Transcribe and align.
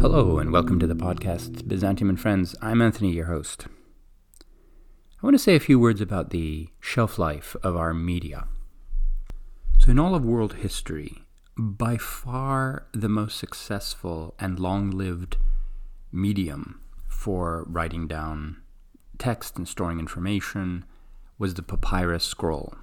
Hello, 0.00 0.38
and 0.38 0.52
welcome 0.52 0.78
to 0.78 0.86
the 0.86 0.94
podcast 0.94 1.66
Byzantium 1.66 2.10
and 2.10 2.20
Friends. 2.20 2.54
I'm 2.62 2.80
Anthony, 2.80 3.10
your 3.10 3.26
host. 3.26 3.66
I 4.40 5.26
want 5.26 5.34
to 5.34 5.38
say 5.38 5.56
a 5.56 5.60
few 5.60 5.80
words 5.80 6.00
about 6.00 6.30
the 6.30 6.68
shelf 6.78 7.18
life 7.18 7.56
of 7.64 7.74
our 7.76 7.92
media. 7.92 8.46
So, 9.78 9.90
in 9.90 9.98
all 9.98 10.14
of 10.14 10.24
world 10.24 10.54
history, 10.54 11.24
by 11.56 11.96
far 11.96 12.86
the 12.92 13.08
most 13.08 13.36
successful 13.36 14.36
and 14.38 14.60
long 14.60 14.92
lived 14.92 15.38
medium 16.12 16.80
for 17.08 17.64
writing 17.68 18.06
down 18.06 18.58
text 19.18 19.56
and 19.56 19.66
storing 19.66 19.98
information 19.98 20.84
was 21.36 21.54
the 21.54 21.62
papyrus 21.64 22.22
scroll. 22.22 22.76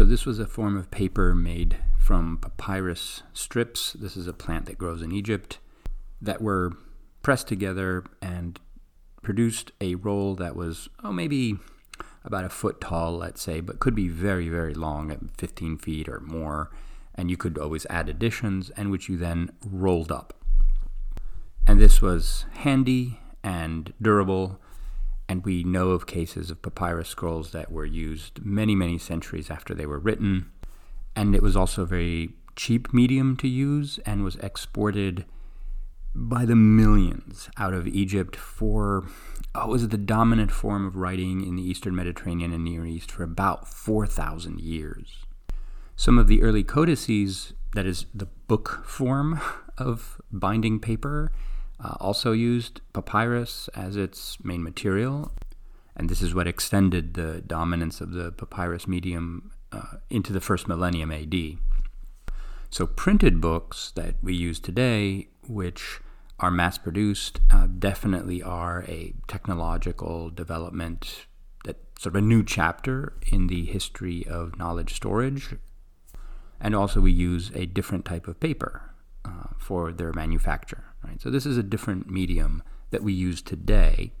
So, 0.00 0.06
this 0.06 0.24
was 0.24 0.38
a 0.38 0.46
form 0.46 0.78
of 0.78 0.90
paper 0.90 1.34
made 1.34 1.76
from 1.98 2.38
papyrus 2.38 3.22
strips. 3.34 3.92
This 3.92 4.16
is 4.16 4.26
a 4.26 4.32
plant 4.32 4.64
that 4.64 4.78
grows 4.78 5.02
in 5.02 5.12
Egypt 5.12 5.58
that 6.22 6.40
were 6.40 6.72
pressed 7.20 7.48
together 7.48 8.04
and 8.22 8.58
produced 9.20 9.72
a 9.78 9.96
roll 9.96 10.34
that 10.36 10.56
was, 10.56 10.88
oh, 11.04 11.12
maybe 11.12 11.58
about 12.24 12.46
a 12.46 12.48
foot 12.48 12.80
tall, 12.80 13.18
let's 13.18 13.42
say, 13.42 13.60
but 13.60 13.78
could 13.78 13.94
be 13.94 14.08
very, 14.08 14.48
very 14.48 14.72
long 14.72 15.12
at 15.12 15.18
15 15.36 15.76
feet 15.76 16.08
or 16.08 16.20
more. 16.20 16.70
And 17.14 17.30
you 17.30 17.36
could 17.36 17.58
always 17.58 17.84
add 17.90 18.08
additions, 18.08 18.70
and 18.70 18.90
which 18.90 19.10
you 19.10 19.18
then 19.18 19.50
rolled 19.62 20.10
up. 20.10 20.32
And 21.66 21.78
this 21.78 22.00
was 22.00 22.46
handy 22.52 23.20
and 23.44 23.92
durable. 24.00 24.62
And 25.30 25.44
we 25.44 25.62
know 25.62 25.90
of 25.90 26.08
cases 26.08 26.50
of 26.50 26.60
papyrus 26.60 27.08
scrolls 27.08 27.52
that 27.52 27.70
were 27.70 27.84
used 27.84 28.44
many, 28.44 28.74
many 28.74 28.98
centuries 28.98 29.48
after 29.48 29.74
they 29.74 29.86
were 29.86 30.00
written. 30.00 30.50
And 31.14 31.36
it 31.36 31.42
was 31.42 31.54
also 31.54 31.82
a 31.82 31.86
very 31.86 32.30
cheap 32.56 32.92
medium 32.92 33.36
to 33.36 33.46
use 33.46 34.00
and 34.04 34.24
was 34.24 34.34
exported 34.42 35.24
by 36.16 36.44
the 36.44 36.56
millions 36.56 37.48
out 37.56 37.74
of 37.74 37.86
Egypt 37.86 38.34
for 38.34 39.04
oh, 39.54 39.66
it 39.66 39.68
was 39.68 39.86
the 39.86 39.96
dominant 39.96 40.50
form 40.50 40.84
of 40.84 40.96
writing 40.96 41.46
in 41.46 41.54
the 41.54 41.62
Eastern 41.62 41.94
Mediterranean 41.94 42.52
and 42.52 42.64
Near 42.64 42.84
East 42.84 43.12
for 43.12 43.22
about 43.22 43.68
4,000 43.68 44.58
years. 44.58 45.26
Some 45.94 46.18
of 46.18 46.26
the 46.26 46.42
early 46.42 46.64
codices, 46.64 47.52
that 47.76 47.86
is 47.86 48.06
the 48.12 48.26
book 48.48 48.82
form 48.84 49.40
of 49.78 50.20
binding 50.32 50.80
paper, 50.80 51.30
uh, 51.82 51.96
also 52.00 52.32
used 52.32 52.80
papyrus 52.92 53.68
as 53.74 53.96
its 53.96 54.42
main 54.44 54.62
material, 54.62 55.32
and 55.96 56.08
this 56.08 56.22
is 56.22 56.34
what 56.34 56.46
extended 56.46 57.14
the 57.14 57.42
dominance 57.46 58.00
of 58.00 58.12
the 58.12 58.32
papyrus 58.32 58.86
medium 58.86 59.52
uh, 59.72 59.96
into 60.08 60.32
the 60.32 60.40
first 60.40 60.68
millennium 60.68 61.10
AD. 61.10 61.58
So, 62.70 62.86
printed 62.86 63.40
books 63.40 63.92
that 63.96 64.14
we 64.22 64.34
use 64.34 64.60
today, 64.60 65.28
which 65.48 66.00
are 66.38 66.50
mass 66.50 66.78
produced, 66.78 67.40
uh, 67.50 67.66
definitely 67.66 68.42
are 68.42 68.84
a 68.86 69.12
technological 69.26 70.30
development 70.30 71.26
that 71.64 71.76
sort 71.98 72.14
of 72.14 72.22
a 72.22 72.26
new 72.26 72.44
chapter 72.44 73.14
in 73.26 73.48
the 73.48 73.64
history 73.66 74.26
of 74.26 74.56
knowledge 74.58 74.94
storage. 74.94 75.56
And 76.60 76.74
also, 76.74 77.00
we 77.00 77.12
use 77.12 77.50
a 77.54 77.66
different 77.66 78.04
type 78.04 78.28
of 78.28 78.38
paper 78.38 78.82
uh, 79.24 79.48
for 79.58 79.92
their 79.92 80.12
manufacture. 80.12 80.89
Right? 81.04 81.20
So, 81.20 81.30
this 81.30 81.46
is 81.46 81.56
a 81.56 81.62
different 81.62 82.10
medium 82.10 82.62
that 82.90 83.02
we 83.02 83.12
use 83.12 83.42
today, 83.42 84.12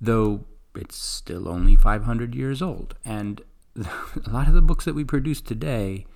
though 0.00 0.44
it's 0.74 0.96
still 0.96 1.48
only 1.48 1.76
500 1.76 2.34
years 2.34 2.62
old. 2.62 2.94
And 3.04 3.42
a 3.76 4.30
lot 4.30 4.48
of 4.48 4.54
the 4.54 4.62
books 4.62 4.84
that 4.84 4.94
we 4.94 5.04
produce 5.04 5.40
today 5.40 6.06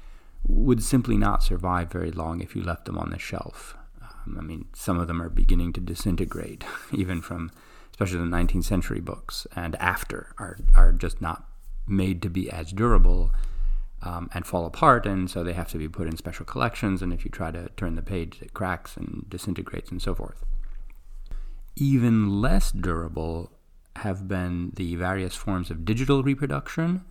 would 0.47 0.83
simply 0.83 1.17
not 1.17 1.43
survive 1.43 1.91
very 1.91 2.11
long 2.11 2.41
if 2.41 2.57
you 2.57 2.63
left 2.63 2.85
them 2.85 2.99
on 2.99 3.11
the 3.11 3.19
shelf. 3.19 3.77
Um, 4.01 4.37
I 4.39 4.43
mean, 4.43 4.67
some 4.75 4.99
of 4.99 5.07
them 5.07 5.23
are 5.23 5.29
beginning 5.29 5.73
to 5.75 5.81
disintegrate, 5.81 6.65
even 6.93 7.21
from, 7.21 7.51
especially 7.91 8.19
the 8.19 8.37
19th 8.37 8.65
century 8.65 9.01
books 9.01 9.47
and 9.55 9.77
after, 9.77 10.35
are, 10.39 10.59
are 10.75 10.93
just 10.93 11.21
not 11.21 11.47
made 11.87 12.23
to 12.23 12.31
be 12.31 12.51
as 12.51 12.73
durable 12.73 13.33
um, 14.03 14.29
and 14.35 14.47
fall 14.47 14.67
apart, 14.67 15.07
and 15.07 15.31
so 15.31 15.45
they 15.45 15.53
have 15.53 15.69
to 15.69 15.79
be 15.79 15.89
put 15.89 16.09
in 16.09 16.17
special 16.17 16.45
collections. 16.45 17.03
And 17.03 17.13
if 17.13 17.25
you 17.25 17.31
try 17.31 17.51
to 17.51 17.69
turn 17.77 17.95
the 17.95 18.03
page, 18.03 18.41
it 18.43 18.53
cracks 18.53 18.97
and 18.97 19.25
disintegrates 19.29 19.91
and 19.91 20.03
so 20.03 20.15
forth. 20.15 20.45
Even 21.77 22.41
less 22.41 22.73
durable 22.73 23.53
have 23.97 24.27
been 24.27 24.73
the 24.75 24.97
various 24.97 25.37
forms 25.37 25.71
of 25.71 25.85
digital 25.85 26.23
reproduction 26.23 27.05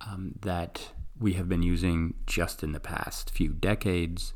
um, 0.00 0.34
that 0.40 0.92
we 1.18 1.34
have 1.34 1.48
been 1.48 1.62
using 1.62 2.14
just 2.26 2.62
in 2.62 2.72
the 2.72 2.80
past 2.80 3.30
few 3.30 3.50
decades. 3.50 4.32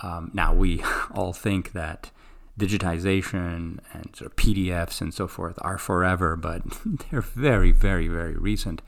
Um, 0.00 0.30
now, 0.34 0.52
we 0.54 0.82
all 1.14 1.32
think 1.32 1.72
that 1.72 2.10
digitization 2.58 3.78
and 3.92 4.14
sort 4.14 4.30
of 4.30 4.36
PDFs 4.36 5.00
and 5.00 5.14
so 5.14 5.26
forth 5.26 5.58
are 5.62 5.78
forever, 5.78 6.36
but 6.36 6.62
they're 7.10 7.20
very, 7.20 7.72
very, 7.72 8.08
very 8.08 8.36
recent, 8.36 8.82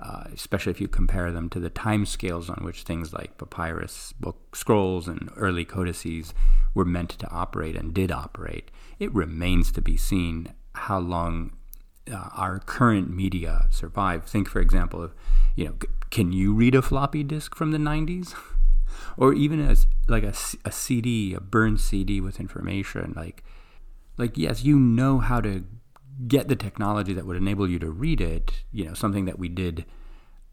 uh, 0.00 0.24
especially 0.32 0.70
if 0.70 0.80
you 0.80 0.88
compare 0.88 1.32
them 1.32 1.48
to 1.50 1.58
the 1.58 1.70
time 1.70 2.06
scales 2.06 2.48
on 2.48 2.64
which 2.64 2.82
things 2.82 3.12
like 3.12 3.36
papyrus 3.36 4.12
book 4.20 4.54
scrolls 4.54 5.08
and 5.08 5.30
early 5.36 5.64
codices 5.64 6.34
were 6.74 6.84
meant 6.84 7.10
to 7.10 7.28
operate 7.30 7.76
and 7.76 7.92
did 7.92 8.12
operate. 8.12 8.70
It 8.98 9.12
remains 9.12 9.72
to 9.72 9.82
be 9.82 9.96
seen 9.96 10.54
how 10.74 10.98
long 11.00 11.56
uh, 12.10 12.28
our 12.34 12.60
current 12.60 13.10
media 13.10 13.66
survive. 13.70 14.24
Think, 14.24 14.48
for 14.48 14.60
example, 14.60 15.02
of 15.02 15.14
you 15.56 15.64
know, 15.66 15.74
c- 15.82 15.88
can 16.10 16.32
you 16.32 16.54
read 16.54 16.74
a 16.74 16.82
floppy 16.82 17.24
disk 17.24 17.54
from 17.54 17.72
the 17.72 17.78
90s? 17.78 18.34
or 19.16 19.34
even 19.34 19.60
as 19.60 19.86
like 20.06 20.22
a, 20.22 20.34
a 20.64 20.72
CD, 20.72 21.34
a 21.34 21.40
burned 21.40 21.80
CD 21.80 22.20
with 22.20 22.40
information, 22.40 23.12
like 23.16 23.42
like 24.16 24.36
yes, 24.36 24.64
you 24.64 24.78
know 24.78 25.18
how 25.18 25.40
to 25.40 25.64
get 26.26 26.48
the 26.48 26.56
technology 26.56 27.12
that 27.12 27.26
would 27.26 27.36
enable 27.36 27.68
you 27.68 27.78
to 27.78 27.90
read 27.90 28.20
it. 28.20 28.64
You 28.72 28.86
know, 28.86 28.94
something 28.94 29.24
that 29.26 29.38
we 29.38 29.48
did 29.48 29.84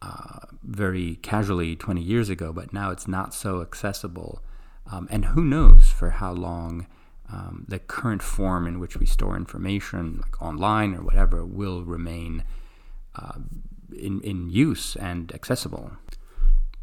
uh, 0.01 0.39
very 0.63 1.15
casually 1.17 1.75
20 1.75 2.01
years 2.01 2.29
ago, 2.29 2.53
but 2.53 2.73
now 2.73 2.91
it's 2.91 3.07
not 3.07 3.33
so 3.33 3.61
accessible. 3.61 4.43
Um, 4.91 5.07
and 5.09 5.25
who 5.25 5.43
knows 5.43 5.87
for 5.89 6.11
how 6.11 6.33
long 6.33 6.87
um, 7.31 7.65
the 7.67 7.79
current 7.79 8.21
form 8.21 8.67
in 8.67 8.79
which 8.79 8.97
we 8.97 9.05
store 9.05 9.35
information, 9.35 10.19
like 10.21 10.41
online 10.41 10.93
or 10.93 11.01
whatever, 11.01 11.43
will 11.43 11.83
remain 11.83 12.43
uh, 13.15 13.39
in, 13.97 14.21
in 14.21 14.49
use 14.49 14.95
and 14.95 15.33
accessible. 15.33 15.93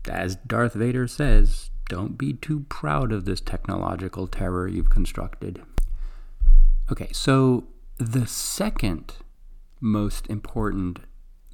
As 0.09 0.35
Darth 0.35 0.75
Vader 0.75 1.07
says, 1.07 1.71
don't 1.89 2.19
be 2.19 2.33
too 2.33 2.61
proud 2.69 3.13
of 3.13 3.25
this 3.25 3.41
technological 3.41 4.27
terror 4.27 4.67
you've 4.67 4.91
constructed. 4.91 5.63
Okay, 6.91 7.11
so 7.13 7.65
the 8.03 8.27
second 8.27 9.15
most 9.81 10.27
important 10.27 10.99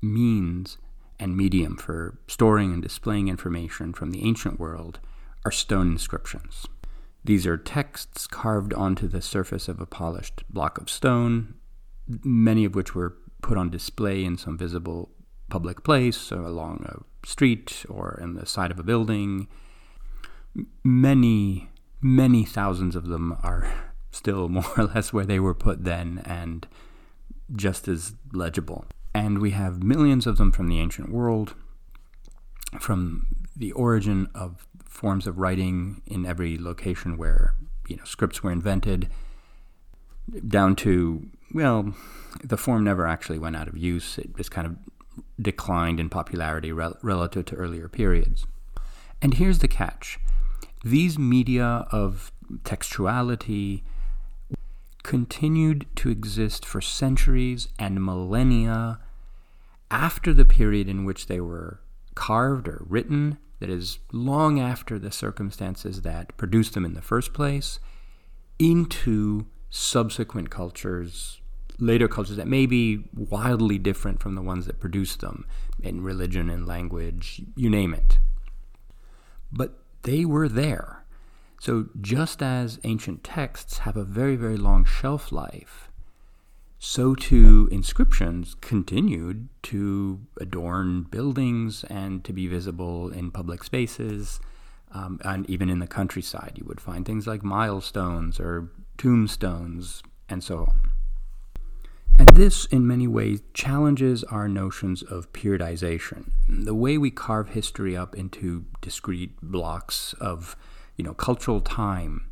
means 0.01 0.79
and 1.21 1.37
medium 1.37 1.77
for 1.77 2.17
storing 2.27 2.73
and 2.73 2.83
displaying 2.83 3.29
information 3.29 3.93
from 3.93 4.13
the 4.13 4.25
ancient 4.25 4.59
world 4.59 4.99
are 5.45 5.51
stone 5.51 5.93
inscriptions. 5.93 6.67
These 7.23 7.47
are 7.47 7.59
texts 7.59 8.27
carved 8.27 8.73
onto 8.73 9.09
the 9.09 9.21
surface 9.21 9.69
of 9.69 9.79
a 9.79 9.87
polished 9.87 10.43
block 10.49 10.79
of 10.79 10.89
stone, 10.89 11.55
many 12.25 12.65
of 12.65 12.75
which 12.75 12.95
were 12.95 13.17
put 13.43 13.59
on 13.59 13.69
display 13.69 14.25
in 14.25 14.39
some 14.39 14.57
visible 14.57 15.11
public 15.51 15.85
place 15.85 16.31
along 16.31 16.87
a 16.89 17.27
street 17.27 17.85
or 17.91 18.19
in 18.23 18.35
the 18.35 18.47
side 18.47 18.71
of 18.71 18.79
a 18.79 18.85
building. 18.85 19.49
Many, 20.83 21.69
many 22.01 22.47
thousands 22.47 22.97
of 22.97 23.09
them 23.09 23.37
are 23.43 23.88
still 24.11 24.49
more 24.49 24.71
or 24.77 24.85
less 24.85 25.13
where 25.13 25.27
they 25.27 25.41
were 25.41 25.55
put 25.55 25.85
then 25.85 26.23
and 26.25 26.67
just 27.55 27.89
as 27.89 28.15
legible. 28.33 28.85
And 29.15 29.41
we 29.41 29.53
have 29.53 29.83
millions 29.83 30.27
of 30.27 30.37
them 30.37 30.53
from 30.53 30.69
the 30.69 30.81
ancient 30.81 31.11
world, 31.11 31.55
from 32.79 33.27
the 33.57 33.73
origin 33.73 34.29
of 34.35 34.67
forms 34.85 35.27
of 35.27 35.39
writing 35.39 36.03
in 36.07 36.27
every 36.27 36.59
location 36.59 37.17
where 37.17 37.55
you 37.89 37.97
know 37.97 38.05
scripts 38.05 38.43
were 38.43 38.53
invented, 38.53 39.09
down 40.47 40.77
to 40.77 41.27
well, 41.55 41.95
the 42.45 42.59
form 42.59 42.85
never 42.85 43.07
actually 43.07 43.39
went 43.39 43.57
out 43.57 43.69
of 43.69 43.77
use. 43.77 44.19
It 44.19 44.37
just 44.37 44.51
kind 44.51 44.67
of 44.67 44.77
declined 45.41 45.99
in 45.99 46.11
popularity 46.11 46.71
rel- 46.71 46.99
relative 47.03 47.47
to 47.47 47.57
earlier 47.57 47.89
periods. 47.89 48.47
And 49.23 49.35
here's 49.35 49.61
the 49.61 49.69
catch: 49.69 50.19
these 50.85 51.19
media 51.19 51.87
of 51.91 52.31
textuality 52.65 53.83
continued 55.03 55.87
to 55.97 56.11
exist 56.11 56.65
for 56.65 56.81
centuries 56.81 57.69
and 57.79 58.05
millennia 58.05 58.99
after 59.91 60.33
the 60.33 60.45
period 60.45 60.89
in 60.89 61.05
which 61.05 61.27
they 61.27 61.41
were 61.41 61.81
carved 62.15 62.69
or 62.69 62.85
written 62.87 63.39
that 63.61 63.71
is 63.71 63.99
long 64.13 64.61
after 64.61 64.99
the 64.99 65.11
circumstances 65.11 66.03
that 66.03 66.37
produced 66.37 66.75
them 66.75 66.85
in 66.85 66.95
the 66.95 67.03
first 67.03 67.33
place 67.33 67.79
into 68.59 69.47
subsequent 69.71 70.51
cultures 70.51 71.41
later 71.79 72.09
cultures 72.09 72.37
that 72.37 72.49
may 72.49 72.67
be 72.67 73.05
wildly 73.15 73.79
different 73.79 74.21
from 74.21 74.35
the 74.35 74.43
ones 74.43 74.67
that 74.67 74.81
produced 74.81 75.21
them 75.21 75.47
in 75.83 76.03
religion 76.03 76.51
and 76.51 76.67
language, 76.67 77.43
you 77.57 77.71
name 77.71 77.95
it. 77.95 78.19
But 79.53 79.79
they 80.03 80.25
were 80.25 80.49
there. 80.49 80.98
So, 81.61 81.89
just 82.01 82.43
as 82.43 82.79
ancient 82.85 83.25
texts 83.25 83.79
have 83.79 83.97
a 83.97 84.05
very, 84.05 84.37
very 84.37 84.57
long 84.57 84.85
shelf 84.85 85.33
life, 85.33 85.91
so 86.79 87.17
too 87.17 87.69
inscriptions 87.73 88.55
continued 88.61 89.49
to 89.65 90.21
adorn 90.41 91.03
buildings 91.03 91.85
and 91.85 92.25
to 92.25 92.33
be 92.33 92.47
visible 92.47 93.11
in 93.11 93.33
public 93.33 93.65
spaces. 93.65 94.39
Um, 94.93 95.21
and 95.25 95.49
even 95.51 95.69
in 95.69 95.81
the 95.81 95.87
countryside, 95.87 96.53
you 96.55 96.65
would 96.67 96.81
find 96.81 97.05
things 97.05 97.27
like 97.27 97.43
milestones 97.43 98.39
or 98.39 98.71
tombstones 98.97 100.03
and 100.29 100.43
so 100.43 100.59
on. 100.61 100.81
And 102.19 102.29
this, 102.31 102.65
in 102.67 102.87
many 102.87 103.07
ways, 103.07 103.43
challenges 103.55 104.25
our 104.25 104.49
notions 104.49 105.03
of 105.03 105.33
periodization. 105.33 106.31
The 106.49 106.75
way 106.75 106.99
we 106.99 107.11
carve 107.11 107.51
history 107.51 107.97
up 107.97 108.17
into 108.17 108.65
discrete 108.81 109.41
blocks 109.41 110.15
of, 110.15 110.57
you 110.99 111.05
know, 111.05 111.15
cultural 111.15 111.63
time 111.63 112.29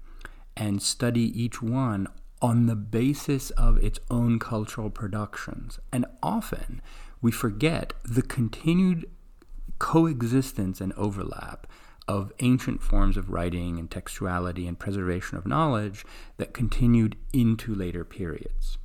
and 0.55 0.83
study 0.83 1.23
each 1.43 1.63
one 1.63 2.07
on 2.43 2.67
the 2.67 2.77
basis 2.77 3.51
of 3.51 3.79
its 3.79 3.99
own 4.11 4.39
cultural 4.39 4.91
productions. 4.91 5.79
And 5.91 6.05
often 6.23 6.83
we 7.23 7.33
forget 7.33 7.95
the 8.05 8.23
continued 8.23 9.09
coexistence 9.79 10.81
and 10.81 10.93
overlap 10.95 11.67
of 12.09 12.33
ancient 12.41 12.83
forms 12.83 13.17
of 13.17 13.31
writing 13.31 13.79
and 13.79 13.91
textuality 13.91 14.69
and 14.69 14.79
preservation 14.79 15.39
of 15.39 15.47
knowledge 15.47 16.05
that 16.37 16.55
continued 16.55 17.17
into 17.33 17.75
later 17.75 18.05
periods. 18.05 18.79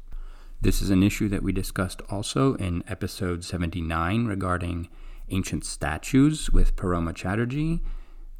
This 0.59 0.81
is 0.81 0.89
an 0.89 1.03
issue 1.03 1.27
that 1.29 1.43
we 1.43 1.51
discussed 1.51 2.01
also 2.09 2.55
in 2.55 2.83
episode 2.87 3.43
79 3.43 4.25
regarding 4.25 4.89
ancient 5.29 5.65
statues 5.65 6.51
with 6.51 6.75
Paroma 6.75 7.13
Chatterjee, 7.13 7.81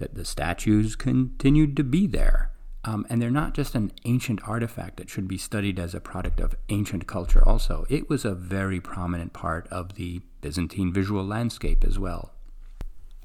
that 0.02 0.16
the 0.16 0.26
statues 0.26 0.96
continued 0.96 1.78
to 1.78 1.84
be 1.84 2.08
there. 2.08 2.52
Um, 2.84 3.06
and 3.10 3.22
they're 3.22 3.30
not 3.30 3.54
just 3.54 3.76
an 3.76 3.92
ancient 4.06 4.42
artifact 4.48 4.98
that 4.98 5.10
should 5.10 5.28
be 5.28 5.38
studied 5.38 5.80
as 5.80 5.94
a 5.94 6.02
product 6.02 6.40
of 6.40 6.56
ancient 6.70 7.06
culture, 7.06 7.48
also. 7.48 7.86
It 7.90 8.10
was 8.10 8.26
a 8.26 8.34
very 8.34 8.82
prominent 8.82 9.34
part 9.34 9.68
of 9.68 9.94
the 9.94 10.22
Byzantine 10.42 10.92
visual 10.92 11.24
landscape 11.24 11.84
as 11.84 12.00
well. 12.00 12.34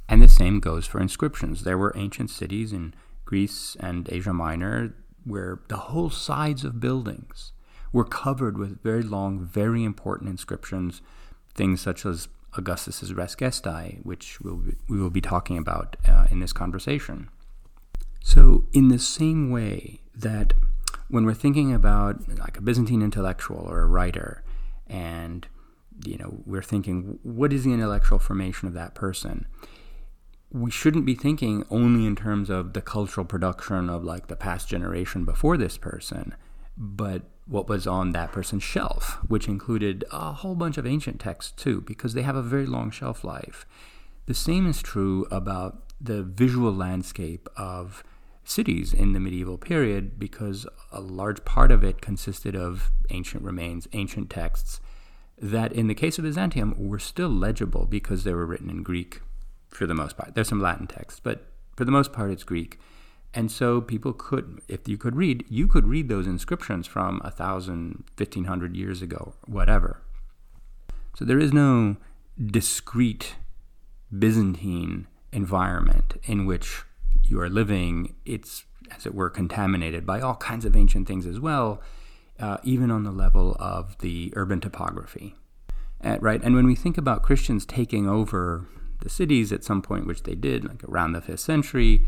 And 0.08 0.22
the 0.22 0.28
same 0.28 0.60
goes 0.60 0.86
for 0.86 1.00
inscriptions. 1.00 1.64
There 1.64 1.78
were 1.78 1.94
ancient 1.96 2.28
cities 2.28 2.72
in 2.72 2.92
Greece 3.24 3.76
and 3.80 4.06
Asia 4.12 4.34
Minor 4.34 4.94
where 5.24 5.60
the 5.68 5.76
whole 5.76 6.10
sides 6.10 6.62
of 6.62 6.78
buildings 6.78 7.52
were 7.92 8.04
covered 8.04 8.58
with 8.58 8.82
very 8.82 9.02
long, 9.02 9.40
very 9.40 9.82
important 9.82 10.28
inscriptions, 10.28 11.00
things 11.54 11.80
such 11.80 12.04
as 12.04 12.28
Augustus's 12.58 13.14
Res 13.14 13.34
Gestae, 13.36 14.04
which 14.04 14.40
we'll, 14.40 14.62
we 14.88 15.00
will 15.00 15.10
be 15.10 15.20
talking 15.20 15.58
about 15.58 15.96
uh, 16.06 16.26
in 16.30 16.40
this 16.40 16.52
conversation. 16.52 17.28
So, 18.22 18.64
in 18.72 18.88
the 18.88 18.98
same 18.98 19.50
way 19.50 20.00
that 20.14 20.54
when 21.08 21.24
we're 21.24 21.34
thinking 21.34 21.72
about 21.72 22.28
like 22.38 22.58
a 22.58 22.60
Byzantine 22.60 23.02
intellectual 23.02 23.58
or 23.58 23.80
a 23.82 23.86
writer, 23.86 24.42
and 24.86 25.46
you 26.04 26.18
know 26.18 26.42
we're 26.44 26.62
thinking 26.62 27.18
what 27.22 27.52
is 27.52 27.64
the 27.64 27.72
intellectual 27.72 28.18
formation 28.18 28.66
of 28.66 28.74
that 28.74 28.94
person, 28.94 29.46
we 30.50 30.70
shouldn't 30.70 31.06
be 31.06 31.14
thinking 31.14 31.64
only 31.70 32.06
in 32.06 32.16
terms 32.16 32.50
of 32.50 32.72
the 32.72 32.82
cultural 32.82 33.24
production 33.24 33.88
of 33.88 34.04
like 34.04 34.26
the 34.26 34.36
past 34.36 34.68
generation 34.68 35.24
before 35.24 35.56
this 35.56 35.76
person, 35.76 36.34
but 36.76 37.22
what 37.46 37.68
was 37.68 37.86
on 37.86 38.12
that 38.12 38.32
person's 38.32 38.62
shelf, 38.62 39.18
which 39.28 39.48
included 39.48 40.04
a 40.10 40.32
whole 40.32 40.54
bunch 40.54 40.78
of 40.78 40.86
ancient 40.86 41.20
texts 41.20 41.52
too, 41.52 41.80
because 41.82 42.14
they 42.14 42.22
have 42.22 42.36
a 42.36 42.42
very 42.42 42.66
long 42.66 42.90
shelf 42.90 43.22
life. 43.22 43.66
The 44.26 44.34
same 44.34 44.66
is 44.68 44.82
true 44.82 45.26
about 45.30 45.84
the 46.00 46.22
visual 46.22 46.72
landscape 46.72 47.48
of 47.56 48.02
cities 48.44 48.92
in 48.92 49.12
the 49.12 49.20
medieval 49.20 49.58
period, 49.58 50.18
because 50.18 50.66
a 50.92 51.00
large 51.00 51.44
part 51.44 51.70
of 51.70 51.84
it 51.84 52.00
consisted 52.00 52.56
of 52.56 52.90
ancient 53.10 53.42
remains, 53.42 53.88
ancient 53.92 54.30
texts, 54.30 54.80
that 55.38 55.72
in 55.72 55.86
the 55.86 55.94
case 55.94 56.18
of 56.18 56.24
Byzantium 56.24 56.74
were 56.76 56.98
still 56.98 57.28
legible 57.28 57.86
because 57.86 58.24
they 58.24 58.32
were 58.32 58.46
written 58.46 58.70
in 58.70 58.82
Greek 58.82 59.20
for 59.68 59.86
the 59.86 59.94
most 59.94 60.16
part. 60.16 60.34
There's 60.34 60.48
some 60.48 60.62
Latin 60.62 60.86
texts, 60.86 61.20
but 61.22 61.46
for 61.76 61.84
the 61.84 61.92
most 61.92 62.12
part 62.12 62.30
it's 62.30 62.44
Greek. 62.44 62.78
And 63.36 63.52
so 63.52 63.82
people 63.82 64.14
could, 64.14 64.62
if 64.66 64.88
you 64.88 64.96
could 64.96 65.14
read, 65.14 65.44
you 65.50 65.68
could 65.68 65.86
read 65.86 66.08
those 66.08 66.26
inscriptions 66.26 66.86
from 66.86 67.20
a 67.22 67.30
thousand, 67.30 68.04
fifteen 68.16 68.44
hundred 68.44 68.74
years 68.74 69.02
ago, 69.02 69.34
whatever. 69.46 70.00
So 71.16 71.26
there 71.26 71.38
is 71.38 71.52
no 71.52 71.96
discrete 72.40 73.36
Byzantine 74.10 75.06
environment 75.32 76.16
in 76.24 76.46
which 76.46 76.84
you 77.24 77.38
are 77.38 77.50
living. 77.50 78.14
It's, 78.24 78.64
as 78.90 79.04
it 79.04 79.14
were, 79.14 79.28
contaminated 79.28 80.06
by 80.06 80.22
all 80.22 80.36
kinds 80.36 80.64
of 80.64 80.74
ancient 80.74 81.06
things 81.06 81.26
as 81.26 81.38
well, 81.38 81.82
uh, 82.40 82.56
even 82.62 82.90
on 82.90 83.04
the 83.04 83.10
level 83.10 83.54
of 83.60 83.98
the 83.98 84.32
urban 84.34 84.60
topography. 84.60 85.34
Uh, 86.02 86.16
right? 86.20 86.42
And 86.42 86.54
when 86.54 86.66
we 86.66 86.74
think 86.74 86.96
about 86.96 87.22
Christians 87.22 87.66
taking 87.66 88.08
over 88.08 88.66
the 89.02 89.10
cities 89.10 89.52
at 89.52 89.64
some 89.64 89.82
point, 89.82 90.06
which 90.06 90.22
they 90.22 90.34
did, 90.34 90.64
like 90.64 90.82
around 90.84 91.12
the 91.12 91.20
fifth 91.20 91.40
century, 91.40 92.02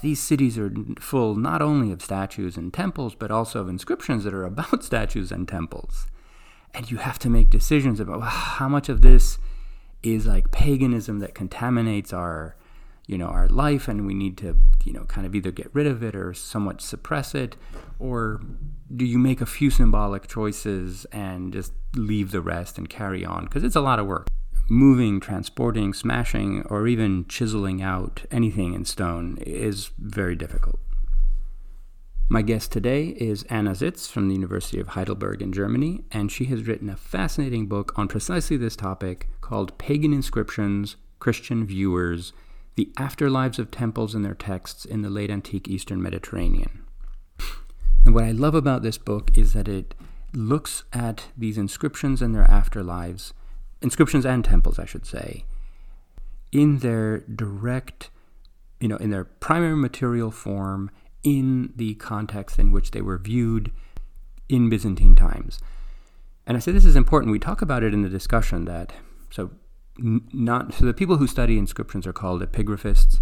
these 0.00 0.20
cities 0.20 0.58
are 0.58 0.72
full 1.00 1.36
not 1.36 1.62
only 1.62 1.92
of 1.92 2.02
statues 2.02 2.56
and 2.56 2.72
temples, 2.72 3.14
but 3.14 3.30
also 3.30 3.60
of 3.60 3.68
inscriptions 3.68 4.24
that 4.24 4.34
are 4.34 4.44
about 4.44 4.84
statues 4.84 5.30
and 5.30 5.46
temples. 5.46 6.06
And 6.74 6.90
you 6.90 6.98
have 6.98 7.18
to 7.20 7.30
make 7.30 7.50
decisions 7.50 8.00
about 8.00 8.20
well, 8.20 8.28
how 8.28 8.68
much 8.68 8.88
of 8.88 9.02
this 9.02 9.38
is 10.02 10.26
like 10.26 10.50
paganism 10.50 11.18
that 11.20 11.34
contaminates 11.34 12.12
our, 12.12 12.56
you 13.06 13.18
know, 13.18 13.26
our 13.26 13.46
life, 13.48 13.88
and 13.88 14.06
we 14.06 14.14
need 14.14 14.38
to, 14.38 14.56
you 14.84 14.92
know, 14.92 15.04
kind 15.04 15.26
of 15.26 15.34
either 15.34 15.50
get 15.50 15.70
rid 15.74 15.86
of 15.86 16.02
it 16.02 16.16
or 16.16 16.32
somewhat 16.32 16.80
suppress 16.80 17.34
it, 17.34 17.56
or 17.98 18.40
do 18.94 19.04
you 19.04 19.18
make 19.18 19.40
a 19.40 19.46
few 19.46 19.70
symbolic 19.70 20.26
choices 20.26 21.04
and 21.12 21.52
just 21.52 21.72
leave 21.94 22.30
the 22.30 22.40
rest 22.40 22.78
and 22.78 22.88
carry 22.88 23.24
on? 23.24 23.44
Because 23.44 23.62
it's 23.62 23.76
a 23.76 23.80
lot 23.80 23.98
of 23.98 24.06
work 24.06 24.26
moving, 24.72 25.20
transporting, 25.20 25.92
smashing, 25.92 26.62
or 26.62 26.88
even 26.88 27.26
chiseling 27.28 27.82
out 27.82 28.24
anything 28.30 28.72
in 28.72 28.86
stone 28.86 29.36
is 29.42 29.90
very 29.98 30.34
difficult. 30.34 30.80
My 32.30 32.40
guest 32.40 32.72
today 32.72 33.08
is 33.08 33.42
Anna 33.50 33.74
Sitz 33.74 34.10
from 34.10 34.28
the 34.28 34.34
University 34.34 34.80
of 34.80 34.88
Heidelberg 34.88 35.42
in 35.42 35.52
Germany, 35.52 36.04
and 36.10 36.32
she 36.32 36.46
has 36.46 36.66
written 36.66 36.88
a 36.88 36.96
fascinating 36.96 37.66
book 37.66 37.92
on 37.98 38.08
precisely 38.08 38.56
this 38.56 38.74
topic 38.74 39.28
called 39.42 39.76
Pagan 39.76 40.14
Inscriptions, 40.14 40.96
Christian 41.18 41.66
Viewers 41.66 42.32
The 42.76 42.90
Afterlives 42.96 43.58
of 43.58 43.70
Temples 43.70 44.14
and 44.14 44.24
Their 44.24 44.34
Texts 44.34 44.86
in 44.86 45.02
the 45.02 45.10
Late 45.10 45.30
Antique 45.30 45.68
Eastern 45.68 46.02
Mediterranean. 46.02 46.86
And 48.06 48.14
what 48.14 48.24
I 48.24 48.30
love 48.30 48.54
about 48.54 48.82
this 48.82 48.96
book 48.96 49.36
is 49.36 49.52
that 49.52 49.68
it 49.68 49.94
looks 50.32 50.84
at 50.94 51.26
these 51.36 51.58
inscriptions 51.58 52.22
and 52.22 52.34
their 52.34 52.46
afterlives 52.46 53.34
inscriptions 53.82 54.24
and 54.24 54.44
temples, 54.44 54.78
I 54.78 54.84
should 54.84 55.06
say, 55.06 55.44
in 56.50 56.78
their 56.78 57.20
direct, 57.20 58.10
you 58.80 58.88
know, 58.88 58.96
in 58.96 59.10
their 59.10 59.24
primary 59.24 59.76
material 59.76 60.30
form, 60.30 60.90
in 61.22 61.72
the 61.76 61.94
context 61.94 62.58
in 62.58 62.72
which 62.72 62.90
they 62.90 63.00
were 63.00 63.18
viewed 63.18 63.70
in 64.48 64.68
Byzantine 64.68 65.14
times. 65.14 65.58
And 66.46 66.56
I 66.56 66.60
say 66.60 66.72
this 66.72 66.84
is 66.84 66.96
important. 66.96 67.32
We 67.32 67.38
talk 67.38 67.62
about 67.62 67.82
it 67.82 67.94
in 67.94 68.02
the 68.02 68.08
discussion 68.08 68.64
that 68.64 68.92
so 69.30 69.50
not 69.98 70.74
so 70.74 70.84
the 70.84 70.94
people 70.94 71.16
who 71.16 71.26
study 71.26 71.58
inscriptions 71.58 72.06
are 72.06 72.12
called 72.12 72.42
epigraphists, 72.42 73.20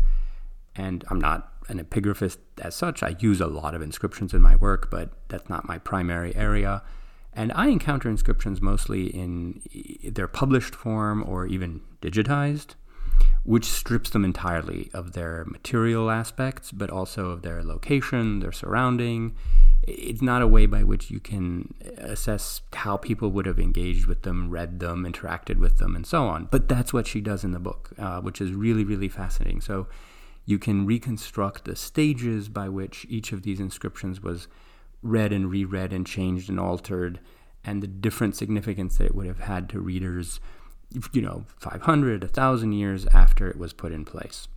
and 0.74 1.04
I'm 1.10 1.20
not 1.20 1.52
an 1.68 1.82
epigraphist 1.82 2.38
as 2.60 2.74
such. 2.74 3.02
I 3.02 3.16
use 3.18 3.40
a 3.40 3.46
lot 3.46 3.74
of 3.74 3.82
inscriptions 3.82 4.32
in 4.32 4.40
my 4.40 4.56
work, 4.56 4.90
but 4.90 5.10
that's 5.28 5.48
not 5.48 5.68
my 5.68 5.78
primary 5.78 6.34
area. 6.34 6.82
And 7.40 7.52
I 7.54 7.68
encounter 7.68 8.10
inscriptions 8.10 8.60
mostly 8.60 9.06
in 9.06 9.62
their 10.04 10.28
published 10.28 10.74
form 10.74 11.24
or 11.26 11.46
even 11.46 11.80
digitized, 12.02 12.74
which 13.44 13.64
strips 13.64 14.10
them 14.10 14.26
entirely 14.26 14.90
of 14.92 15.14
their 15.14 15.46
material 15.46 16.10
aspects, 16.10 16.70
but 16.70 16.90
also 16.90 17.30
of 17.30 17.40
their 17.40 17.64
location, 17.64 18.40
their 18.40 18.52
surrounding. 18.52 19.34
It's 19.88 20.20
not 20.20 20.42
a 20.42 20.46
way 20.46 20.66
by 20.66 20.82
which 20.84 21.10
you 21.10 21.18
can 21.18 21.72
assess 21.96 22.60
how 22.74 22.98
people 22.98 23.30
would 23.30 23.46
have 23.46 23.58
engaged 23.58 24.04
with 24.04 24.20
them, 24.20 24.50
read 24.50 24.78
them, 24.78 25.10
interacted 25.10 25.58
with 25.58 25.78
them, 25.78 25.96
and 25.96 26.06
so 26.06 26.24
on. 26.26 26.46
But 26.50 26.68
that's 26.68 26.92
what 26.92 27.06
she 27.06 27.22
does 27.22 27.42
in 27.42 27.52
the 27.52 27.58
book, 27.58 27.92
uh, 27.96 28.20
which 28.20 28.42
is 28.42 28.52
really, 28.52 28.84
really 28.84 29.08
fascinating. 29.08 29.62
So 29.62 29.86
you 30.44 30.58
can 30.58 30.84
reconstruct 30.84 31.64
the 31.64 31.74
stages 31.74 32.50
by 32.50 32.68
which 32.68 33.06
each 33.08 33.32
of 33.32 33.44
these 33.44 33.60
inscriptions 33.60 34.22
was 34.22 34.46
read 35.02 35.32
and 35.32 35.50
reread 35.50 35.92
and 35.92 36.06
changed 36.06 36.48
and 36.48 36.60
altered, 36.60 37.20
and 37.64 37.82
the 37.82 37.86
different 37.86 38.36
significance 38.36 38.98
that 38.98 39.06
it 39.06 39.14
would 39.14 39.26
have 39.26 39.40
had 39.40 39.68
to 39.70 39.80
readers, 39.80 40.40
you 41.12 41.22
know, 41.22 41.44
500, 41.58 42.22
1,000 42.22 42.72
years 42.72 43.06
after 43.06 43.48
it 43.48 43.58
was 43.58 43.72
put 43.72 43.92
in 43.92 44.04
place. 44.04 44.48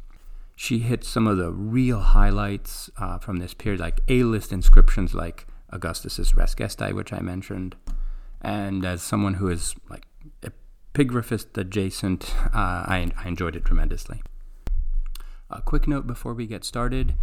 She 0.56 0.80
hits 0.80 1.08
some 1.08 1.28
of 1.28 1.38
the 1.38 1.52
real 1.52 2.00
highlights 2.00 2.90
uh, 2.98 3.18
from 3.18 3.38
this 3.38 3.54
period, 3.54 3.80
like 3.80 4.02
A 4.08 4.24
list 4.24 4.52
inscriptions 4.52 5.14
like 5.14 5.48
Augustus's 5.72 6.36
Res 6.36 6.54
Gestae, 6.54 6.94
which 6.94 7.12
I 7.12 7.20
mentioned, 7.20 7.76
And 8.42 8.86
as 8.86 9.02
someone 9.02 9.36
who 9.36 9.50
is 9.50 9.76
like 9.90 10.06
epigraphist 10.94 11.58
adjacent, 11.58 12.36
uh, 12.46 12.50
I, 12.54 13.12
I 13.18 13.28
enjoyed 13.28 13.56
it 13.56 13.66
tremendously. 13.66 14.22
A 15.50 15.62
quick 15.62 15.88
note 15.88 16.08
before 16.08 16.34
we 16.34 16.46
get 16.46 16.64
started. 16.64 17.16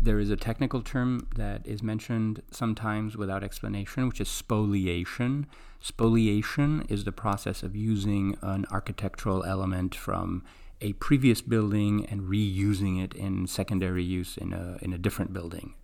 There 0.00 0.18
is 0.18 0.30
a 0.30 0.36
technical 0.36 0.82
term 0.82 1.26
that 1.36 1.66
is 1.66 1.82
mentioned 1.82 2.42
sometimes 2.50 3.16
without 3.16 3.42
explanation, 3.42 4.06
which 4.06 4.20
is 4.20 4.28
spoliation. 4.28 5.46
Spoliation 5.80 6.84
is 6.88 7.04
the 7.04 7.12
process 7.12 7.62
of 7.62 7.74
using 7.74 8.36
an 8.42 8.66
architectural 8.70 9.42
element 9.44 9.94
from 9.94 10.44
a 10.80 10.92
previous 10.94 11.40
building 11.40 12.04
and 12.10 12.22
reusing 12.22 13.02
it 13.02 13.14
in 13.14 13.46
secondary 13.46 14.04
use 14.04 14.36
in 14.36 14.52
a, 14.52 14.76
in 14.82 14.92
a 14.92 14.98
different 14.98 15.32
building. 15.32 15.74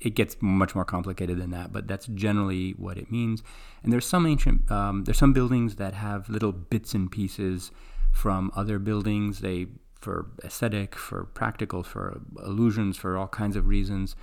It 0.00 0.14
gets 0.14 0.36
much 0.40 0.74
more 0.74 0.86
complicated 0.86 1.38
than 1.38 1.50
that, 1.50 1.72
but 1.72 1.86
that's 1.86 2.06
generally 2.06 2.72
what 2.72 2.96
it 2.96 3.12
means. 3.12 3.42
And 3.82 3.92
there's 3.92 4.06
some 4.06 4.26
ancient, 4.26 4.68
um, 4.70 5.04
there's 5.04 5.18
some 5.18 5.32
buildings 5.32 5.76
that 5.76 5.94
have 5.94 6.28
little 6.28 6.52
bits 6.52 6.94
and 6.94 7.10
pieces 7.10 7.70
from 8.10 8.50
other 8.56 8.78
buildings. 8.78 9.40
They 9.40 9.66
for 10.02 10.26
aesthetic, 10.44 10.94
for 10.94 11.24
practical, 11.24 11.82
for 11.82 12.20
illusions, 12.44 12.96
for 12.96 13.16
all 13.16 13.28
kinds 13.28 13.56
of 13.56 13.66
reasons. 13.66 14.16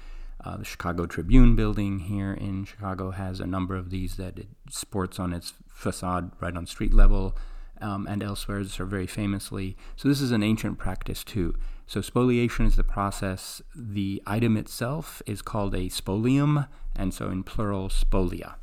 Uh, 0.44 0.58
the 0.58 0.66
Chicago 0.66 1.06
Tribune 1.06 1.56
building 1.56 2.00
here 2.00 2.34
in 2.34 2.64
Chicago 2.64 3.12
has 3.12 3.40
a 3.40 3.48
number 3.48 3.76
of 3.76 3.90
these 3.90 4.16
that 4.16 4.40
it 4.40 4.48
sports 4.70 5.20
on 5.20 5.34
its 5.34 5.54
facade 5.68 6.32
right 6.40 6.56
on 6.56 6.66
street 6.66 6.94
level 6.94 7.36
um, 7.82 8.08
and 8.08 8.24
elsewhere, 8.24 8.64
so 8.64 8.86
very 8.86 9.08
famously. 9.08 9.76
So, 9.96 10.08
this 10.08 10.22
is 10.22 10.32
an 10.32 10.44
ancient 10.44 10.78
practice 10.78 11.24
too. 11.24 11.56
So, 11.88 12.02
spoliation 12.02 12.66
is 12.66 12.76
the 12.76 12.84
process. 12.84 13.62
The 13.76 14.22
item 14.26 14.58
itself 14.58 15.22
is 15.26 15.42
called 15.42 15.74
a 15.76 15.90
spolium, 15.90 16.68
and 16.96 17.14
so 17.14 17.30
in 17.30 17.44
plural, 17.44 17.90
spolia. 17.90 18.56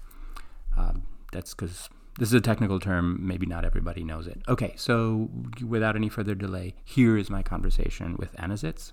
Um, 0.77 1.03
that's 1.33 1.55
because 1.55 1.89
this 2.19 2.29
is 2.29 2.35
a 2.35 2.41
technical 2.41 2.81
term, 2.81 3.19
maybe 3.21 3.47
not 3.47 3.65
everybody 3.65 4.03
knows 4.03 4.27
it. 4.27 4.41
Okay, 4.49 4.73
so 4.77 5.29
without 5.67 5.97
any 5.97 6.09
further 6.09 6.35
delay, 6.35 6.75
here 6.85 7.17
is 7.17 7.29
my 7.29 7.43
conversation 7.43 8.17
with 8.19 8.31
Anna 8.39 8.57
Sitz. 8.57 8.93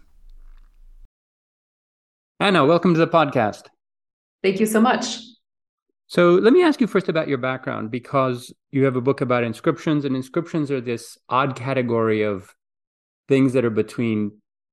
Anna, 2.39 2.65
welcome 2.65 2.93
to 2.93 2.99
the 2.99 3.07
podcast. 3.07 3.67
Thank 4.41 4.59
you 4.59 4.65
so 4.65 4.81
much. 4.81 5.19
So 6.07 6.33
let 6.33 6.51
me 6.51 6.63
ask 6.63 6.81
you 6.81 6.87
first 6.87 7.07
about 7.07 7.29
your 7.29 7.37
background 7.37 7.89
because 7.89 8.53
you 8.71 8.83
have 8.83 8.97
a 8.97 9.01
book 9.01 9.21
about 9.21 9.43
inscriptions, 9.43 10.03
and 10.03 10.15
inscriptions 10.15 10.69
are 10.69 10.81
this 10.81 11.17
odd 11.29 11.55
category 11.55 12.23
of 12.23 12.53
things 13.29 13.53
that 13.53 13.63
are 13.63 13.69
between 13.69 14.31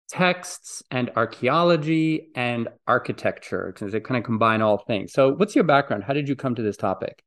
texts 0.08 0.82
and 0.90 1.08
archaeology 1.14 2.30
and 2.34 2.68
architecture 2.88 3.72
because 3.72 3.92
they 3.92 4.00
kind 4.00 4.18
of 4.18 4.24
combine 4.24 4.60
all 4.60 4.78
things. 4.78 5.12
So, 5.12 5.34
what's 5.34 5.54
your 5.54 5.64
background? 5.64 6.02
How 6.02 6.14
did 6.14 6.28
you 6.28 6.34
come 6.34 6.56
to 6.56 6.62
this 6.62 6.76
topic? 6.76 7.22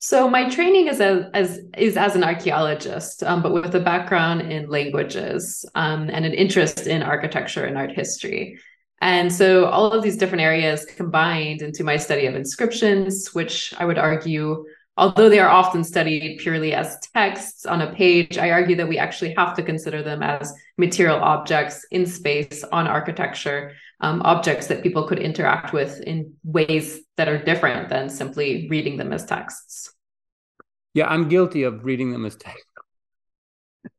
So 0.00 0.30
my 0.30 0.48
training 0.48 0.86
is 0.86 1.00
as, 1.00 1.60
is 1.76 1.96
as 1.96 2.14
an 2.14 2.22
archaeologist, 2.22 3.24
um, 3.24 3.42
but 3.42 3.52
with 3.52 3.74
a 3.74 3.80
background 3.80 4.52
in 4.52 4.68
languages 4.68 5.64
um, 5.74 6.08
and 6.08 6.24
an 6.24 6.32
interest 6.32 6.86
in 6.86 7.02
architecture 7.02 7.64
and 7.64 7.76
art 7.76 7.90
history. 7.90 8.60
And 9.00 9.32
so 9.32 9.66
all 9.66 9.90
of 9.92 10.02
these 10.04 10.16
different 10.16 10.42
areas 10.42 10.84
combined 10.84 11.62
into 11.62 11.82
my 11.82 11.96
study 11.96 12.26
of 12.26 12.36
inscriptions, 12.36 13.34
which 13.34 13.74
I 13.76 13.84
would 13.84 13.98
argue, 13.98 14.64
although 14.96 15.28
they 15.28 15.40
are 15.40 15.48
often 15.48 15.82
studied 15.82 16.38
purely 16.38 16.74
as 16.74 16.98
texts 17.14 17.66
on 17.66 17.80
a 17.80 17.92
page, 17.92 18.38
I 18.38 18.50
argue 18.50 18.76
that 18.76 18.88
we 18.88 18.98
actually 18.98 19.34
have 19.34 19.54
to 19.56 19.62
consider 19.62 20.02
them 20.02 20.22
as 20.22 20.52
material 20.76 21.18
objects 21.18 21.84
in 21.90 22.06
space 22.06 22.64
on 22.64 22.86
architecture, 22.86 23.72
um, 24.00 24.22
objects 24.22 24.68
that 24.68 24.82
people 24.82 25.06
could 25.06 25.18
interact 25.18 25.72
with 25.72 26.00
in 26.00 26.34
ways 26.44 27.00
that 27.16 27.28
are 27.28 27.42
different 27.42 27.88
than 27.88 28.08
simply 28.08 28.68
reading 28.70 28.96
them 28.96 29.12
as 29.12 29.24
texts. 29.24 29.92
Yeah, 30.94 31.08
I'm 31.08 31.28
guilty 31.28 31.64
of 31.64 31.84
reading 31.84 32.12
them 32.12 32.24
as 32.24 32.36
text. 32.36 32.64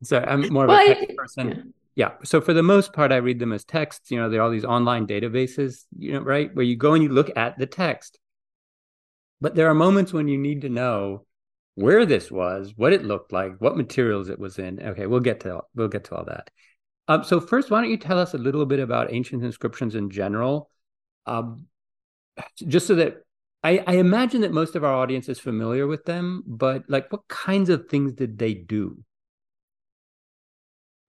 So 0.04 0.20
I'm 0.20 0.48
more 0.54 0.66
of 0.66 0.70
well, 0.70 0.84
a 0.84 0.94
text 0.94 1.06
I, 1.10 1.16
person. 1.16 1.74
Yeah. 1.96 2.10
yeah. 2.10 2.12
So 2.24 2.42
for 2.42 2.54
the 2.54 2.62
most 2.62 2.94
part, 2.94 3.12
I 3.12 3.16
read 3.16 3.40
them 3.40 3.54
as 3.54 3.64
texts. 3.64 4.12
You 4.12 4.20
know, 4.20 4.30
there 4.30 4.40
are 4.40 4.44
all 4.44 4.52
these 4.52 4.66
online 4.66 5.08
databases, 5.08 5.86
you 5.98 6.14
know, 6.14 6.20
right? 6.20 6.54
Where 6.54 6.66
you 6.66 6.76
go 6.76 6.94
and 6.94 7.02
you 7.02 7.10
look 7.10 7.36
at 7.36 7.58
the 7.58 7.66
text. 7.66 8.20
But 9.42 9.56
there 9.56 9.68
are 9.68 9.74
moments 9.74 10.14
when 10.14 10.28
you 10.28 10.38
need 10.38 10.62
to 10.62 10.70
know 10.70 11.26
where 11.76 12.06
this 12.06 12.30
was, 12.30 12.74
what 12.76 12.94
it 12.94 13.06
looked 13.06 13.32
like, 13.32 13.60
what 13.60 13.78
materials 13.78 14.30
it 14.30 14.38
was 14.38 14.60
in. 14.60 14.80
Okay, 14.80 15.08
we'll 15.08 15.22
get 15.22 15.40
to 15.42 15.62
we'll 15.74 15.88
get 15.88 16.04
to 16.06 16.16
all 16.16 16.26
that. 16.26 16.52
Um, 17.10 17.24
so 17.24 17.42
first, 17.42 17.72
why 17.72 17.82
don't 17.82 17.90
you 17.90 17.98
tell 17.98 18.20
us 18.20 18.36
a 18.36 18.38
little 18.38 18.68
bit 18.68 18.80
about 18.80 19.12
ancient 19.12 19.44
inscriptions 19.44 19.96
in 19.96 20.12
general, 20.12 20.70
um, 21.26 21.66
just 22.68 22.86
so 22.86 22.94
that 22.96 23.24
I, 23.64 23.84
I 23.86 23.96
imagine 23.96 24.42
that 24.42 24.54
most 24.54 24.76
of 24.76 24.84
our 24.84 24.94
audience 24.94 25.28
is 25.28 25.40
familiar 25.40 25.88
with 25.88 26.06
them, 26.06 26.44
but 26.46 26.84
like, 26.88 27.12
what 27.12 27.28
kinds 27.28 27.70
of 27.70 27.88
things 27.90 28.14
did 28.14 28.38
they 28.38 28.54
do? 28.54 29.04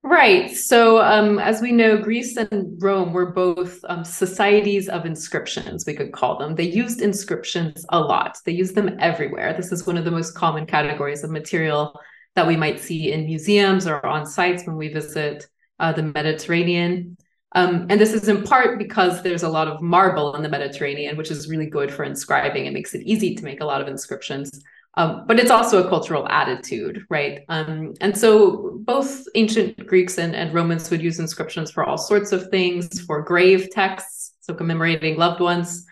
Right. 0.01 0.49
So, 0.49 0.99
um, 1.03 1.37
as 1.37 1.61
we 1.61 1.71
know, 1.71 1.95
Greece 1.95 2.35
and 2.35 2.81
Rome 2.81 3.13
were 3.13 3.31
both 3.31 3.79
um, 3.87 4.03
societies 4.03 4.89
of 4.89 5.05
inscriptions, 5.05 5.85
we 5.85 5.93
could 5.93 6.11
call 6.11 6.39
them. 6.39 6.55
They 6.55 6.67
used 6.67 7.01
inscriptions 7.01 7.85
a 7.89 7.99
lot, 7.99 8.39
they 8.43 8.53
used 8.53 8.73
them 8.73 8.97
everywhere. 8.99 9.53
This 9.53 9.71
is 9.71 9.85
one 9.85 9.97
of 9.97 10.05
the 10.05 10.09
most 10.09 10.33
common 10.33 10.65
categories 10.65 11.23
of 11.23 11.29
material 11.29 11.99
that 12.33 12.47
we 12.47 12.57
might 12.57 12.79
see 12.79 13.11
in 13.11 13.25
museums 13.25 13.85
or 13.85 14.03
on 14.03 14.25
sites 14.25 14.65
when 14.65 14.77
we 14.77 14.87
visit 14.87 15.45
uh, 15.81 15.91
the 15.91 16.03
Mediterranean. 16.03 17.17
Um, 17.53 17.87
and 17.89 17.99
this 17.99 18.13
is 18.13 18.29
in 18.29 18.43
part 18.43 18.77
because 18.77 19.23
there's 19.23 19.43
a 19.43 19.49
lot 19.49 19.67
of 19.67 19.81
marble 19.81 20.35
in 20.35 20.41
the 20.41 20.47
Mediterranean, 20.47 21.17
which 21.17 21.31
is 21.31 21.49
really 21.49 21.65
good 21.65 21.91
for 21.91 22.05
inscribing. 22.05 22.65
It 22.65 22.73
makes 22.73 22.95
it 22.95 23.01
easy 23.01 23.35
to 23.35 23.43
make 23.43 23.59
a 23.59 23.65
lot 23.65 23.81
of 23.81 23.89
inscriptions. 23.89 24.61
Um, 24.95 25.25
but 25.25 25.39
it's 25.39 25.51
also 25.51 25.85
a 25.85 25.89
cultural 25.89 26.27
attitude, 26.29 27.05
right? 27.09 27.41
Um, 27.49 27.93
and 28.01 28.17
so 28.17 28.79
both 28.83 29.23
ancient 29.35 29.85
Greeks 29.87 30.17
and, 30.17 30.35
and 30.35 30.53
Romans 30.53 30.89
would 30.91 31.01
use 31.01 31.19
inscriptions 31.19 31.71
for 31.71 31.85
all 31.85 31.97
sorts 31.97 32.31
of 32.31 32.49
things, 32.49 33.01
for 33.01 33.21
grave 33.21 33.69
texts, 33.71 34.33
so 34.41 34.53
commemorating 34.53 35.17
loved 35.17 35.39
ones, 35.39 35.85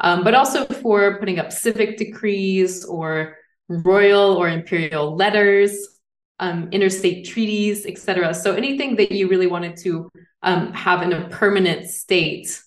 um, 0.00 0.24
but 0.24 0.34
also 0.34 0.64
for 0.64 1.18
putting 1.18 1.38
up 1.38 1.52
civic 1.52 1.96
decrees 1.96 2.84
or 2.84 3.36
royal 3.68 4.34
or 4.34 4.48
imperial 4.48 5.14
letters, 5.14 5.99
um, 6.40 6.68
interstate 6.72 7.26
treaties, 7.26 7.86
etc. 7.86 8.34
So 8.34 8.54
anything 8.54 8.96
that 8.96 9.12
you 9.12 9.28
really 9.28 9.46
wanted 9.46 9.76
to 9.78 10.10
um, 10.42 10.72
have 10.72 11.02
in 11.02 11.12
a 11.12 11.28
permanent 11.28 11.88
state 11.88 12.60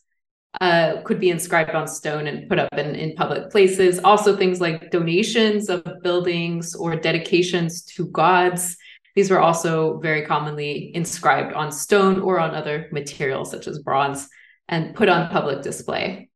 uh, 0.62 1.02
could 1.04 1.20
be 1.20 1.32
inscribed 1.32 1.72
on 1.72 1.88
stone 1.88 2.28
and 2.28 2.48
put 2.48 2.60
up 2.60 2.70
in, 2.74 2.96
in 2.96 3.16
public 3.16 3.50
places. 3.50 4.00
Also, 4.00 4.38
things 4.38 4.62
like 4.62 4.92
donations 4.92 5.70
of 5.70 5.84
buildings 6.04 6.76
or 6.76 6.96
dedications 6.96 7.84
to 7.84 8.06
gods. 8.08 8.78
These 9.16 9.32
were 9.32 9.40
also 9.40 10.00
very 10.00 10.24
commonly 10.24 10.96
inscribed 10.96 11.54
on 11.54 11.72
stone 11.72 12.22
or 12.22 12.40
on 12.40 12.54
other 12.56 12.88
materials 12.92 13.50
such 13.50 13.68
as 13.68 13.80
bronze 13.80 14.28
and 14.68 14.96
put 14.96 15.10
on 15.10 15.30
public 15.30 15.64
display. 15.64 16.30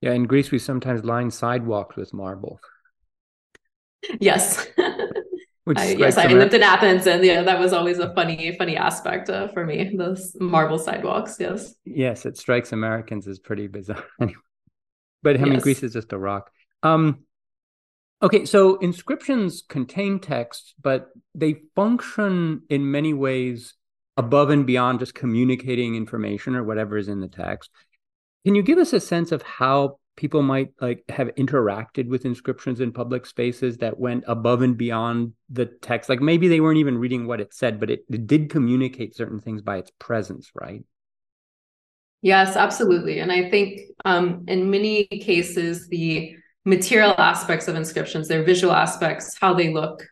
Yeah, 0.00 0.12
in 0.12 0.24
Greece, 0.24 0.50
we 0.50 0.58
sometimes 0.58 1.04
line 1.04 1.30
sidewalks 1.30 1.96
with 1.96 2.12
marble. 2.12 2.60
Yes. 4.20 4.66
Which 5.64 5.78
I, 5.78 5.92
yes, 5.92 6.18
I 6.18 6.26
lived 6.26 6.52
in 6.52 6.62
Athens, 6.62 7.06
and 7.06 7.24
yeah, 7.24 7.42
that 7.42 7.58
was 7.58 7.72
always 7.72 7.98
a 7.98 8.12
funny, 8.14 8.54
funny 8.58 8.76
aspect 8.76 9.30
uh, 9.30 9.48
for 9.48 9.64
me. 9.64 9.94
Those 9.96 10.36
marble 10.38 10.78
sidewalks, 10.78 11.38
yes. 11.40 11.74
Yes, 11.86 12.26
it 12.26 12.36
strikes 12.36 12.72
Americans 12.72 13.26
as 13.26 13.38
pretty 13.38 13.66
bizarre. 13.66 14.04
but 15.22 15.36
I 15.36 15.38
mean, 15.38 15.54
yes. 15.54 15.62
Greece 15.62 15.82
is 15.82 15.94
just 15.94 16.12
a 16.12 16.18
rock. 16.18 16.50
Um, 16.82 17.20
okay, 18.22 18.44
so 18.44 18.76
inscriptions 18.76 19.62
contain 19.66 20.20
text, 20.20 20.74
but 20.82 21.08
they 21.34 21.62
function 21.74 22.62
in 22.68 22.90
many 22.90 23.14
ways 23.14 23.72
above 24.18 24.50
and 24.50 24.66
beyond 24.66 25.00
just 25.00 25.14
communicating 25.14 25.94
information 25.94 26.54
or 26.56 26.62
whatever 26.62 26.98
is 26.98 27.08
in 27.08 27.20
the 27.20 27.28
text. 27.28 27.70
Can 28.44 28.54
you 28.54 28.62
give 28.62 28.76
us 28.76 28.92
a 28.92 29.00
sense 29.00 29.32
of 29.32 29.40
how 29.40 29.98
people 30.16 30.42
might 30.42 30.70
like 30.80 31.04
have 31.08 31.28
interacted 31.34 32.08
with 32.08 32.24
inscriptions 32.24 32.80
in 32.80 32.92
public 32.92 33.26
spaces 33.26 33.78
that 33.78 33.98
went 33.98 34.24
above 34.26 34.62
and 34.62 34.76
beyond 34.76 35.32
the 35.50 35.66
text. 35.66 36.08
Like 36.08 36.20
maybe 36.20 36.48
they 36.48 36.60
weren't 36.60 36.78
even 36.78 36.98
reading 36.98 37.26
what 37.26 37.40
it 37.40 37.52
said 37.54 37.80
but 37.80 37.90
it, 37.90 38.04
it 38.10 38.26
did 38.26 38.50
communicate 38.50 39.16
certain 39.16 39.40
things 39.40 39.62
by 39.62 39.78
its 39.78 39.90
presence 39.98 40.50
right? 40.54 40.82
Yes 42.22 42.56
absolutely. 42.56 43.20
And 43.20 43.32
i 43.32 43.50
think 43.50 43.80
um, 44.04 44.44
in 44.48 44.70
many 44.70 45.06
cases 45.06 45.88
the 45.88 46.36
material 46.64 47.14
aspects 47.18 47.68
of 47.68 47.74
inscriptions 47.74 48.28
their 48.28 48.42
visual 48.42 48.72
aspects 48.72 49.36
how 49.38 49.52
they 49.52 49.72
look 49.72 50.06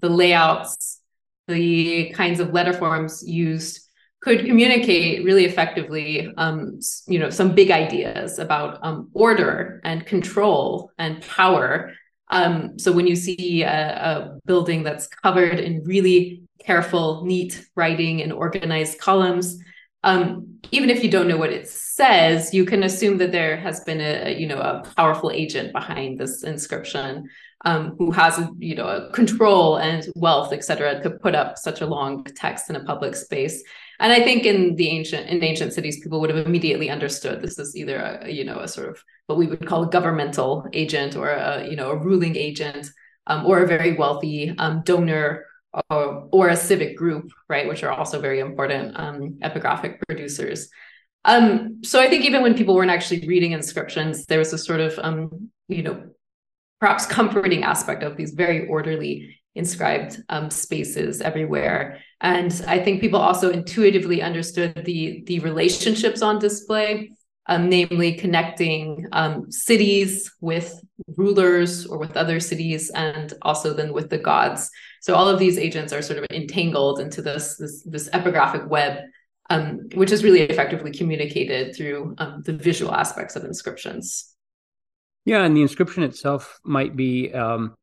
the 0.00 0.08
layouts 0.08 1.00
the 1.48 2.10
kinds 2.10 2.40
of 2.40 2.52
letter 2.52 2.72
forms 2.72 3.26
used 3.26 3.85
could 4.20 4.46
communicate 4.46 5.24
really 5.24 5.44
effectively, 5.44 6.32
um, 6.36 6.80
you 7.06 7.18
know, 7.18 7.30
some 7.30 7.54
big 7.54 7.70
ideas 7.70 8.38
about 8.38 8.78
um, 8.82 9.10
order 9.12 9.80
and 9.84 10.06
control 10.06 10.90
and 10.98 11.22
power. 11.22 11.92
Um, 12.28 12.78
so 12.78 12.90
when 12.90 13.06
you 13.06 13.14
see 13.14 13.62
a, 13.62 13.68
a, 13.70 14.38
building 14.46 14.82
that's 14.82 15.06
covered 15.06 15.60
in 15.60 15.84
really 15.84 16.42
careful, 16.64 17.24
neat 17.24 17.64
writing 17.76 18.20
and 18.22 18.32
organized 18.32 18.98
columns, 18.98 19.62
um, 20.02 20.58
even 20.72 20.90
if 20.90 21.02
you 21.02 21.10
don't 21.10 21.28
know 21.28 21.36
what 21.36 21.52
it 21.52 21.68
says, 21.68 22.52
you 22.52 22.64
can 22.64 22.82
assume 22.82 23.18
that 23.18 23.32
there 23.32 23.56
has 23.56 23.80
been 23.80 24.00
a 24.00 24.36
you 24.38 24.46
know 24.46 24.58
a 24.58 24.82
powerful 24.96 25.30
agent 25.30 25.72
behind 25.72 26.18
this 26.18 26.42
inscription 26.44 27.28
um, 27.64 27.96
who 27.98 28.10
has 28.12 28.40
you 28.58 28.74
know 28.74 29.08
control 29.12 29.76
and 29.76 30.06
wealth, 30.14 30.52
et 30.52 30.64
cetera, 30.64 31.02
to 31.02 31.10
put 31.10 31.34
up 31.34 31.58
such 31.58 31.80
a 31.80 31.86
long 31.86 32.24
text 32.24 32.70
in 32.70 32.76
a 32.76 32.84
public 32.84 33.14
space. 33.14 33.62
And 33.98 34.12
I 34.12 34.22
think 34.22 34.44
in 34.44 34.76
the 34.76 34.88
ancient 34.88 35.28
in 35.28 35.42
ancient 35.42 35.72
cities, 35.72 36.00
people 36.02 36.20
would 36.20 36.30
have 36.30 36.46
immediately 36.46 36.90
understood 36.90 37.40
this 37.40 37.58
is 37.58 37.76
either 37.76 37.96
a 37.96 38.30
you 38.30 38.44
know 38.44 38.60
a 38.60 38.68
sort 38.68 38.88
of 38.90 39.02
what 39.26 39.38
we 39.38 39.46
would 39.46 39.66
call 39.66 39.84
a 39.84 39.90
governmental 39.90 40.66
agent 40.72 41.16
or 41.16 41.30
a 41.30 41.66
you 41.68 41.76
know 41.76 41.90
a 41.90 41.96
ruling 41.96 42.36
agent 42.36 42.88
um, 43.26 43.46
or 43.46 43.60
a 43.60 43.66
very 43.66 43.92
wealthy 43.94 44.54
um, 44.58 44.82
donor 44.84 45.46
or, 45.90 46.28
or 46.32 46.48
a 46.48 46.56
civic 46.56 46.96
group, 46.96 47.30
right, 47.48 47.68
which 47.68 47.82
are 47.82 47.92
also 47.92 48.20
very 48.20 48.40
important 48.40 48.98
um, 48.98 49.38
epigraphic 49.42 49.98
producers. 50.06 50.68
Um, 51.24 51.80
so 51.82 52.00
I 52.00 52.08
think 52.08 52.24
even 52.24 52.42
when 52.42 52.54
people 52.54 52.74
weren't 52.74 52.90
actually 52.90 53.26
reading 53.26 53.52
inscriptions, 53.52 54.26
there 54.26 54.38
was 54.38 54.52
a 54.52 54.58
sort 54.58 54.80
of, 54.80 54.98
um, 55.02 55.50
you 55.68 55.82
know, 55.82 56.04
perhaps 56.80 57.06
comforting 57.06 57.64
aspect 57.64 58.02
of 58.02 58.16
these 58.16 58.32
very 58.32 58.68
orderly 58.68 59.40
inscribed 59.56 60.22
um, 60.28 60.50
spaces 60.50 61.20
everywhere. 61.20 61.98
And 62.20 62.64
I 62.66 62.78
think 62.78 63.00
people 63.00 63.20
also 63.20 63.50
intuitively 63.50 64.22
understood 64.22 64.84
the 64.84 65.22
the 65.26 65.40
relationships 65.40 66.22
on 66.22 66.38
display 66.38 67.10
um, 67.48 67.68
namely 67.68 68.14
connecting 68.14 69.06
um, 69.12 69.50
cities 69.50 70.32
with 70.40 70.80
rulers 71.16 71.86
or 71.86 71.98
with 71.98 72.16
other 72.16 72.40
cities, 72.40 72.90
and 72.90 73.32
also 73.42 73.72
then 73.72 73.92
with 73.92 74.10
the 74.10 74.18
gods. 74.18 74.70
So 75.00 75.14
all 75.14 75.28
of 75.28 75.38
these 75.38 75.58
agents 75.58 75.92
are 75.92 76.02
sort 76.02 76.18
of 76.18 76.26
entangled 76.30 77.00
into 77.00 77.22
this 77.22 77.56
this, 77.56 77.82
this 77.84 78.08
epigraphic 78.10 78.68
web, 78.68 79.04
um, 79.50 79.88
which 79.94 80.10
is 80.10 80.24
really 80.24 80.40
effectively 80.40 80.92
communicated 80.92 81.76
through 81.76 82.14
um, 82.18 82.42
the 82.44 82.52
visual 82.52 82.92
aspects 82.92 83.36
of 83.36 83.44
inscriptions. 83.44 84.32
Yeah, 85.24 85.44
and 85.44 85.56
the 85.56 85.62
inscription 85.62 86.02
itself 86.02 86.58
might 86.64 86.94
be 86.94 87.32
um, 87.32 87.74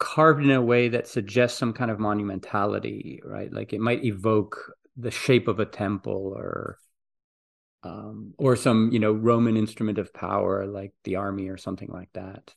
carved 0.00 0.42
in 0.42 0.50
a 0.50 0.62
way 0.62 0.88
that 0.88 1.06
suggests 1.06 1.58
some 1.58 1.72
kind 1.72 1.90
of 1.90 1.98
monumentality, 1.98 3.20
right? 3.24 3.52
Like 3.52 3.72
it 3.72 3.80
might 3.80 4.04
evoke 4.04 4.72
the 4.96 5.12
shape 5.12 5.46
of 5.46 5.60
a 5.60 5.66
temple 5.66 6.34
or 6.36 6.78
um, 7.82 8.34
or 8.36 8.56
some 8.56 8.90
you 8.92 8.98
know 8.98 9.12
Roman 9.12 9.56
instrument 9.56 9.98
of 9.98 10.12
power 10.12 10.66
like 10.66 10.92
the 11.04 11.16
army 11.16 11.48
or 11.48 11.56
something 11.56 11.88
like 11.88 12.10
that. 12.14 12.54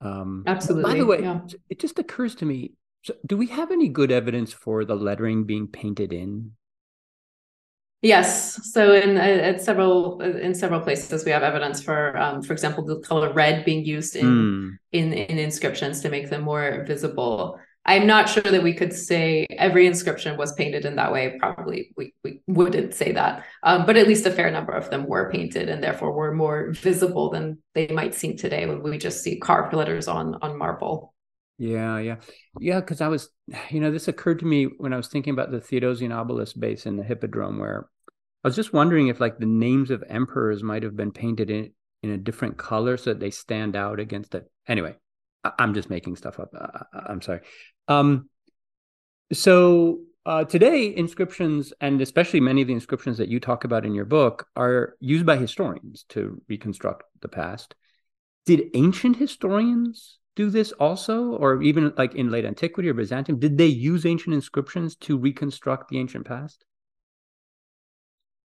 Um, 0.00 0.44
Absolutely. 0.46 0.92
By 0.92 0.98
the 0.98 1.06
way, 1.06 1.20
yeah. 1.22 1.40
it 1.68 1.80
just 1.80 1.98
occurs 1.98 2.34
to 2.36 2.44
me: 2.44 2.74
so 3.02 3.14
do 3.26 3.36
we 3.36 3.48
have 3.48 3.72
any 3.72 3.88
good 3.88 4.12
evidence 4.12 4.52
for 4.52 4.84
the 4.84 4.94
lettering 4.94 5.44
being 5.44 5.66
painted 5.66 6.12
in? 6.12 6.52
Yes. 8.02 8.60
So 8.72 8.92
in 8.92 9.16
uh, 9.16 9.20
at 9.20 9.62
several 9.62 10.20
in 10.20 10.54
several 10.54 10.80
places 10.80 11.24
we 11.24 11.30
have 11.32 11.42
evidence 11.42 11.82
for, 11.82 12.16
um, 12.16 12.42
for 12.42 12.52
example, 12.52 12.84
the 12.84 13.00
color 13.00 13.32
red 13.32 13.64
being 13.64 13.84
used 13.84 14.16
in 14.16 14.26
mm. 14.26 14.78
in 14.92 15.12
in 15.12 15.38
inscriptions 15.38 16.02
to 16.02 16.10
make 16.10 16.30
them 16.30 16.42
more 16.42 16.84
visible. 16.86 17.58
I'm 17.88 18.06
not 18.06 18.28
sure 18.28 18.42
that 18.42 18.64
we 18.64 18.74
could 18.74 18.92
say 18.92 19.46
every 19.48 19.86
inscription 19.86 20.36
was 20.36 20.52
painted 20.54 20.84
in 20.84 20.96
that 20.96 21.12
way. 21.12 21.36
Probably 21.38 21.92
we, 21.96 22.14
we 22.24 22.40
wouldn't 22.48 22.94
say 22.94 23.12
that. 23.12 23.44
Um, 23.62 23.86
but 23.86 23.96
at 23.96 24.08
least 24.08 24.26
a 24.26 24.32
fair 24.32 24.50
number 24.50 24.72
of 24.72 24.90
them 24.90 25.06
were 25.06 25.30
painted 25.30 25.68
and 25.68 25.82
therefore 25.82 26.12
were 26.12 26.34
more 26.34 26.72
visible 26.72 27.30
than 27.30 27.58
they 27.74 27.86
might 27.86 28.14
seem 28.14 28.36
today 28.36 28.66
when 28.66 28.82
we 28.82 28.98
just 28.98 29.22
see 29.22 29.38
carved 29.38 29.72
letters 29.72 30.08
on 30.08 30.34
on 30.42 30.58
marble. 30.58 31.14
Yeah, 31.58 31.98
yeah. 31.98 32.16
Yeah, 32.60 32.80
because 32.80 33.00
I 33.00 33.08
was, 33.08 33.28
you 33.70 33.80
know, 33.80 33.90
this 33.90 34.08
occurred 34.08 34.40
to 34.40 34.46
me 34.46 34.64
when 34.64 34.92
I 34.92 34.96
was 34.96 35.08
thinking 35.08 35.32
about 35.32 35.50
the 35.50 35.60
Theodosian 35.60 36.14
obelisk 36.14 36.58
base 36.58 36.86
in 36.86 36.96
the 36.96 37.04
Hippodrome, 37.04 37.58
where 37.58 37.88
I 38.42 38.48
was 38.48 38.56
just 38.56 38.72
wondering 38.72 39.08
if 39.08 39.20
like 39.20 39.38
the 39.38 39.46
names 39.46 39.90
of 39.90 40.04
emperors 40.08 40.62
might 40.62 40.82
have 40.82 40.96
been 40.96 41.12
painted 41.12 41.50
in 41.50 41.72
in 42.02 42.10
a 42.10 42.18
different 42.18 42.56
color 42.56 42.96
so 42.96 43.10
that 43.10 43.20
they 43.20 43.30
stand 43.30 43.76
out 43.76 44.00
against 44.00 44.34
it. 44.34 44.50
Anyway, 44.68 44.94
I'm 45.58 45.74
just 45.74 45.90
making 45.90 46.16
stuff 46.16 46.38
up. 46.38 46.50
I'm 46.92 47.22
sorry. 47.22 47.40
Um, 47.88 48.28
so 49.32 50.00
uh, 50.24 50.44
today, 50.44 50.94
inscriptions, 50.94 51.72
and 51.80 52.00
especially 52.00 52.40
many 52.40 52.62
of 52.62 52.68
the 52.68 52.74
inscriptions 52.74 53.18
that 53.18 53.28
you 53.28 53.40
talk 53.40 53.64
about 53.64 53.86
in 53.86 53.94
your 53.94 54.04
book, 54.04 54.46
are 54.56 54.96
used 55.00 55.26
by 55.26 55.36
historians 55.36 56.04
to 56.10 56.40
reconstruct 56.48 57.04
the 57.20 57.28
past. 57.28 57.74
Did 58.44 58.70
ancient 58.74 59.16
historians 59.16 60.18
do 60.36 60.50
this 60.50 60.70
also, 60.72 61.32
or 61.36 61.62
even 61.62 61.92
like 61.96 62.14
in 62.14 62.30
late 62.30 62.44
antiquity 62.44 62.88
or 62.88 62.94
Byzantium? 62.94 63.38
Did 63.40 63.58
they 63.58 63.66
use 63.66 64.06
ancient 64.06 64.34
inscriptions 64.34 64.94
to 64.96 65.18
reconstruct 65.18 65.88
the 65.88 65.98
ancient 65.98 66.26
past? 66.26 66.64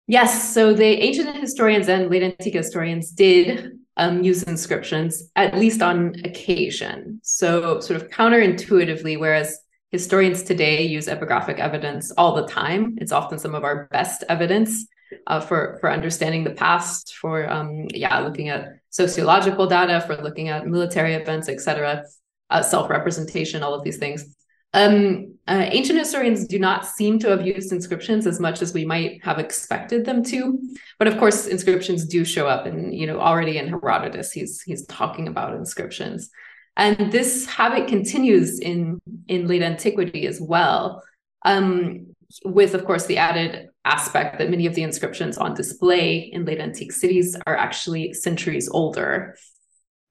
Yes. 0.06 0.54
So 0.54 0.73
the 0.73 0.86
ancient 0.86 1.36
historians 1.38 1.89
and 1.89 2.10
late 2.10 2.23
antique 2.23 2.54
historians 2.54 3.12
did 3.12 3.71
um, 3.97 4.23
use 4.23 4.43
inscriptions, 4.43 5.32
at 5.36 5.58
least 5.58 5.82
on 5.82 6.15
occasion. 6.23 7.19
So, 7.23 7.80
sort 7.80 8.02
of 8.02 8.10
counterintuitively, 8.10 9.19
whereas 9.19 9.60
historians 9.91 10.43
today 10.43 10.84
use 10.86 11.08
epigraphic 11.08 11.58
evidence 11.60 12.12
all 12.12 12.36
the 12.36 12.45
time, 12.47 12.95
it's 13.02 13.12
often 13.12 13.39
some 13.39 13.56
of 13.56 13.63
our 13.63 13.88
best 13.91 14.23
evidence 14.30 14.86
uh, 15.27 15.39
for 15.39 15.77
for 15.79 15.91
understanding 15.91 16.43
the 16.43 16.51
past, 16.51 17.15
for 17.15 17.49
um, 17.49 17.87
yeah, 17.93 18.19
looking 18.19 18.49
at 18.49 18.79
sociological 18.89 19.67
data, 19.67 20.01
for 20.01 20.15
looking 20.17 20.49
at 20.49 20.67
military 20.67 21.13
events, 21.13 21.49
etc., 21.49 22.03
uh, 22.49 22.61
self 22.61 22.89
representation, 22.89 23.63
all 23.63 23.73
of 23.73 23.83
these 23.83 23.97
things. 23.97 24.35
Um, 24.73 25.35
uh, 25.47 25.65
ancient 25.71 25.97
historians 25.97 26.45
do 26.45 26.59
not 26.59 26.85
seem 26.85 27.19
to 27.19 27.29
have 27.29 27.47
used 27.47 27.71
inscriptions 27.71 28.27
as 28.27 28.39
much 28.39 28.61
as 28.61 28.73
we 28.73 28.85
might 28.85 29.23
have 29.23 29.39
expected 29.39 30.05
them 30.05 30.23
to, 30.25 30.59
but 30.99 31.07
of 31.07 31.17
course, 31.17 31.47
inscriptions 31.47 32.05
do 32.05 32.25
show 32.25 32.47
up, 32.47 32.65
and 32.65 32.93
you 32.93 33.07
know 33.07 33.19
already 33.19 33.57
in 33.57 33.69
Herodotus, 33.69 34.31
he's 34.31 34.61
he's 34.61 34.85
talking 34.85 35.27
about 35.27 35.55
inscriptions, 35.55 36.29
and 36.75 37.11
this 37.11 37.45
habit 37.45 37.87
continues 37.87 38.59
in 38.59 38.99
in 39.27 39.47
late 39.47 39.63
antiquity 39.63 40.27
as 40.27 40.41
well, 40.41 41.01
um, 41.45 42.07
with 42.43 42.73
of 42.73 42.83
course 42.85 43.05
the 43.05 43.17
added 43.17 43.69
aspect 43.88 44.38
that 44.38 44.50
many 44.50 44.65
of 44.65 44.76
the 44.76 44.84
inscriptions 44.84 45.38
on 45.38 45.54
display 45.54 46.17
in 46.17 46.45
late 46.45 46.60
antique 46.60 46.91
cities 46.91 47.38
are 47.47 47.56
actually 47.56 48.13
centuries 48.13 48.69
older. 48.69 49.36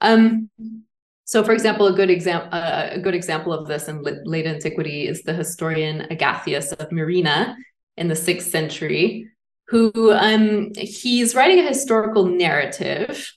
Um, 0.01 0.51
so, 1.25 1.43
for 1.43 1.53
example, 1.53 1.87
a 1.89 1.93
good 1.93 2.11
example 2.11 2.49
uh, 2.53 2.89
a 2.93 3.01
good 3.01 3.15
example 3.15 3.53
of 3.53 3.67
this 3.67 3.89
in 3.89 4.03
late 4.03 4.47
antiquity 4.47 5.09
is 5.09 5.23
the 5.23 5.35
historian 5.35 6.03
Agathias 6.12 6.73
of 6.73 6.89
Myrina 6.91 7.55
in 7.97 8.09
the 8.09 8.17
sixth 8.17 8.51
century, 8.51 9.29
who 9.69 10.12
um, 10.12 10.71
he's 10.77 11.35
writing 11.35 11.59
a 11.59 11.69
historical 11.69 12.27
narrative, 12.27 13.29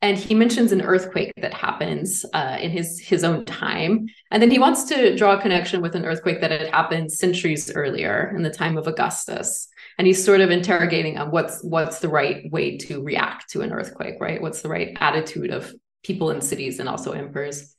and 0.00 0.16
he 0.16 0.34
mentions 0.34 0.72
an 0.72 0.80
earthquake 0.80 1.32
that 1.36 1.52
happens 1.52 2.24
uh, 2.32 2.56
in 2.60 2.70
his 2.70 2.98
his 2.98 3.24
own 3.24 3.44
time, 3.44 4.06
and 4.30 4.42
then 4.42 4.50
he 4.50 4.58
wants 4.58 4.84
to 4.84 5.14
draw 5.14 5.36
a 5.36 5.42
connection 5.42 5.82
with 5.82 5.94
an 5.94 6.06
earthquake 6.06 6.40
that 6.40 6.50
had 6.50 6.68
happened 6.68 7.12
centuries 7.12 7.70
earlier 7.74 8.32
in 8.34 8.42
the 8.42 8.50
time 8.50 8.78
of 8.78 8.86
Augustus 8.86 9.68
and 9.98 10.06
he's 10.06 10.24
sort 10.24 10.40
of 10.40 10.50
interrogating 10.50 11.18
on 11.18 11.30
what's 11.30 11.62
what's 11.62 12.00
the 12.00 12.08
right 12.08 12.50
way 12.50 12.76
to 12.76 13.02
react 13.02 13.50
to 13.50 13.60
an 13.62 13.72
earthquake 13.72 14.16
right 14.20 14.42
what's 14.42 14.62
the 14.62 14.68
right 14.68 14.96
attitude 15.00 15.50
of 15.50 15.72
people 16.04 16.30
in 16.30 16.40
cities 16.40 16.78
and 16.78 16.88
also 16.88 17.12
emperors. 17.12 17.74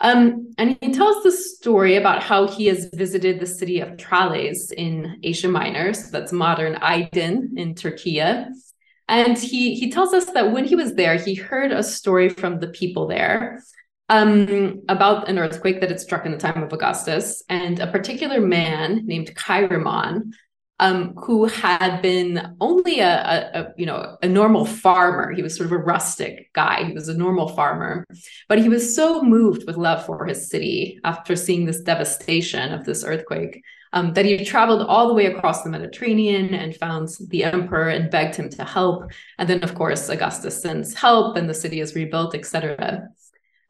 Um, 0.00 0.52
and 0.58 0.78
he 0.80 0.92
tells 0.92 1.22
the 1.22 1.32
story 1.32 1.96
about 1.96 2.22
how 2.22 2.48
he 2.48 2.66
has 2.66 2.88
visited 2.92 3.40
the 3.40 3.46
city 3.46 3.80
of 3.80 3.96
Tralles 3.96 4.70
in 4.70 5.18
Asia 5.22 5.48
Minor, 5.48 5.92
so 5.92 6.10
that's 6.10 6.32
modern 6.32 6.74
Aydin 6.76 7.56
in 7.56 7.74
Turkey. 7.74 8.20
And 8.20 9.38
he 9.38 9.74
he 9.74 9.90
tells 9.90 10.12
us 10.12 10.26
that 10.26 10.52
when 10.52 10.64
he 10.64 10.76
was 10.76 10.94
there, 10.94 11.16
he 11.16 11.34
heard 11.34 11.72
a 11.72 11.82
story 11.82 12.28
from 12.28 12.60
the 12.60 12.68
people 12.68 13.08
there 13.08 13.62
um, 14.08 14.82
about 14.88 15.28
an 15.28 15.38
earthquake 15.38 15.80
that 15.80 15.90
had 15.90 16.00
struck 16.00 16.26
in 16.26 16.32
the 16.32 16.38
time 16.38 16.62
of 16.62 16.72
Augustus, 16.72 17.42
and 17.48 17.80
a 17.80 17.90
particular 17.90 18.40
man 18.40 19.04
named 19.04 19.34
Chaeremon 19.34 20.30
um, 20.80 21.14
who 21.14 21.46
had 21.46 22.00
been 22.00 22.56
only 22.60 23.00
a, 23.00 23.08
a, 23.08 23.60
a, 23.60 23.74
you 23.76 23.86
know 23.86 24.16
a 24.22 24.28
normal 24.28 24.64
farmer. 24.64 25.32
He 25.32 25.42
was 25.42 25.56
sort 25.56 25.66
of 25.66 25.72
a 25.72 25.78
rustic 25.78 26.52
guy. 26.52 26.84
He 26.84 26.92
was 26.92 27.08
a 27.08 27.16
normal 27.16 27.48
farmer, 27.48 28.06
but 28.48 28.58
he 28.58 28.68
was 28.68 28.94
so 28.94 29.22
moved 29.22 29.66
with 29.66 29.76
love 29.76 30.06
for 30.06 30.26
his 30.26 30.48
city 30.48 31.00
after 31.04 31.36
seeing 31.36 31.64
this 31.64 31.80
devastation 31.80 32.72
of 32.72 32.84
this 32.84 33.04
earthquake 33.04 33.62
um, 33.92 34.12
that 34.14 34.24
he 34.24 34.44
traveled 34.44 34.82
all 34.82 35.08
the 35.08 35.14
way 35.14 35.26
across 35.26 35.62
the 35.62 35.70
Mediterranean 35.70 36.54
and 36.54 36.76
found 36.76 37.08
the 37.28 37.44
emperor 37.44 37.88
and 37.88 38.10
begged 38.10 38.36
him 38.36 38.48
to 38.50 38.64
help. 38.64 39.10
And 39.38 39.48
then, 39.48 39.62
of 39.62 39.74
course, 39.74 40.08
Augustus 40.08 40.60
sends 40.60 40.94
help, 40.94 41.36
and 41.36 41.48
the 41.48 41.54
city 41.54 41.80
is 41.80 41.94
rebuilt, 41.94 42.34
etc. 42.34 43.08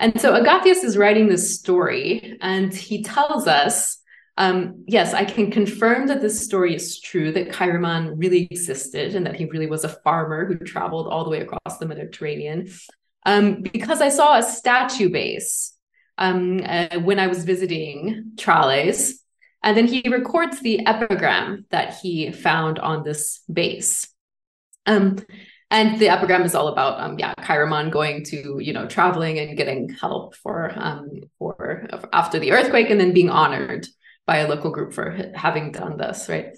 And 0.00 0.20
so 0.20 0.34
Agathias 0.34 0.84
is 0.84 0.96
writing 0.96 1.28
this 1.28 1.58
story, 1.58 2.36
and 2.40 2.74
he 2.74 3.02
tells 3.02 3.46
us 3.46 3.97
um, 4.38 4.84
yes, 4.86 5.14
I 5.14 5.24
can 5.24 5.50
confirm 5.50 6.06
that 6.06 6.20
this 6.20 6.44
story 6.44 6.72
is 6.72 7.00
true, 7.00 7.32
that 7.32 7.48
Chaeremon 7.50 8.12
really 8.16 8.46
existed 8.48 9.16
and 9.16 9.26
that 9.26 9.34
he 9.34 9.46
really 9.46 9.66
was 9.66 9.82
a 9.82 9.88
farmer 9.88 10.46
who 10.46 10.54
traveled 10.58 11.08
all 11.08 11.24
the 11.24 11.30
way 11.30 11.40
across 11.40 11.78
the 11.78 11.86
Mediterranean. 11.86 12.70
Um, 13.26 13.62
because 13.62 14.00
I 14.00 14.10
saw 14.10 14.38
a 14.38 14.42
statue 14.44 15.10
base 15.10 15.76
um, 16.18 16.60
uh, 16.64 17.00
when 17.00 17.18
I 17.18 17.26
was 17.26 17.44
visiting 17.44 18.32
Tralles. 18.36 19.14
And 19.64 19.76
then 19.76 19.88
he 19.88 20.08
records 20.08 20.60
the 20.60 20.86
epigram 20.86 21.66
that 21.70 21.98
he 22.00 22.30
found 22.30 22.78
on 22.78 23.02
this 23.02 23.40
base. 23.52 24.06
Um, 24.86 25.18
and 25.68 25.98
the 25.98 26.10
epigram 26.10 26.42
is 26.42 26.54
all 26.54 26.68
about 26.68 27.00
um, 27.00 27.18
yeah 27.18 27.34
Chaeremon 27.40 27.90
going 27.90 28.24
to 28.26 28.58
you 28.58 28.72
know 28.72 28.86
traveling 28.86 29.38
and 29.38 29.54
getting 29.54 29.90
help 29.90 30.34
for 30.34 30.72
um 30.74 31.10
for 31.38 31.86
after 32.10 32.38
the 32.38 32.52
earthquake 32.52 32.88
and 32.88 32.98
then 32.98 33.12
being 33.12 33.28
honored 33.28 33.86
by 34.28 34.36
a 34.38 34.48
local 34.48 34.70
group 34.70 34.92
for 34.92 35.18
having 35.34 35.72
done 35.72 35.96
this 35.96 36.28
right 36.28 36.56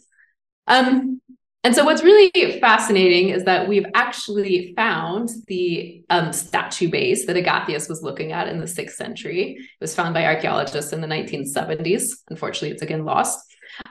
um 0.67 1.21
and 1.63 1.75
so 1.75 1.85
what's 1.85 2.03
really 2.03 2.31
fascinating 2.59 3.29
is 3.29 3.45
that 3.45 3.69
we've 3.69 3.85
actually 3.95 4.73
found 4.77 5.29
the 5.47 6.03
um, 6.09 6.33
statue 6.33 6.89
base 6.89 7.27
that 7.27 7.37
Agathias 7.37 7.87
was 7.87 8.03
looking 8.03 8.33
at 8.33 8.49
in 8.49 8.61
the 8.61 8.67
sixth 8.67 8.97
century. 8.97 9.57
It 9.59 9.67
was 9.79 9.95
found 9.95 10.15
by 10.15 10.25
archaeologists 10.25 10.95
in 10.95 11.03
the 11.03 11.07
1970s. 11.07 12.13
Unfortunately, 12.31 12.71
it's 12.71 12.81
again 12.81 13.05
lost. 13.05 13.39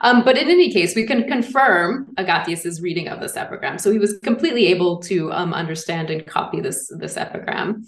Um, 0.00 0.24
but 0.24 0.36
in 0.36 0.48
any 0.48 0.72
case, 0.72 0.96
we 0.96 1.06
can 1.06 1.28
confirm 1.28 2.12
Agathias's 2.18 2.82
reading 2.82 3.08
of 3.08 3.20
this 3.20 3.36
epigram. 3.36 3.78
So 3.78 3.92
he 3.92 3.98
was 3.98 4.18
completely 4.18 4.66
able 4.66 5.00
to 5.02 5.32
um, 5.32 5.54
understand 5.54 6.10
and 6.10 6.26
copy 6.26 6.60
this 6.60 6.92
this 6.98 7.16
epigram. 7.16 7.86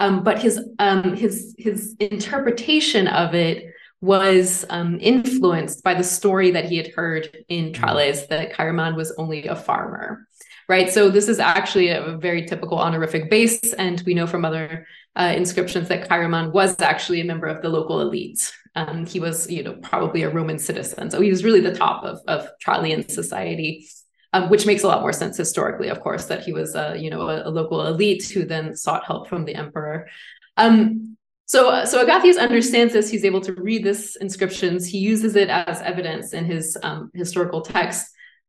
Um, 0.00 0.22
but 0.22 0.40
his 0.40 0.60
um, 0.78 1.16
his 1.16 1.54
his 1.58 1.96
interpretation 1.98 3.08
of 3.08 3.34
it 3.34 3.64
was 4.04 4.66
um, 4.68 4.98
influenced 5.00 5.82
by 5.82 5.94
the 5.94 6.04
story 6.04 6.50
that 6.50 6.66
he 6.66 6.76
had 6.76 6.88
heard 6.88 7.44
in 7.48 7.72
mm-hmm. 7.72 7.82
Tralles 7.82 8.26
that 8.28 8.52
Chaeremon 8.52 8.96
was 8.96 9.14
only 9.16 9.46
a 9.46 9.56
farmer. 9.56 10.28
Right. 10.68 10.90
So 10.90 11.10
this 11.10 11.28
is 11.28 11.38
actually 11.38 11.88
a 11.88 12.16
very 12.18 12.46
typical 12.46 12.78
honorific 12.78 13.30
base. 13.30 13.72
And 13.74 14.02
we 14.06 14.14
know 14.14 14.26
from 14.26 14.44
other 14.44 14.86
uh, 15.16 15.32
inscriptions 15.36 15.88
that 15.88 16.08
Chaeremon 16.08 16.52
was 16.52 16.80
actually 16.80 17.20
a 17.20 17.24
member 17.24 17.46
of 17.46 17.62
the 17.62 17.68
local 17.68 18.00
elite. 18.00 18.52
Um, 18.74 19.06
he 19.06 19.20
was, 19.20 19.50
you 19.50 19.62
know, 19.62 19.74
probably 19.82 20.22
a 20.22 20.30
Roman 20.30 20.58
citizen. 20.58 21.10
So 21.10 21.20
he 21.20 21.30
was 21.30 21.44
really 21.44 21.60
the 21.60 21.74
top 21.74 22.04
of, 22.04 22.20
of 22.26 22.48
Trallian 22.64 23.10
society, 23.10 23.86
um, 24.32 24.50
which 24.50 24.66
makes 24.66 24.82
a 24.82 24.88
lot 24.88 25.02
more 25.02 25.12
sense 25.12 25.36
historically, 25.36 25.88
of 25.88 26.00
course, 26.00 26.26
that 26.26 26.42
he 26.42 26.52
was, 26.52 26.74
a, 26.74 26.96
you 26.98 27.10
know, 27.10 27.28
a, 27.28 27.48
a 27.48 27.50
local 27.50 27.86
elite 27.86 28.28
who 28.30 28.44
then 28.44 28.74
sought 28.74 29.04
help 29.04 29.28
from 29.28 29.44
the 29.44 29.54
emperor. 29.54 30.08
Um, 30.56 31.16
so, 31.46 31.84
so 31.84 32.02
Agathias 32.02 32.36
understands 32.36 32.92
this. 32.92 33.10
He's 33.10 33.24
able 33.24 33.40
to 33.42 33.52
read 33.54 33.84
this 33.84 34.16
inscriptions. 34.16 34.86
He 34.86 34.98
uses 34.98 35.36
it 35.36 35.48
as 35.48 35.80
evidence 35.82 36.32
in 36.32 36.44
his 36.44 36.76
um, 36.82 37.10
historical 37.14 37.60
text, 37.60 38.06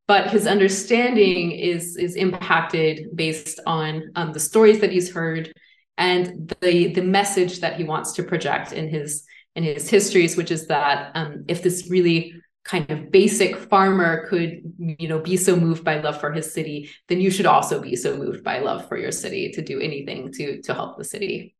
but 0.07 0.29
his 0.29 0.47
understanding 0.47 1.51
is 1.51 1.97
is 1.97 2.15
impacted 2.15 3.15
based 3.15 3.59
on 3.65 4.11
um, 4.15 4.31
the 4.31 4.39
stories 4.39 4.79
that 4.79 4.91
he's 4.91 5.11
heard 5.11 5.51
and 5.97 6.53
the 6.61 6.93
the 6.93 7.01
message 7.01 7.59
that 7.59 7.75
he 7.75 7.83
wants 7.83 8.13
to 8.13 8.23
project 8.23 8.71
in 8.71 8.87
his 8.87 9.25
in 9.55 9.63
his 9.63 9.89
histories, 9.89 10.37
which 10.37 10.51
is 10.51 10.67
that 10.67 11.11
um, 11.15 11.45
if 11.47 11.63
this 11.63 11.89
really 11.89 12.33
kind 12.65 12.89
of 12.89 13.11
basic 13.11 13.55
farmer 13.55 14.27
could 14.27 14.61
you 14.79 15.07
know 15.07 15.19
be 15.19 15.37
so 15.37 15.55
moved 15.55 15.83
by 15.83 15.99
love 16.01 16.19
for 16.19 16.33
his 16.33 16.51
city 16.51 16.89
then 17.07 17.21
you 17.21 17.29
should 17.29 17.45
also 17.45 17.79
be 17.79 17.95
so 17.95 18.17
moved 18.17 18.43
by 18.43 18.57
love 18.57 18.87
for 18.87 18.97
your 18.97 19.11
city 19.11 19.51
to 19.51 19.61
do 19.61 19.79
anything 19.79 20.31
to 20.31 20.61
to 20.63 20.73
help 20.73 20.97
the 20.97 21.03
city 21.03 21.54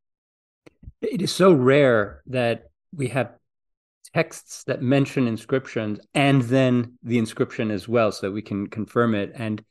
it 1.01 1.21
is 1.21 1.31
so 1.31 1.53
rare 1.53 2.21
that 2.27 2.69
we 2.93 3.07
have 3.09 3.33
texts 4.13 4.63
that 4.63 4.81
mention 4.81 5.27
inscriptions 5.27 5.99
and 6.13 6.43
then 6.43 6.93
the 7.03 7.17
inscription 7.17 7.69
as 7.71 7.87
well 7.87 8.11
so 8.11 8.27
that 8.27 8.33
we 8.33 8.41
can 8.41 8.67
confirm 8.67 9.13
it 9.13 9.31
and 9.35 9.63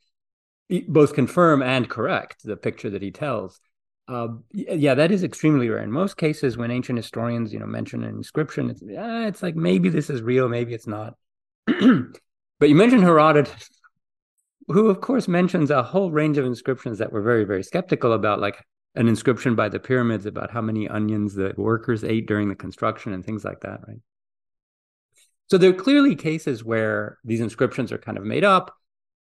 both 0.87 1.13
confirm 1.13 1.61
and 1.61 1.89
correct 1.89 2.43
the 2.43 2.57
picture 2.57 2.89
that 2.89 3.01
he 3.01 3.11
tells 3.11 3.59
uh, 4.07 4.27
yeah, 4.51 4.93
that 4.93 5.11
is 5.11 5.23
extremely 5.23 5.67
rare. 5.67 5.81
In 5.81 5.91
most 5.91 6.17
cases, 6.17 6.57
when 6.57 6.69
ancient 6.69 6.97
historians, 6.97 7.51
you 7.51 7.59
know, 7.59 7.65
mention 7.65 8.03
an 8.03 8.15
inscription, 8.15 8.69
it's, 8.69 8.83
it's 8.85 9.41
like 9.41 9.55
maybe 9.55 9.89
this 9.89 10.09
is 10.09 10.21
real, 10.21 10.47
maybe 10.47 10.73
it's 10.73 10.87
not. 10.87 11.15
but 11.65 12.69
you 12.69 12.75
mentioned 12.75 13.01
Herodotus, 13.01 13.69
who 14.67 14.89
of 14.89 15.01
course 15.01 15.27
mentions 15.27 15.71
a 15.71 15.81
whole 15.81 16.11
range 16.11 16.37
of 16.37 16.45
inscriptions 16.45 16.99
that 16.99 17.11
we're 17.11 17.23
very, 17.23 17.45
very 17.45 17.63
skeptical 17.63 18.13
about, 18.13 18.39
like 18.39 18.63
an 18.95 19.07
inscription 19.07 19.55
by 19.55 19.69
the 19.69 19.79
pyramids 19.79 20.25
about 20.25 20.51
how 20.51 20.61
many 20.61 20.87
onions 20.87 21.35
the 21.35 21.53
workers 21.57 22.03
ate 22.03 22.27
during 22.27 22.49
the 22.49 22.55
construction 22.55 23.13
and 23.13 23.25
things 23.25 23.43
like 23.43 23.61
that, 23.61 23.81
right? 23.87 23.99
So 25.47 25.57
there 25.57 25.69
are 25.69 25.73
clearly 25.73 26.15
cases 26.15 26.63
where 26.63 27.19
these 27.23 27.41
inscriptions 27.41 27.91
are 27.91 27.97
kind 27.97 28.17
of 28.17 28.23
made 28.23 28.43
up 28.43 28.75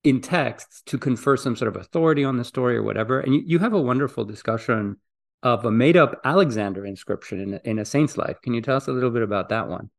in 0.03 0.21
texts 0.21 0.83
to 0.85 0.97
confer 0.97 1.37
some 1.37 1.55
sort 1.55 1.73
of 1.73 1.81
authority 1.81 2.23
on 2.23 2.37
the 2.37 2.43
story 2.43 2.75
or 2.75 2.83
whatever. 2.83 3.19
And 3.19 3.33
you, 3.33 3.41
you 3.45 3.59
have 3.59 3.73
a 3.73 3.81
wonderful 3.81 4.25
discussion 4.25 4.97
of 5.41 5.65
a 5.65 5.71
made 5.71 5.97
up 5.97 6.21
Alexander 6.23 6.85
inscription 6.85 7.39
in, 7.39 7.59
in 7.63 7.79
a 7.79 7.85
saint's 7.85 8.17
life. 8.17 8.41
Can 8.41 8.53
you 8.53 8.61
tell 8.61 8.77
us 8.77 8.87
a 8.87 8.91
little 8.91 9.11
bit 9.11 9.23
about 9.23 9.49
that 9.49 9.69
one? 9.69 9.89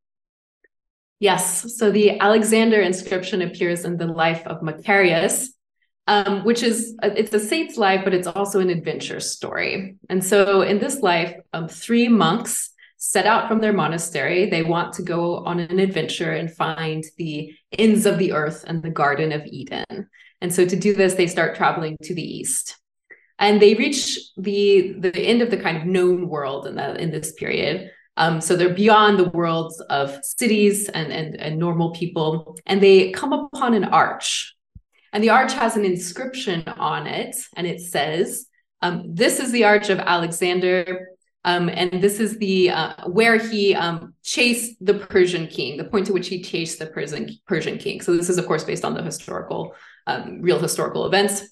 Yes. 1.19 1.77
So 1.77 1.91
the 1.91 2.19
Alexander 2.19 2.81
inscription 2.81 3.41
appears 3.41 3.85
in 3.85 3.97
the 3.97 4.07
life 4.07 4.45
of 4.45 4.61
Macarius, 4.61 5.49
um, 6.07 6.43
which 6.43 6.61
is 6.63 6.95
it's 7.01 7.33
a 7.33 7.39
saint's 7.39 7.77
life, 7.77 8.01
but 8.03 8.13
it's 8.13 8.27
also 8.27 8.59
an 8.59 8.69
adventure 8.69 9.19
story. 9.19 9.95
And 10.09 10.23
so 10.23 10.61
in 10.61 10.79
this 10.79 11.01
life, 11.01 11.35
um, 11.53 11.67
three 11.67 12.07
monks 12.07 12.71
set 12.97 13.25
out 13.25 13.47
from 13.47 13.59
their 13.59 13.73
monastery. 13.73 14.49
They 14.49 14.63
want 14.63 14.93
to 14.93 15.03
go 15.03 15.37
on 15.45 15.59
an 15.59 15.79
adventure 15.79 16.31
and 16.31 16.51
find 16.51 17.03
the 17.17 17.53
ends 17.71 18.05
of 18.05 18.17
the 18.17 18.33
earth 18.33 18.63
and 18.67 18.81
the 18.81 18.89
Garden 18.89 19.31
of 19.31 19.45
Eden. 19.45 20.09
And 20.41 20.53
so 20.53 20.65
to 20.65 20.75
do 20.75 20.93
this, 20.93 21.15
they 21.15 21.27
start 21.27 21.55
traveling 21.55 21.97
to 22.03 22.15
the 22.15 22.23
east. 22.23 22.77
And 23.37 23.61
they 23.61 23.73
reach 23.73 24.19
the, 24.37 24.95
the 24.97 25.19
end 25.19 25.41
of 25.41 25.51
the 25.51 25.57
kind 25.57 25.77
of 25.77 25.85
known 25.85 26.29
world 26.29 26.67
in, 26.67 26.75
the, 26.75 26.95
in 26.95 27.11
this 27.11 27.33
period. 27.33 27.91
Um, 28.17 28.39
so 28.39 28.55
they're 28.55 28.73
beyond 28.73 29.19
the 29.19 29.29
worlds 29.29 29.79
of 29.81 30.17
cities 30.23 30.87
and, 30.89 31.11
and, 31.11 31.35
and 31.35 31.59
normal 31.59 31.91
people. 31.91 32.57
And 32.65 32.81
they 32.81 33.11
come 33.11 33.33
upon 33.33 33.73
an 33.73 33.83
arch. 33.83 34.54
And 35.15 35.23
the 35.23 35.29
arch 35.29 35.53
has 35.53 35.77
an 35.77 35.85
inscription 35.85 36.67
on 36.67 37.07
it. 37.07 37.37
And 37.55 37.65
it 37.65 37.79
says, 37.79 38.47
um, 38.81 39.15
This 39.15 39.39
is 39.39 39.53
the 39.53 39.63
arch 39.63 39.89
of 39.89 39.97
Alexander, 39.99 41.07
um, 41.45 41.69
and 41.69 42.01
this 42.03 42.19
is 42.19 42.37
the 42.37 42.71
uh, 42.71 43.07
where 43.07 43.37
he 43.37 43.73
um, 43.73 44.13
chased 44.23 44.75
the 44.81 44.95
Persian 44.95 45.47
king, 45.47 45.77
the 45.77 45.85
point 45.85 46.07
to 46.07 46.13
which 46.13 46.27
he 46.27 46.43
chased 46.43 46.79
the 46.79 46.87
Persian 46.87 47.29
Persian 47.47 47.77
king. 47.77 48.01
So 48.01 48.17
this 48.17 48.29
is, 48.29 48.37
of 48.37 48.45
course, 48.45 48.65
based 48.65 48.83
on 48.83 48.93
the 48.93 49.01
historical, 49.01 49.73
um, 50.05 50.41
real 50.41 50.59
historical 50.59 51.05
events. 51.05 51.47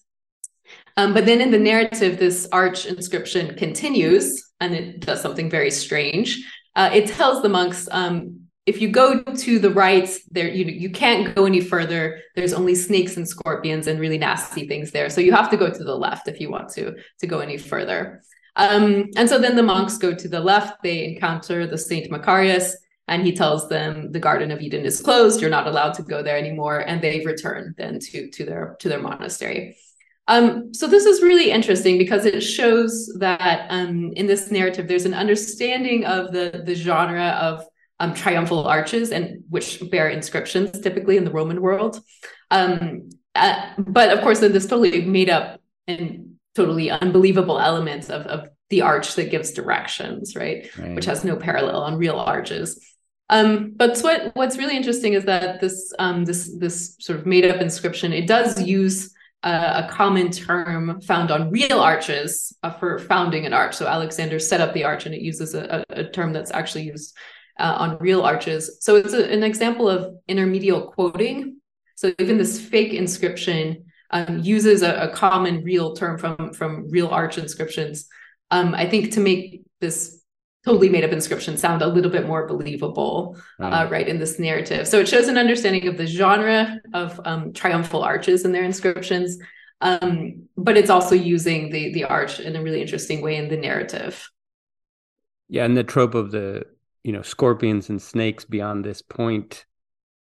Um, 0.98 1.14
but 1.14 1.26
then 1.26 1.40
in 1.40 1.52
the 1.52 1.58
narrative, 1.58 2.20
this 2.20 2.50
arch 2.52 2.86
inscription 2.86 3.56
continues, 3.56 4.52
and 4.60 4.76
it 4.76 5.00
does 5.00 5.22
something 5.22 5.50
very 5.50 5.72
strange. 5.72 6.46
Uh, 6.76 6.90
it 6.94 7.08
tells 7.08 7.42
the 7.42 7.50
monks, 7.50 7.88
um, 7.92 8.42
if 8.66 8.82
you 8.82 8.88
go 8.88 9.22
to 9.22 9.60
the 9.60 9.70
right, 9.70 10.10
there 10.32 10.48
you 10.48 10.66
you 10.66 10.90
can't 10.90 11.36
go 11.36 11.46
any 11.46 11.60
further. 11.60 12.22
There's 12.36 12.54
only 12.54 12.76
snakes 12.76 13.18
and 13.18 13.28
scorpions 13.28 13.88
and 13.88 14.00
really 14.00 14.18
nasty 14.18 14.68
things 14.68 14.92
there. 14.92 15.10
So 15.10 15.22
you 15.22 15.34
have 15.34 15.50
to 15.50 15.58
go 15.58 15.70
to 15.70 15.84
the 15.84 15.96
left 15.96 16.28
if 16.28 16.40
you 16.40 16.50
want 16.50 16.70
to 16.70 16.96
to 17.20 17.28
go 17.28 17.40
any 17.40 17.58
further. 17.58 18.24
Um, 18.56 19.10
and 19.18 19.28
so 19.28 19.40
then 19.40 19.56
the 19.56 19.64
monks 19.64 19.98
go 19.98 20.14
to 20.14 20.28
the 20.28 20.40
left, 20.40 20.84
they 20.84 21.06
encounter 21.06 21.66
the 21.66 21.78
Saint 21.78 22.12
Macarius, 22.12 22.74
and 23.08 23.26
he 23.26 23.34
tells 23.34 23.68
them 23.68 24.12
the 24.12 24.20
Garden 24.20 24.52
of 24.52 24.62
Eden 24.62 24.86
is 24.86 25.02
closed, 25.02 25.42
you're 25.42 25.50
not 25.50 25.68
allowed 25.68 25.96
to 25.96 26.04
go 26.04 26.22
there 26.22 26.38
anymore, 26.38 26.80
and 26.80 27.02
they 27.02 27.26
return 27.26 27.74
then 27.78 28.00
to, 28.00 28.30
to 28.30 28.46
their 28.46 28.78
to 28.80 28.90
their 28.90 29.02
monastery. 29.02 29.76
Um, 30.30 30.74
so 30.74 30.88
this 30.88 31.06
is 31.06 31.22
really 31.22 31.52
interesting 31.52 31.98
because 31.98 32.26
it 32.26 32.40
shows 32.40 33.12
that 33.20 33.68
um, 33.70 34.14
in 34.16 34.26
this 34.26 34.52
narrative 34.52 34.88
there's 34.88 35.06
an 35.06 35.14
understanding 35.14 36.06
of 36.06 36.32
the 36.32 36.64
the 36.66 36.76
genre 36.76 37.30
of 37.42 37.66
um, 38.00 38.14
triumphal 38.14 38.66
arches 38.66 39.12
and 39.12 39.44
which 39.50 39.82
bear 39.90 40.10
inscriptions 40.10 40.80
typically 40.80 41.18
in 41.18 41.26
the 41.26 41.32
Roman 41.32 41.62
world. 41.62 42.02
Um, 42.52 43.10
uh, 43.36 43.74
but 43.78 44.12
of 44.12 44.22
course, 44.22 44.40
then 44.40 44.52
this 44.52 44.68
totally 44.68 45.06
made 45.06 45.30
up 45.30 45.62
and 45.88 46.36
totally 46.56 46.92
unbelievable 46.92 47.60
elements 47.60 48.10
of, 48.10 48.24
of 48.24 48.48
the 48.70 48.82
arch 48.82 49.16
that 49.16 49.32
gives 49.32 49.52
directions, 49.52 50.36
right? 50.36 50.70
right? 50.78 50.96
Which 50.96 51.06
has 51.06 51.24
no 51.24 51.36
parallel 51.36 51.82
on 51.82 51.98
real 51.98 52.20
arches. 52.20 52.80
Um, 53.30 53.74
but 53.76 53.98
what 54.02 54.36
what's 54.36 54.58
really 54.58 54.76
interesting 54.76 55.14
is 55.14 55.26
that 55.26 55.62
this 55.62 55.94
um, 55.98 56.26
this 56.26 56.56
this 56.60 56.96
sort 57.00 57.20
of 57.20 57.26
made 57.26 57.46
up 57.46 57.62
inscription 57.62 58.14
it 58.14 58.28
does 58.28 58.62
use 58.62 59.14
a 59.44 59.88
common 59.90 60.32
term 60.32 61.02
found 61.02 61.30
on 61.30 61.52
real 61.52 61.80
arches 61.80 62.56
uh, 62.64 62.72
for 62.72 63.00
founding 63.00 63.46
an 63.46 63.54
arch. 63.54 63.76
So 63.76 63.88
Alexander 63.88 64.40
set 64.40 64.62
up 64.62 64.74
the 64.74 64.86
arch, 64.86 65.06
and 65.06 65.14
it 65.14 65.22
uses 65.22 65.54
a, 65.54 65.84
a 65.90 66.06
term 66.06 66.32
that's 66.34 66.52
actually 66.52 66.84
used 66.84 67.16
uh, 67.60 67.76
on 67.78 67.98
real 68.00 68.22
arches. 68.22 68.78
So 68.82 68.96
it's 68.96 69.14
a, 69.14 69.32
an 69.32 69.44
example 69.44 69.90
of 69.90 70.16
intermedial 70.28 70.92
quoting. 70.92 71.60
So 71.96 72.14
even 72.20 72.38
this 72.38 72.60
fake 72.60 72.94
inscription 72.94 73.86
um, 74.10 74.40
uses 74.40 74.82
a, 74.82 74.96
a, 74.96 75.10
common 75.10 75.64
real 75.64 75.96
term 75.96 76.18
from 76.18 76.54
from 76.54 76.90
real 76.90 77.08
arch 77.08 77.38
inscriptions. 77.38 78.08
Um, 78.52 78.76
I 78.76 78.88
think 78.88 79.14
to 79.14 79.20
make 79.20 79.64
this 79.82 80.24
totally 80.64 80.88
made 80.88 81.04
up 81.04 81.12
inscription 81.12 81.58
sound 81.58 81.82
a 81.82 81.88
little 81.88 82.12
bit 82.12 82.26
more 82.26 82.48
believable, 82.48 83.38
uh, 83.60 83.88
right, 83.90 84.08
in 84.08 84.20
this 84.20 84.40
narrative. 84.40 84.88
So 84.88 85.00
it 85.00 85.10
shows 85.10 85.28
an 85.28 85.38
understanding 85.38 85.88
of 85.88 85.98
the 85.98 86.06
genre 86.06 86.80
of 86.94 87.20
um, 87.26 87.52
triumphal 87.54 88.02
arches 88.02 88.46
in 88.46 88.54
their 88.54 88.64
inscriptions, 88.64 89.38
um, 89.82 90.48
but 90.56 90.78
it's 90.78 90.90
also 90.90 91.16
using 91.16 91.70
the 91.72 91.94
the 91.94 92.06
arch 92.06 92.40
in 92.40 92.56
a 92.56 92.62
really 92.62 92.82
interesting 92.82 93.22
way 93.22 93.36
in 93.36 93.50
the 93.50 93.58
narrative. 93.58 94.30
Yeah, 95.50 95.66
and 95.66 95.76
the 95.76 95.84
trope 95.84 96.16
of 96.16 96.32
the 96.32 96.66
you 97.04 97.12
know 97.12 97.22
scorpions 97.22 97.90
and 97.90 98.02
snakes 98.02 98.46
beyond 98.46 98.84
this 98.84 99.02
point 99.02 99.66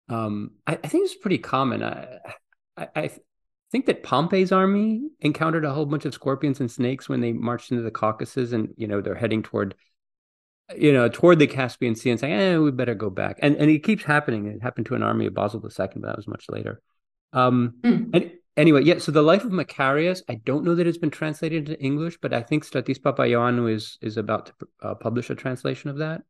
Um, 0.08 0.52
I, 0.66 0.72
I, 0.72 0.88
think 0.88 1.04
it's 1.04 1.14
pretty 1.14 1.38
common. 1.38 1.84
I, 1.84 2.18
I, 2.76 2.88
I, 2.96 3.10
think 3.70 3.86
that 3.86 4.02
Pompey's 4.02 4.50
army 4.50 5.02
encountered 5.20 5.64
a 5.64 5.72
whole 5.72 5.86
bunch 5.86 6.04
of 6.04 6.12
scorpions 6.12 6.58
and 6.58 6.68
snakes 6.68 7.08
when 7.08 7.20
they 7.20 7.32
marched 7.32 7.70
into 7.70 7.84
the 7.84 7.90
Caucasus, 7.92 8.50
and 8.52 8.74
you 8.76 8.88
know 8.88 9.00
they're 9.00 9.14
heading 9.14 9.44
toward, 9.44 9.76
you 10.76 10.92
know, 10.92 11.08
toward 11.08 11.38
the 11.38 11.46
Caspian 11.46 11.94
Sea, 11.94 12.10
and 12.10 12.18
saying, 12.18 12.34
"Eh, 12.34 12.58
we 12.58 12.72
better 12.72 12.96
go 12.96 13.10
back." 13.10 13.38
And 13.40 13.54
and 13.56 13.70
it 13.70 13.84
keeps 13.84 14.02
happening. 14.02 14.46
It 14.46 14.62
happened 14.62 14.86
to 14.86 14.96
an 14.96 15.04
army 15.04 15.26
of 15.26 15.34
Basil 15.34 15.62
II, 15.62 15.88
but 15.94 16.02
that 16.02 16.16
was 16.16 16.26
much 16.26 16.46
later. 16.48 16.82
Um, 17.32 17.74
mm. 17.82 18.10
And 18.12 18.32
anyway, 18.56 18.82
yeah. 18.82 18.98
So 18.98 19.12
the 19.12 19.22
life 19.22 19.44
of 19.44 19.52
Macarius, 19.52 20.22
I 20.28 20.34
don't 20.34 20.64
know 20.64 20.74
that 20.74 20.88
it's 20.88 20.98
been 20.98 21.10
translated 21.10 21.68
into 21.68 21.80
English, 21.80 22.18
but 22.20 22.32
I 22.32 22.42
think 22.42 22.66
Stratis 22.66 22.98
Papaioannou 22.98 23.72
is 23.72 23.98
is 24.00 24.16
about 24.16 24.46
to 24.46 24.52
uh, 24.82 24.94
publish 24.96 25.30
a 25.30 25.36
translation 25.36 25.90
of 25.90 25.98
that. 25.98 26.22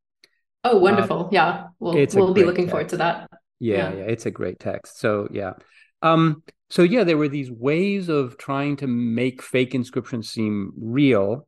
Oh, 0.64 0.78
wonderful! 0.78 1.26
Uh, 1.26 1.28
yeah, 1.32 1.66
we'll 1.78 1.94
we'll 1.94 2.34
be 2.34 2.44
looking 2.44 2.64
text. 2.64 2.70
forward 2.70 2.88
to 2.90 2.96
that. 2.98 3.30
Yeah, 3.58 3.90
yeah, 3.90 3.98
yeah, 3.98 4.04
it's 4.04 4.26
a 4.26 4.30
great 4.30 4.58
text. 4.58 4.98
So 4.98 5.28
yeah, 5.30 5.54
um, 6.02 6.42
so 6.68 6.82
yeah, 6.82 7.04
there 7.04 7.16
were 7.16 7.28
these 7.28 7.50
ways 7.50 8.08
of 8.08 8.38
trying 8.38 8.76
to 8.76 8.86
make 8.86 9.42
fake 9.42 9.74
inscriptions 9.74 10.28
seem 10.28 10.72
real, 10.80 11.46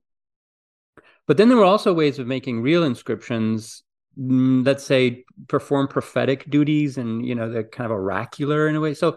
but 1.27 1.37
then 1.37 1.49
there 1.49 1.59
were 1.59 1.65
also 1.65 1.93
ways 1.93 2.19
of 2.19 2.27
making 2.27 2.63
real 2.63 2.85
inscriptions 2.85 3.83
mm, 4.19 4.65
let's 4.67 4.85
say 4.85 5.25
perform 5.49 5.89
prophetic 5.89 6.49
duties 6.51 6.99
and 6.99 7.27
you 7.27 7.35
know 7.35 7.51
they're 7.51 7.65
kind 7.65 7.91
of 7.91 7.97
oracular 7.97 8.69
in 8.69 8.77
a 8.77 8.81
way 8.81 8.93
so 8.93 9.17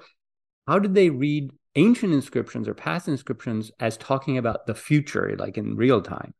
how 0.67 0.79
did 0.79 0.95
they 0.95 1.09
read 1.09 1.51
ancient 1.75 2.13
inscriptions 2.13 2.67
or 2.67 2.73
past 2.73 3.07
inscriptions 3.07 3.71
as 3.79 3.97
talking 3.97 4.37
about 4.37 4.65
the 4.65 4.75
future, 4.75 5.35
like 5.37 5.57
in 5.57 5.75
real 5.75 6.01
time? 6.01 6.33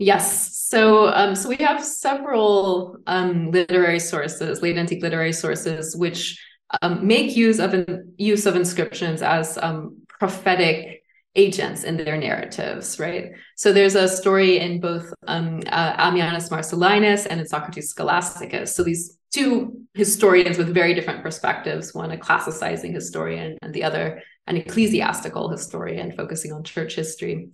Yes. 0.00 0.56
So, 0.56 1.08
um, 1.08 1.34
so 1.34 1.50
we 1.50 1.56
have 1.56 1.84
several 1.84 2.96
um, 3.06 3.50
literary 3.50 4.00
sources, 4.00 4.62
late 4.62 4.78
antique 4.78 5.02
literary 5.02 5.34
sources, 5.34 5.94
which 5.94 6.42
um, 6.80 7.06
make 7.06 7.36
use 7.36 7.58
of 7.58 7.74
use 8.16 8.46
of 8.46 8.56
inscriptions 8.56 9.20
as 9.20 9.58
um, 9.58 9.98
prophetic 10.08 11.02
agents 11.36 11.84
in 11.84 11.98
their 11.98 12.16
narratives, 12.16 12.98
right? 12.98 13.32
So 13.56 13.74
there's 13.74 13.94
a 13.94 14.08
story 14.08 14.58
in 14.58 14.80
both 14.80 15.12
um, 15.26 15.60
uh, 15.66 15.92
Ammianus 15.96 16.48
Marcellinus 16.48 17.26
and 17.28 17.38
in 17.38 17.46
Socrates 17.46 17.92
Scholasticus. 17.92 18.68
So 18.68 18.82
these 18.82 19.18
two 19.30 19.82
historians 19.92 20.56
with 20.56 20.72
very 20.72 20.94
different 20.94 21.22
perspectives 21.22 21.92
one 21.92 22.10
a 22.10 22.16
classicizing 22.16 22.94
historian 22.94 23.58
and 23.60 23.74
the 23.74 23.84
other 23.84 24.22
an 24.46 24.56
ecclesiastical 24.56 25.50
historian 25.50 26.16
focusing 26.16 26.52
on 26.52 26.64
church 26.64 26.94
history 26.94 27.50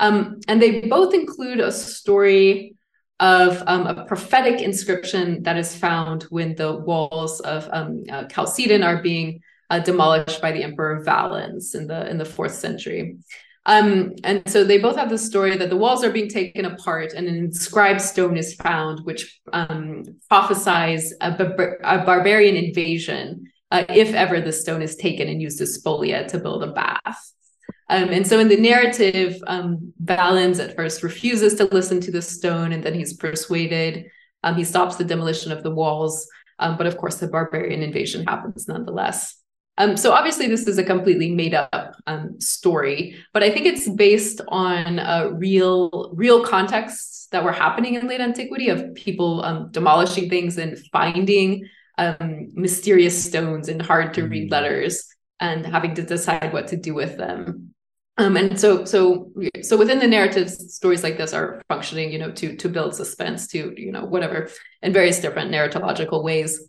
um, 0.00 0.40
and 0.48 0.60
they 0.60 0.82
both 0.82 1.14
include 1.14 1.60
a 1.60 1.72
story 1.72 2.76
of 3.20 3.62
um, 3.66 3.86
a 3.86 4.04
prophetic 4.06 4.60
inscription 4.60 5.42
that 5.42 5.56
is 5.56 5.74
found 5.74 6.22
when 6.24 6.54
the 6.54 6.76
walls 6.76 7.40
of 7.40 7.68
um, 7.72 8.04
uh, 8.10 8.24
Chalcedon 8.24 8.84
are 8.84 9.02
being 9.02 9.40
uh, 9.70 9.80
demolished 9.80 10.40
by 10.40 10.52
the 10.52 10.62
emperor 10.62 11.02
Valens 11.02 11.74
in 11.74 11.86
the 11.86 12.08
in 12.08 12.18
the 12.18 12.24
fourth 12.24 12.54
century. 12.54 13.18
Um, 13.66 14.14
and 14.24 14.48
so 14.48 14.64
they 14.64 14.78
both 14.78 14.96
have 14.96 15.10
the 15.10 15.18
story 15.18 15.54
that 15.58 15.68
the 15.68 15.76
walls 15.76 16.02
are 16.02 16.10
being 16.10 16.30
taken 16.30 16.64
apart 16.64 17.12
and 17.12 17.28
an 17.28 17.36
inscribed 17.36 18.00
stone 18.00 18.38
is 18.38 18.54
found, 18.54 19.04
which 19.04 19.40
um, 19.52 20.04
prophesies 20.30 21.12
a, 21.20 21.32
bar- 21.32 21.78
a, 21.84 22.02
barbarian 22.02 22.56
invasion 22.56 23.44
uh, 23.70 23.84
if 23.90 24.14
ever 24.14 24.40
the 24.40 24.54
stone 24.54 24.80
is 24.80 24.96
taken 24.96 25.28
and 25.28 25.42
used 25.42 25.60
as 25.60 25.78
spolia 25.78 26.26
to 26.28 26.38
build 26.38 26.62
a 26.62 26.72
bath. 26.72 27.32
Um, 27.90 28.10
and 28.10 28.26
so 28.26 28.38
in 28.38 28.48
the 28.48 28.56
narrative, 28.56 29.40
um, 29.46 29.92
Valens 30.00 30.58
at 30.58 30.76
first 30.76 31.02
refuses 31.02 31.54
to 31.54 31.64
listen 31.64 32.00
to 32.02 32.10
the 32.10 32.22
stone 32.22 32.72
and 32.72 32.82
then 32.84 32.94
he's 32.94 33.14
persuaded. 33.14 34.06
Um, 34.42 34.56
he 34.56 34.64
stops 34.64 34.96
the 34.96 35.04
demolition 35.04 35.52
of 35.52 35.62
the 35.62 35.74
walls. 35.74 36.28
Um, 36.58 36.76
but 36.76 36.86
of 36.86 36.96
course, 36.96 37.16
the 37.16 37.28
barbarian 37.28 37.82
invasion 37.82 38.26
happens 38.26 38.68
nonetheless. 38.68 39.36
Um, 39.78 39.96
so 39.96 40.12
obviously, 40.12 40.48
this 40.48 40.66
is 40.66 40.76
a 40.76 40.82
completely 40.82 41.32
made 41.32 41.54
up 41.54 41.94
um, 42.08 42.40
story, 42.40 43.16
but 43.32 43.44
I 43.44 43.50
think 43.50 43.66
it's 43.66 43.88
based 43.88 44.40
on 44.48 44.98
uh, 44.98 45.30
real 45.34 46.10
real 46.14 46.44
contexts 46.44 47.28
that 47.30 47.44
were 47.44 47.52
happening 47.52 47.94
in 47.94 48.08
late 48.08 48.20
antiquity 48.20 48.70
of 48.70 48.92
people 48.96 49.44
um, 49.44 49.70
demolishing 49.70 50.28
things 50.28 50.58
and 50.58 50.76
finding 50.90 51.68
um, 51.96 52.48
mysterious 52.54 53.24
stones 53.24 53.68
and 53.68 53.80
hard 53.80 54.14
to 54.14 54.26
read 54.26 54.48
mm. 54.48 54.52
letters 54.52 55.04
and 55.40 55.66
having 55.66 55.94
to 55.94 56.02
decide 56.02 56.52
what 56.52 56.68
to 56.68 56.76
do 56.76 56.94
with 56.94 57.16
them. 57.16 57.74
Um, 58.18 58.36
and 58.36 58.58
so, 58.58 58.84
so, 58.84 59.30
so 59.62 59.76
within 59.76 60.00
the 60.00 60.06
narratives, 60.08 60.74
stories 60.74 61.04
like 61.04 61.16
this 61.16 61.32
are 61.32 61.62
functioning, 61.68 62.10
you 62.10 62.18
know, 62.18 62.32
to 62.32 62.56
to 62.56 62.68
build 62.68 62.96
suspense, 62.96 63.46
to 63.48 63.72
you 63.76 63.92
know, 63.92 64.04
whatever, 64.04 64.48
in 64.82 64.92
various 64.92 65.20
different 65.20 65.52
narratological 65.52 66.24
ways. 66.24 66.68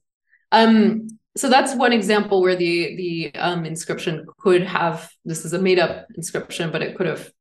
Um, 0.52 1.08
so 1.36 1.50
that's 1.50 1.76
one 1.76 1.94
example 1.94 2.42
where 2.42 2.56
the 2.56 2.96
the 2.96 3.40
um, 3.40 3.66
inscription 3.66 4.28
could 4.38 4.64
have 4.64 5.10
this 5.26 5.44
is 5.44 5.54
a 5.54 5.60
made 5.60 5.80
up 5.80 6.06
inscription, 6.16 6.72
but 6.72 6.84
it 6.84 6.96
could 6.96 7.08
have 7.08 7.32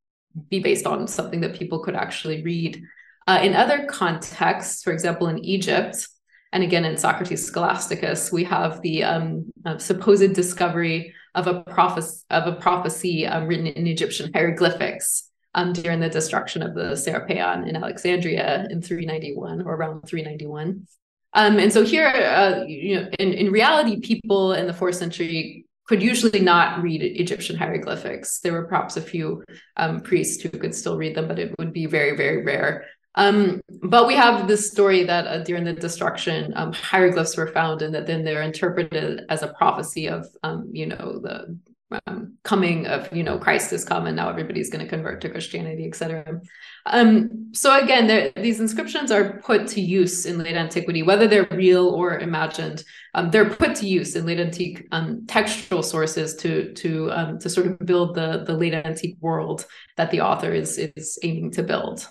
be 0.49 0.61
based 0.61 0.87
on 0.87 1.07
something 1.07 1.43
that 1.43 1.59
people 1.59 1.81
could 1.81 1.95
actually 1.95 2.43
read. 2.43 2.83
Uh, 3.27 3.41
in 3.43 3.55
other 3.55 3.85
contexts, 3.87 4.83
for 4.83 4.93
example, 4.93 5.27
in 5.27 5.39
Egypt, 5.45 6.09
and 6.53 6.63
again 6.63 6.87
in 6.87 6.97
Socrates 6.97 7.51
Scholasticus, 7.51 8.33
we 8.33 8.45
have 8.45 8.81
the 8.81 9.05
um, 9.05 9.53
uh, 9.67 9.77
supposed 9.77 10.33
discovery 10.33 11.15
of 11.39 11.47
a 11.47 11.63
prophecy 11.63 12.25
of 12.31 12.47
a 12.47 12.57
prophecy 12.57 13.27
written 13.27 13.67
in 13.67 13.87
Egyptian 13.87 14.33
hieroglyphics 14.33 15.31
um, 15.55 15.73
during 15.73 16.01
the 16.01 16.09
destruction 16.09 16.63
of 16.63 16.75
the 16.75 16.97
Serapeion 16.97 17.67
in 17.69 17.77
Alexandria 17.77 18.67
in 18.71 18.83
391 18.83 19.63
or 19.63 19.75
around 19.75 20.03
391. 20.03 20.87
Um, 21.35 21.59
and 21.59 21.73
so 21.73 21.85
here, 21.85 22.07
uh, 22.07 22.65
you 22.67 22.97
know, 22.97 23.09
in, 23.19 23.33
in 23.33 23.53
reality, 23.53 24.01
people 24.01 24.53
in 24.53 24.67
the 24.67 24.73
fourth 24.73 24.97
century 24.97 25.67
could 25.87 26.03
usually 26.03 26.41
not 26.41 26.83
read 26.83 27.03
Egyptian 27.03 27.57
hieroglyphics. 27.57 28.41
There 28.41 28.53
were 28.53 28.67
perhaps 28.67 28.97
a 28.97 29.03
few 29.03 29.43
um, 29.77 30.01
priests 30.01 30.43
who 30.43 30.51
could 30.51 30.75
still 30.75 30.99
read 30.99 31.17
them, 31.17 31.29
but 31.29 31.39
it 31.39 31.55
would 31.59 31.73
be 31.73 31.87
very, 31.87 32.17
very 32.17 32.45
rare. 32.45 32.87
Um, 33.15 33.61
but 33.83 34.07
we 34.07 34.15
have 34.15 34.47
this 34.47 34.71
story 34.71 35.05
that 35.05 35.27
uh, 35.27 35.43
during 35.43 35.65
the 35.65 35.73
destruction, 35.73 36.53
um, 36.57 36.73
hieroglyphs 36.73 37.37
were 37.37 37.49
found, 37.49 37.83
and 37.83 37.95
that 37.95 38.07
then 38.07 38.25
they're 38.25 38.43
interpreted 38.43 39.23
as 39.29 39.43
a 39.43 39.53
prophecy 39.55 40.09
of, 40.09 40.27
um, 40.43 40.71
you 40.73 40.87
know, 40.87 41.21
the 41.21 41.59
um, 42.07 42.37
coming 42.45 42.87
of 42.87 43.11
you 43.17 43.23
know 43.23 43.39
Christ 43.39 43.73
is 43.73 43.83
come 43.83 44.07
and 44.07 44.15
now 44.15 44.29
everybody's 44.29 44.69
going 44.69 44.85
to 44.85 44.91
convert 44.91 45.23
to 45.23 45.31
Christianity, 45.31 45.87
etc. 45.87 46.41
Um, 46.85 47.51
so 47.53 47.83
again, 47.83 48.31
these 48.37 48.61
inscriptions 48.61 49.11
are 49.11 49.41
put 49.41 49.67
to 49.69 49.81
use 49.81 50.27
in 50.27 50.39
late 50.39 50.55
antiquity, 50.55 51.03
whether 51.03 51.27
they're 51.27 51.49
real 51.51 51.89
or 51.89 52.19
imagined. 52.19 52.85
Um, 53.15 53.31
they're 53.31 53.49
put 53.49 53.75
to 53.77 53.89
use 53.89 54.17
in 54.17 54.27
late 54.27 54.39
antique 54.39 54.87
textual 55.27 55.83
sources 55.83 56.35
to 56.37 56.75
to 56.75 57.39
to 57.41 57.49
sort 57.49 57.67
of 57.67 57.79
build 57.79 58.15
the 58.15 58.45
the 58.47 58.53
late 58.53 58.75
antique 58.75 59.17
world 59.21 59.65
that 59.97 60.11
the 60.11 60.21
author 60.21 60.53
is 60.53 60.77
is 60.77 61.19
aiming 61.23 61.53
to 61.53 61.63
build. 61.63 62.07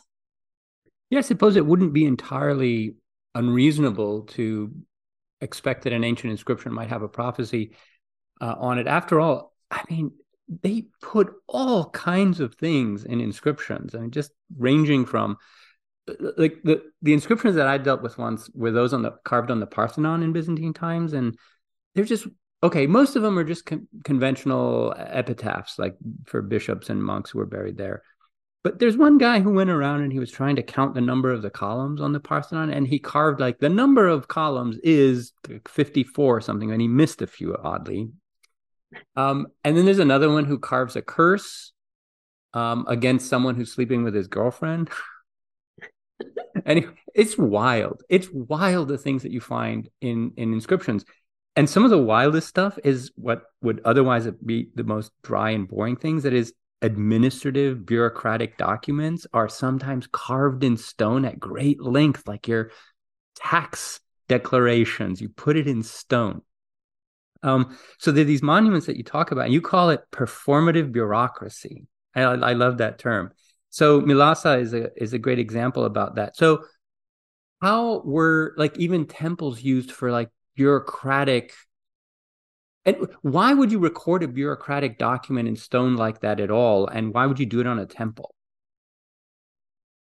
Yeah, 1.09 1.19
I 1.19 1.21
suppose 1.21 1.55
it 1.55 1.65
wouldn't 1.65 1.93
be 1.93 2.05
entirely 2.05 2.95
unreasonable 3.33 4.23
to 4.23 4.73
expect 5.41 5.83
that 5.83 5.93
an 5.93 6.03
ancient 6.03 6.31
inscription 6.31 6.73
might 6.73 6.89
have 6.89 7.03
a 7.03 7.07
prophecy 7.07 7.75
uh, 8.41 8.55
on 8.57 8.79
it. 8.79 8.87
After 8.87 9.19
all, 9.19 9.53
I 9.71 9.83
mean, 9.89 10.11
they 10.63 10.85
put 11.01 11.33
all 11.47 11.89
kinds 11.89 12.39
of 12.39 12.55
things 12.55 13.03
in 13.03 13.21
inscriptions. 13.21 13.95
I 13.95 13.99
mean, 13.99 14.11
just 14.11 14.31
ranging 14.57 15.05
from 15.05 15.37
like 16.37 16.63
the 16.63 16.83
the 17.01 17.13
inscriptions 17.13 17.55
that 17.55 17.67
I 17.67 17.77
dealt 17.77 18.01
with 18.01 18.17
once 18.17 18.49
were 18.53 18.71
those 18.71 18.93
on 18.93 19.01
the 19.01 19.11
carved 19.25 19.51
on 19.51 19.59
the 19.59 19.67
Parthenon 19.67 20.23
in 20.23 20.33
Byzantine 20.33 20.73
times, 20.73 21.13
and 21.13 21.37
they're 21.95 22.05
just 22.05 22.27
okay. 22.63 22.87
Most 22.87 23.15
of 23.15 23.23
them 23.23 23.37
are 23.37 23.43
just 23.43 23.65
con- 23.65 23.87
conventional 24.05 24.93
epitaphs, 24.97 25.77
like 25.77 25.95
for 26.25 26.41
bishops 26.41 26.89
and 26.89 27.03
monks 27.03 27.31
who 27.31 27.39
were 27.39 27.45
buried 27.45 27.77
there. 27.77 28.03
But 28.63 28.79
there's 28.79 28.97
one 28.97 29.17
guy 29.17 29.39
who 29.39 29.51
went 29.51 29.69
around 29.69 30.01
and 30.01 30.11
he 30.11 30.19
was 30.19 30.31
trying 30.31 30.55
to 30.57 30.63
count 30.63 30.93
the 30.93 31.01
number 31.01 31.31
of 31.31 31.41
the 31.41 31.49
columns 31.49 32.01
on 32.01 32.11
the 32.11 32.19
Parthenon, 32.19 32.69
and 32.69 32.87
he 32.87 32.99
carved 32.99 33.39
like 33.39 33.59
the 33.59 33.69
number 33.69 34.07
of 34.07 34.27
columns 34.27 34.77
is 34.83 35.31
54 35.67 36.37
or 36.37 36.41
something, 36.41 36.71
and 36.71 36.81
he 36.81 36.87
missed 36.87 37.21
a 37.21 37.27
few 37.27 37.55
oddly. 37.55 38.09
Um, 39.15 39.47
and 39.63 39.77
then 39.77 39.85
there's 39.85 39.99
another 39.99 40.29
one 40.31 40.45
who 40.45 40.59
carves 40.59 40.95
a 40.95 41.01
curse 41.01 41.71
um, 42.53 42.85
against 42.87 43.29
someone 43.29 43.55
who's 43.55 43.71
sleeping 43.71 44.03
with 44.03 44.15
his 44.15 44.27
girlfriend. 44.27 44.89
and 46.65 46.91
it's 47.13 47.37
wild. 47.37 48.03
It's 48.09 48.29
wild 48.31 48.87
the 48.87 48.97
things 48.97 49.23
that 49.23 49.31
you 49.31 49.41
find 49.41 49.89
in 50.01 50.33
in 50.37 50.53
inscriptions. 50.53 51.05
And 51.55 51.69
some 51.69 51.83
of 51.83 51.89
the 51.89 51.97
wildest 51.97 52.47
stuff 52.47 52.77
is 52.83 53.11
what 53.15 53.43
would 53.63 53.81
otherwise 53.83 54.27
be 54.45 54.69
the 54.75 54.83
most 54.83 55.11
dry 55.23 55.51
and 55.51 55.67
boring 55.67 55.95
things. 55.95 56.23
That 56.23 56.33
is, 56.33 56.53
administrative 56.81 57.85
bureaucratic 57.85 58.57
documents 58.57 59.25
are 59.33 59.49
sometimes 59.49 60.07
carved 60.07 60.63
in 60.63 60.77
stone 60.77 61.25
at 61.25 61.39
great 61.39 61.81
length, 61.81 62.27
like 62.27 62.47
your 62.47 62.71
tax 63.35 63.99
declarations. 64.27 65.21
You 65.21 65.29
put 65.29 65.57
it 65.57 65.67
in 65.67 65.83
stone. 65.83 66.41
Um, 67.43 67.77
so 67.99 68.11
there 68.11 68.23
are 68.23 68.25
these 68.25 68.43
monuments 68.43 68.87
that 68.87 68.97
you 68.97 69.03
talk 69.03 69.31
about, 69.31 69.45
and 69.45 69.53
you 69.53 69.61
call 69.61 69.89
it 69.89 70.01
performative 70.11 70.91
bureaucracy. 70.91 71.87
I, 72.15 72.21
I 72.21 72.53
love 72.53 72.79
that 72.79 72.99
term. 72.99 73.31
So 73.69 74.01
Mylasa 74.01 74.61
is 74.61 74.73
a 74.73 74.89
is 75.01 75.13
a 75.13 75.19
great 75.19 75.39
example 75.39 75.85
about 75.85 76.15
that. 76.15 76.35
So 76.35 76.63
how 77.61 78.01
were 78.05 78.53
like 78.57 78.77
even 78.77 79.05
temples 79.05 79.61
used 79.61 79.91
for 79.91 80.11
like 80.11 80.29
bureaucratic 80.55 81.53
and 82.87 82.95
why 83.21 83.53
would 83.53 83.71
you 83.71 83.77
record 83.77 84.23
a 84.23 84.27
bureaucratic 84.27 84.97
document 84.97 85.47
in 85.47 85.55
stone 85.55 85.95
like 85.95 86.21
that 86.21 86.39
at 86.39 86.49
all 86.49 86.87
and 86.87 87.13
why 87.13 87.27
would 87.27 87.39
you 87.39 87.45
do 87.45 87.59
it 87.59 87.67
on 87.67 87.77
a 87.77 87.85
temple 87.85 88.33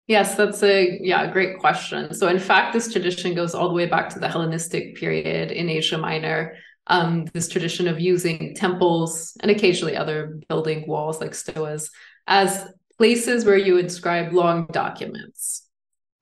Yes, 0.08 0.36
that's 0.36 0.62
a 0.64 1.00
yeah, 1.02 1.32
great 1.32 1.60
question. 1.60 2.14
So 2.14 2.28
in 2.28 2.40
fact, 2.40 2.74
this 2.74 2.92
tradition 2.92 3.36
goes 3.36 3.56
all 3.56 3.70
the 3.70 3.74
way 3.74 3.86
back 3.86 4.10
to 4.10 4.20
the 4.20 4.28
Hellenistic 4.28 4.96
period 4.96 5.52
in 5.52 5.70
Asia 5.70 5.98
Minor. 5.98 6.56
Um, 6.88 7.26
this 7.34 7.48
tradition 7.48 7.88
of 7.88 8.02
using 8.02 8.54
temples 8.54 9.38
and 9.40 9.50
occasionally 9.50 9.96
other 9.96 10.42
building 10.50 10.86
walls 10.86 11.22
like 11.22 11.32
stoas 11.32 11.90
as 12.28 12.68
places 12.98 13.46
where 13.46 13.58
you 13.58 13.78
inscribe 13.78 14.34
long 14.34 14.68
documents. 14.74 15.66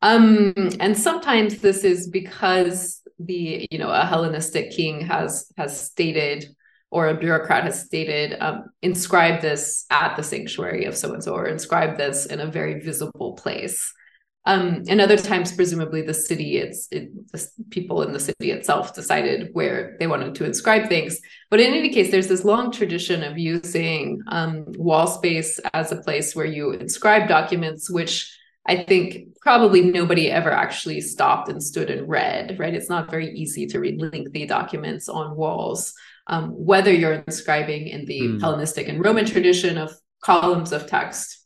Um, 0.04 0.54
and 0.80 0.95
sometimes 0.95 1.58
this 1.60 1.84
is 1.84 2.08
because 2.08 3.01
the 3.26 3.68
you 3.72 3.78
know 3.78 3.90
a 3.90 4.06
Hellenistic 4.06 4.72
king 4.72 5.02
has 5.02 5.52
has 5.58 5.80
stated 5.80 6.56
or 6.92 7.08
a 7.08 7.18
bureaucrat 7.18 7.64
has 7.64 7.86
stated, 7.86 8.36
um, 8.42 8.66
inscribe 8.82 9.42
this 9.42 9.86
at 9.90 10.16
the 10.18 10.24
sanctuary 10.24 10.84
of 10.84 10.96
so 10.96 11.14
and 11.14 11.24
so, 11.24 11.34
or 11.34 11.48
inscribe 11.48 11.98
this 11.98 12.26
in 12.26 12.42
a 12.42 12.46
very 12.46 12.82
visible 12.82 13.34
place. 13.34 13.94
Um, 14.46 14.84
and 14.90 15.00
other 15.00 15.18
times, 15.18 15.54
presumably, 15.54 16.02
the 16.02 16.14
city, 16.14 16.58
it's 16.58 16.88
it, 16.92 17.12
the 17.32 17.48
people 17.70 18.02
in 18.02 18.12
the 18.12 18.20
city 18.20 18.52
itself 18.52 18.94
decided 18.94 19.50
where 19.54 19.96
they 20.00 20.08
wanted 20.08 20.36
to 20.36 20.46
inscribe 20.46 20.90
things. 20.90 21.20
But 21.50 21.62
in 21.62 21.74
any 21.74 21.90
case, 21.90 22.12
there's 22.12 22.28
this 22.28 22.44
long 22.44 22.72
tradition 22.72 23.24
of 23.24 23.38
using 23.38 24.20
um, 24.28 24.66
wall 24.78 25.08
space 25.08 25.60
as 25.74 25.92
a 25.92 26.02
place 26.02 26.36
where 26.36 26.46
you 26.46 26.72
inscribe 26.72 27.30
documents, 27.30 27.90
which 27.90 28.36
I 28.72 28.84
think 28.84 29.40
probably 29.42 29.82
nobody 29.82 30.32
ever 30.32 30.52
actually 30.52 31.02
stopped 31.02 31.50
and 31.50 31.62
stood 31.62 31.90
and 31.90 32.08
read, 32.08 32.58
right? 32.60 32.74
It's 32.74 32.90
not 32.90 33.12
very 33.12 33.30
easy 33.34 33.66
to 33.68 33.80
read 33.80 34.02
lengthy 34.02 34.46
documents 34.46 35.10
on 35.10 35.36
walls 35.36 35.94
um, 36.28 36.50
whether 36.52 36.94
you're 36.94 37.24
inscribing 37.28 37.88
in 37.88 38.06
the 38.06 38.22
mm. 38.22 38.42
Hellenistic 38.42 38.88
and 38.88 39.04
Roman 39.04 39.26
tradition 39.26 39.78
of 39.78 39.94
columns 40.22 40.72
of 40.72 40.88
text, 40.88 41.46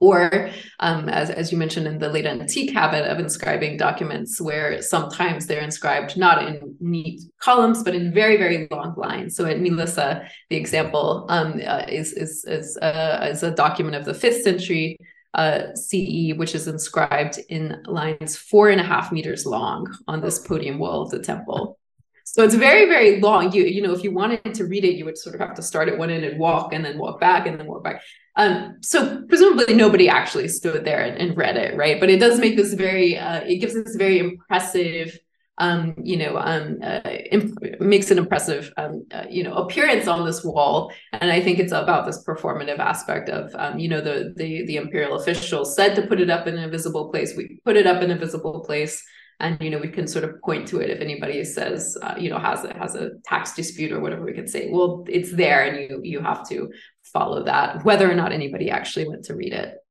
or 0.00 0.50
um, 0.80 1.08
as, 1.08 1.30
as 1.30 1.52
you 1.52 1.58
mentioned 1.58 1.86
in 1.86 1.98
the 1.98 2.08
late 2.08 2.26
antique 2.26 2.72
habit 2.72 3.06
of 3.06 3.20
inscribing 3.20 3.76
documents 3.76 4.40
where 4.40 4.82
sometimes 4.82 5.46
they're 5.46 5.62
inscribed 5.62 6.16
not 6.16 6.44
in 6.46 6.74
neat 6.80 7.20
columns 7.38 7.84
but 7.84 7.94
in 7.94 8.12
very 8.12 8.36
very 8.36 8.66
long 8.72 8.92
lines 8.96 9.36
so 9.36 9.44
at 9.44 9.58
Mylasa 9.58 10.26
the 10.50 10.56
example 10.56 11.24
um, 11.28 11.60
uh, 11.64 11.84
is 11.88 12.12
is 12.14 12.44
is, 12.48 12.76
uh, 12.78 13.28
is 13.30 13.44
a 13.44 13.52
document 13.52 13.94
of 13.94 14.04
the 14.04 14.12
fifth 14.12 14.42
century 14.42 14.96
uh, 15.34 15.74
CE, 15.74 16.34
which 16.36 16.54
is 16.54 16.68
inscribed 16.68 17.38
in 17.48 17.82
lines 17.86 18.36
four 18.36 18.68
and 18.70 18.80
a 18.80 18.84
half 18.84 19.12
meters 19.12 19.46
long 19.46 19.92
on 20.06 20.20
this 20.20 20.38
podium 20.40 20.78
wall 20.78 21.02
of 21.02 21.10
the 21.10 21.20
temple. 21.20 21.78
So 22.24 22.44
it's 22.44 22.54
very, 22.54 22.86
very 22.86 23.20
long. 23.20 23.52
You, 23.52 23.64
you 23.64 23.82
know, 23.82 23.92
if 23.92 24.04
you 24.04 24.12
wanted 24.12 24.54
to 24.54 24.64
read 24.64 24.84
it, 24.84 24.94
you 24.94 25.04
would 25.04 25.18
sort 25.18 25.34
of 25.34 25.40
have 25.40 25.54
to 25.56 25.62
start 25.62 25.88
at 25.88 25.98
one 25.98 26.10
end 26.10 26.24
and 26.24 26.38
walk 26.38 26.72
and 26.72 26.84
then 26.84 26.98
walk 26.98 27.20
back 27.20 27.46
and 27.46 27.58
then 27.58 27.66
walk 27.66 27.84
back. 27.84 28.00
Um, 28.36 28.78
so 28.80 29.22
presumably 29.28 29.74
nobody 29.74 30.08
actually 30.08 30.48
stood 30.48 30.84
there 30.84 31.04
and, 31.04 31.18
and, 31.18 31.36
read 31.36 31.58
it, 31.58 31.76
right? 31.76 32.00
But 32.00 32.08
it 32.08 32.18
does 32.18 32.38
make 32.38 32.56
this 32.56 32.72
very, 32.72 33.18
uh, 33.18 33.40
it 33.40 33.56
gives 33.56 33.74
this 33.74 33.96
very 33.96 34.18
impressive, 34.18 35.18
um, 35.58 35.94
you 36.02 36.16
know, 36.16 36.36
um, 36.38 36.78
uh, 36.82 37.00
imp- 37.30 37.80
makes 37.80 38.10
an 38.10 38.18
impressive, 38.18 38.72
um, 38.76 39.06
uh, 39.12 39.24
you 39.28 39.42
know, 39.42 39.54
appearance 39.54 40.08
on 40.08 40.24
this 40.24 40.42
wall. 40.42 40.92
And 41.12 41.30
I 41.30 41.40
think 41.42 41.58
it's 41.58 41.72
about 41.72 42.06
this 42.06 42.24
performative 42.24 42.78
aspect 42.78 43.28
of, 43.28 43.54
um, 43.54 43.78
you 43.78 43.88
know, 43.88 44.00
the 44.00 44.32
the 44.36 44.64
the 44.66 44.76
imperial 44.76 45.16
officials 45.16 45.76
said 45.76 45.94
to 45.96 46.02
put 46.02 46.20
it 46.20 46.30
up 46.30 46.46
in 46.46 46.58
a 46.58 46.68
visible 46.68 47.10
place. 47.10 47.36
We 47.36 47.60
put 47.64 47.76
it 47.76 47.86
up 47.86 48.02
in 48.02 48.10
a 48.10 48.16
visible 48.16 48.60
place 48.60 49.02
and 49.40 49.60
you 49.60 49.70
know 49.70 49.78
we 49.78 49.88
can 49.88 50.06
sort 50.06 50.24
of 50.24 50.40
point 50.40 50.66
to 50.68 50.80
it 50.80 50.88
if 50.88 51.00
anybody 51.00 51.44
says 51.44 51.98
uh, 52.02 52.14
you 52.18 52.30
know 52.30 52.38
has 52.38 52.64
a 52.64 52.72
has 52.74 52.94
a 52.94 53.10
tax 53.24 53.54
dispute 53.54 53.92
or 53.92 54.00
whatever 54.00 54.24
we 54.24 54.32
can 54.32 54.46
say 54.46 54.70
well 54.70 55.04
it's 55.08 55.32
there 55.32 55.64
and 55.64 55.90
you 55.90 56.00
you 56.02 56.20
have 56.20 56.48
to 56.48 56.70
follow 57.02 57.44
that 57.44 57.84
whether 57.84 58.10
or 58.10 58.14
not 58.14 58.32
anybody 58.32 58.70
actually 58.70 59.06
went 59.06 59.24
to 59.24 59.34
read 59.34 59.52
it 59.52 59.81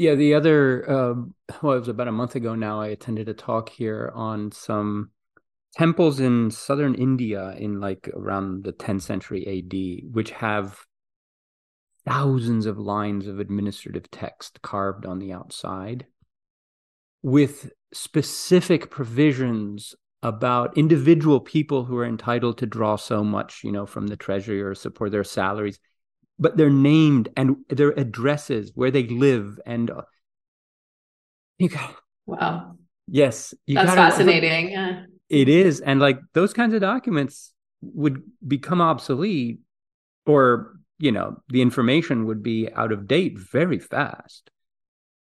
yeah 0.00 0.14
the 0.14 0.32
other 0.34 0.90
um, 0.90 1.34
well 1.62 1.74
it 1.74 1.80
was 1.80 1.88
about 1.88 2.08
a 2.08 2.12
month 2.12 2.34
ago 2.34 2.54
now 2.54 2.80
i 2.80 2.88
attended 2.88 3.28
a 3.28 3.34
talk 3.34 3.68
here 3.68 4.10
on 4.14 4.50
some 4.50 5.10
temples 5.76 6.18
in 6.18 6.50
southern 6.50 6.94
india 6.94 7.54
in 7.58 7.80
like 7.80 8.08
around 8.14 8.64
the 8.64 8.72
10th 8.72 9.02
century 9.02 9.46
ad 9.46 10.12
which 10.14 10.30
have 10.30 10.80
thousands 12.06 12.64
of 12.64 12.78
lines 12.78 13.26
of 13.26 13.38
administrative 13.38 14.10
text 14.10 14.62
carved 14.62 15.04
on 15.04 15.18
the 15.18 15.32
outside 15.32 16.06
with 17.22 17.70
specific 17.92 18.90
provisions 18.90 19.94
about 20.22 20.76
individual 20.76 21.40
people 21.40 21.84
who 21.84 21.96
are 21.96 22.06
entitled 22.06 22.58
to 22.58 22.66
draw 22.66 22.96
so 22.96 23.24
much, 23.24 23.62
you 23.64 23.72
know, 23.72 23.86
from 23.86 24.06
the 24.06 24.16
treasury 24.16 24.60
or 24.60 24.74
support 24.74 25.10
their 25.12 25.24
salaries, 25.24 25.78
but 26.40 26.56
they're 26.56 26.70
named 26.70 27.28
and 27.36 27.56
their 27.68 27.90
addresses, 27.90 28.72
where 28.74 28.90
they 28.90 29.06
live, 29.06 29.60
and 29.66 29.90
uh, 29.90 30.02
you 31.58 31.68
got 31.68 31.94
wow, 32.26 32.76
yes, 33.06 33.54
that's 33.68 33.86
gotta, 33.86 34.10
fascinating. 34.10 34.70
Yeah. 34.70 35.04
It 35.28 35.48
is, 35.48 35.80
and 35.80 36.00
like 36.00 36.18
those 36.32 36.52
kinds 36.52 36.74
of 36.74 36.80
documents 36.80 37.52
would 37.82 38.22
become 38.46 38.80
obsolete, 38.80 39.60
or 40.26 40.74
you 40.98 41.12
know, 41.12 41.36
the 41.48 41.62
information 41.62 42.26
would 42.26 42.42
be 42.42 42.68
out 42.74 42.92
of 42.92 43.06
date 43.06 43.38
very 43.38 43.78
fast. 43.78 44.50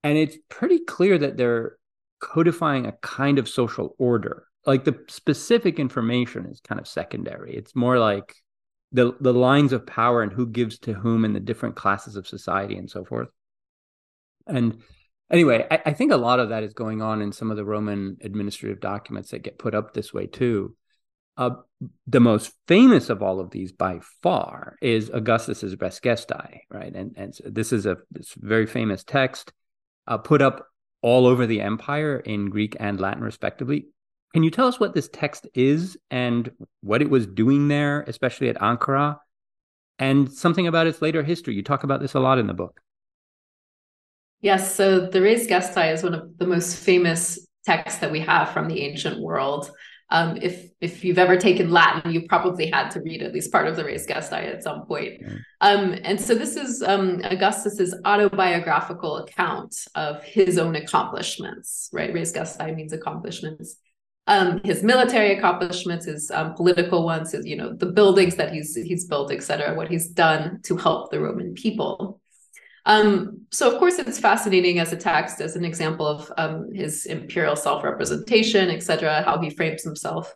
And 0.04 0.18
it's 0.18 0.38
pretty 0.50 0.80
clear 0.80 1.18
that 1.18 1.38
they're 1.38 1.78
codifying 2.20 2.86
a 2.86 2.92
kind 3.02 3.40
of 3.40 3.48
social 3.48 3.96
order. 3.98 4.48
Like 4.66 4.84
the 4.84 5.00
specific 5.08 5.80
information 5.80 6.46
is 6.46 6.60
kind 6.60 6.80
of 6.80 6.88
secondary. 6.88 7.56
It's 7.56 7.76
more 7.76 8.00
like 8.00 8.36
the 8.94 9.16
the 9.20 9.34
lines 9.34 9.74
of 9.74 9.86
power 9.86 10.22
and 10.22 10.32
who 10.32 10.48
gives 10.48 10.80
to 10.80 10.94
whom 10.94 11.26
in 11.26 11.34
the 11.34 11.40
different 11.40 11.76
classes 11.76 12.16
of 12.16 12.28
society 12.28 12.78
and 12.78 12.90
so 12.90 13.04
forth. 13.04 13.28
And 14.48 14.82
anyway, 15.32 15.68
I, 15.70 15.82
I, 15.88 15.94
think 15.94 16.12
a 16.12 16.18
lot 16.18 16.40
of 16.40 16.50
that 16.50 16.64
is 16.64 16.74
going 16.74 17.02
on 17.02 17.22
in 17.22 17.32
some 17.32 17.50
of 17.50 17.58
the 17.58 17.66
Roman 17.66 18.18
administrative 18.22 18.82
documents 18.82 19.32
that 19.32 19.44
get 19.44 19.58
put 19.58 19.74
up 19.74 19.94
this 19.94 20.14
way 20.14 20.28
too. 20.28 20.76
Uh, 21.36 21.52
the 22.06 22.20
most 22.20 22.54
famous 22.68 23.10
of 23.10 23.24
all 23.24 23.40
of 23.40 23.50
these 23.50 23.72
by 23.72 24.00
far 24.22 24.78
is 24.82 25.10
Augustus's 25.10 25.76
Res 25.80 26.00
Gestae, 26.00 26.60
right? 26.70 26.94
And 26.94 27.16
and 27.18 27.34
this 27.46 27.74
is 27.74 27.86
a 27.86 27.98
this 28.12 28.34
very 28.38 28.68
famous 28.68 29.04
text 29.04 29.52
uh, 30.08 30.18
put 30.20 30.42
up 30.42 30.68
all 31.02 31.26
over 31.26 31.48
the 31.48 31.62
empire 31.62 32.18
in 32.18 32.50
Greek 32.50 32.78
and 32.80 33.00
Latin, 33.00 33.24
respectively. 33.24 33.88
Can 34.34 34.44
you 34.44 34.50
tell 34.50 34.68
us 34.68 34.80
what 34.80 34.96
this 34.96 35.10
text 35.10 35.48
is 35.54 35.96
and 36.10 36.52
what 36.82 37.02
it 37.02 37.10
was 37.10 37.28
doing 37.28 37.68
there, 37.68 38.02
especially 38.08 38.50
at 38.50 38.58
Ankara, 38.58 39.18
and 40.00 40.32
something 40.32 40.68
about 40.68 40.88
its 40.88 41.02
later 41.02 41.22
history? 41.22 41.54
You 41.54 41.62
talk 41.62 41.84
about 41.84 42.02
this 42.02 42.16
a 42.16 42.20
lot 42.20 42.40
in 42.40 42.48
the 42.48 42.54
book. 42.54 42.82
Yes, 44.42 44.76
so 44.76 45.08
the 45.08 45.22
Res 45.22 45.48
Gestae 45.48 45.94
is 45.94 46.04
one 46.04 46.14
of 46.16 46.38
the 46.38 46.48
most 46.48 46.78
famous 46.78 47.48
texts 47.66 48.00
that 48.00 48.12
we 48.12 48.20
have 48.22 48.50
from 48.50 48.68
the 48.68 48.82
ancient 48.82 49.22
world. 49.22 49.72
Um, 50.10 50.38
if 50.42 50.70
if 50.82 51.06
you've 51.06 51.18
ever 51.18 51.38
taken 51.38 51.72
Latin, 51.72 52.12
you 52.12 52.28
probably 52.28 52.70
had 52.70 52.90
to 52.92 53.02
read 53.02 53.24
at 53.24 53.34
least 53.34 53.52
part 53.52 53.68
of 53.68 53.78
the 53.78 53.86
Res 53.86 54.06
Gestae 54.06 54.54
at 54.54 54.62
some 54.62 54.86
point. 54.86 55.24
Um, 55.62 55.96
and 56.04 56.20
so 56.20 56.36
this 56.36 56.56
is 56.56 56.84
um, 56.84 57.22
Augustus's 57.24 57.96
autobiographical 58.04 59.18
account 59.18 59.76
of 59.96 60.22
his 60.24 60.58
own 60.58 60.76
accomplishments. 60.76 61.90
Right, 61.94 62.14
Res 62.14 62.34
Gestae 62.34 62.76
means 62.76 62.94
accomplishments. 62.94 63.78
Um, 64.26 64.62
his 64.64 64.84
military 64.84 65.38
accomplishments, 65.38 66.06
his 66.06 66.32
um, 66.32 66.54
political 66.54 67.04
ones, 67.04 67.34
his 67.34 67.46
you 67.46 67.58
know 67.58 67.74
the 67.74 67.88
buildings 67.88 68.36
that 68.38 68.54
he's 68.54 68.74
he's 68.76 69.06
built, 69.06 69.32
etc. 69.32 69.76
What 69.76 69.90
he's 69.90 70.08
done 70.08 70.62
to 70.64 70.78
help 70.78 71.12
the 71.12 71.20
Roman 71.20 71.54
people. 71.54 72.22
Um, 72.86 73.46
so, 73.50 73.72
of 73.72 73.80
course, 73.80 73.98
it's 73.98 74.20
fascinating 74.20 74.80
as 74.80 74.92
a 74.92 74.98
text, 74.98 75.40
as 75.40 75.56
an 75.56 75.64
example 75.64 76.06
of 76.06 76.32
um, 76.38 76.74
his 76.74 77.06
imperial 77.06 77.56
self-representation, 77.56 78.70
et 78.70 78.84
cetera, 78.84 79.24
how 79.24 79.40
he 79.40 79.50
frames 79.50 79.84
himself 79.84 80.34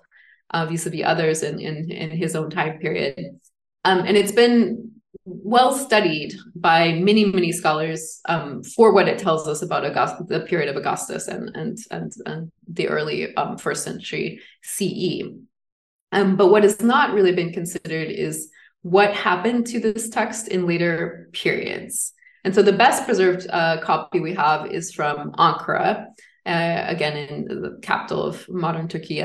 uh, 0.51 0.65
vis-a-vis 0.65 1.03
others 1.03 1.43
in, 1.43 1.59
in, 1.59 1.91
in 1.91 2.09
his 2.09 2.35
own 2.35 2.49
time 2.49 2.79
period. 2.79 3.39
Um, 3.83 3.99
and 3.99 4.15
it's 4.15 4.31
been 4.31 4.96
well 5.29 5.73
studied 5.73 6.33
by 6.55 6.93
many, 6.93 7.25
many 7.25 7.51
scholars 7.51 8.21
um, 8.29 8.63
for 8.63 8.93
what 8.93 9.09
it 9.09 9.19
tells 9.19 9.45
us 9.45 9.61
about 9.61 9.85
August- 9.85 10.27
the 10.29 10.39
period 10.41 10.69
of 10.69 10.77
Augustus 10.77 11.27
and, 11.27 11.51
and, 11.53 11.77
and, 11.91 12.13
and 12.25 12.51
the 12.67 12.87
early 12.87 13.35
um, 13.35 13.57
first 13.57 13.83
century 13.83 14.39
CE. 14.63 15.23
Um, 16.13 16.37
but 16.37 16.47
what 16.47 16.63
has 16.63 16.81
not 16.81 17.13
really 17.13 17.33
been 17.33 17.51
considered 17.51 18.09
is 18.09 18.49
what 18.83 19.13
happened 19.13 19.67
to 19.67 19.81
this 19.81 20.09
text 20.09 20.47
in 20.47 20.65
later 20.65 21.29
periods. 21.33 22.13
And 22.45 22.55
so 22.55 22.61
the 22.61 22.71
best 22.71 23.03
preserved 23.03 23.47
uh, 23.49 23.81
copy 23.81 24.21
we 24.21 24.33
have 24.35 24.71
is 24.71 24.93
from 24.93 25.33
Ankara, 25.33 26.05
uh, 26.45 26.85
again 26.87 27.17
in 27.17 27.45
the 27.47 27.79
capital 27.81 28.23
of 28.23 28.47
modern 28.47 28.87
Turkey, 28.87 29.21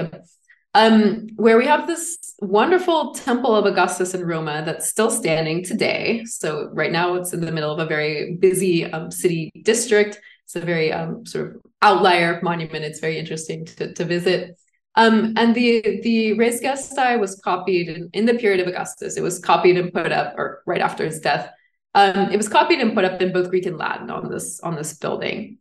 um, 0.74 1.28
where 1.36 1.58
we 1.58 1.66
have 1.66 1.86
this 1.86 2.34
wonderful 2.40 3.14
temple 3.14 3.54
of 3.54 3.66
Augustus 3.66 4.14
in 4.14 4.24
Roma 4.24 4.62
that's 4.64 4.88
still 4.88 5.10
standing 5.10 5.62
today. 5.62 6.24
So 6.24 6.70
right 6.72 6.90
now 6.90 7.14
it's 7.14 7.32
in 7.32 7.40
the 7.40 7.52
middle 7.52 7.72
of 7.72 7.78
a 7.78 7.86
very 7.86 8.36
busy 8.36 8.90
um, 8.90 9.10
city 9.10 9.52
district. 9.64 10.18
It's 10.44 10.56
a 10.56 10.60
very 10.60 10.92
um, 10.92 11.26
sort 11.26 11.56
of 11.56 11.62
outlier 11.82 12.40
monument. 12.42 12.84
It's 12.84 13.00
very 13.00 13.18
interesting 13.18 13.66
to, 13.66 13.92
to 13.92 14.04
visit. 14.04 14.58
Um, 14.94 15.34
and 15.36 15.54
the 15.54 16.00
the 16.02 16.34
res 16.34 16.60
gestae 16.60 17.18
was 17.18 17.36
copied 17.36 17.88
in, 17.88 18.10
in, 18.12 18.26
the 18.26 18.34
period 18.34 18.60
of 18.60 18.66
Augustus. 18.66 19.16
It 19.16 19.22
was 19.22 19.38
copied 19.38 19.78
and 19.78 19.90
put 19.90 20.12
up, 20.12 20.34
or 20.36 20.62
right 20.66 20.82
after 20.82 21.06
his 21.06 21.20
death. 21.20 21.50
Um, 21.94 22.30
it 22.30 22.36
was 22.36 22.48
copied 22.48 22.80
and 22.80 22.94
put 22.94 23.06
up 23.06 23.22
in 23.22 23.32
both 23.32 23.48
Greek 23.48 23.64
and 23.64 23.78
Latin 23.78 24.10
on 24.10 24.30
this 24.30 24.60
on 24.60 24.74
this 24.74 24.92
building. 24.98 25.58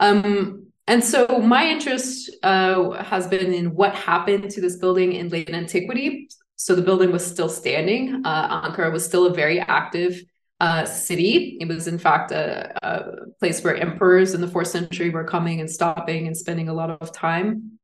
Um, 0.00 0.71
and 0.92 1.02
so 1.02 1.26
my 1.38 1.66
interest 1.66 2.28
uh, 2.42 3.02
has 3.02 3.26
been 3.26 3.54
in 3.54 3.74
what 3.74 3.94
happened 3.94 4.50
to 4.50 4.60
this 4.60 4.76
building 4.76 5.14
in 5.14 5.30
late 5.30 5.48
antiquity. 5.48 6.28
So 6.56 6.74
the 6.74 6.82
building 6.82 7.10
was 7.10 7.24
still 7.24 7.48
standing. 7.48 8.20
Uh, 8.26 8.68
Ankara 8.68 8.92
was 8.92 9.02
still 9.02 9.24
a 9.24 9.32
very 9.32 9.58
active 9.58 10.20
uh, 10.60 10.84
city. 10.84 11.56
It 11.62 11.66
was, 11.66 11.88
in 11.88 11.98
fact, 11.98 12.30
a, 12.30 12.74
a, 12.86 13.32
place 13.40 13.64
where 13.64 13.74
emperors 13.74 14.34
in 14.34 14.42
the 14.42 14.48
fourth 14.48 14.68
century 14.68 15.08
were 15.08 15.24
coming 15.24 15.60
and 15.60 15.70
stopping 15.70 16.26
and 16.26 16.36
spending 16.36 16.68
a 16.68 16.74
lot 16.74 16.90
of 16.90 17.10
time. 17.10 17.78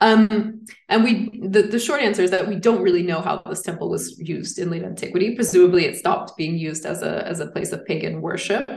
Um, 0.00 0.66
and 0.88 1.04
we, 1.04 1.40
the, 1.48 1.62
the 1.62 1.78
short 1.78 2.02
answer 2.02 2.22
is 2.22 2.32
that 2.32 2.48
we 2.48 2.56
don't 2.56 2.82
really 2.82 3.04
know 3.04 3.20
how 3.20 3.40
this 3.46 3.62
temple 3.62 3.88
was 3.88 4.18
used 4.18 4.58
in 4.58 4.68
late 4.68 4.82
antiquity. 4.82 5.36
Presumably, 5.36 5.84
it 5.84 5.96
stopped 5.96 6.36
being 6.36 6.58
used 6.58 6.86
as 6.86 7.02
a 7.02 7.24
as 7.24 7.38
a 7.38 7.46
place 7.52 7.70
of 7.70 7.86
pagan 7.86 8.20
worship. 8.20 8.68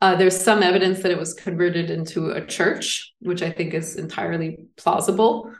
Uh, 0.00 0.14
there's 0.14 0.38
some 0.38 0.62
evidence 0.62 1.02
that 1.02 1.10
it 1.10 1.18
was 1.18 1.34
converted 1.34 1.90
into 1.90 2.30
a 2.30 2.44
church, 2.44 3.12
which 3.20 3.42
I 3.42 3.50
think 3.50 3.74
is 3.74 3.96
entirely 3.96 4.66
plausible. 4.76 5.52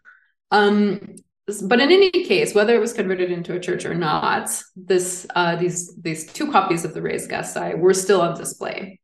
Um, 0.51 1.16
but 1.64 1.80
in 1.80 1.91
any 1.91 2.11
case, 2.11 2.55
whether 2.55 2.74
it 2.74 2.80
was 2.80 2.93
converted 2.93 3.30
into 3.30 3.55
a 3.55 3.61
church 3.61 3.84
or 3.84 3.95
not, 3.95 4.51
this 4.76 5.26
uh, 5.34 5.57
these 5.57 5.97
these 5.97 6.30
two 6.30 6.53
copies 6.53 6.84
of 6.84 6.95
the 6.95 7.03
res 7.03 7.26
gestae 7.26 7.78
were 7.78 7.95
still 7.95 8.20
on 8.20 8.36
display, 8.36 9.01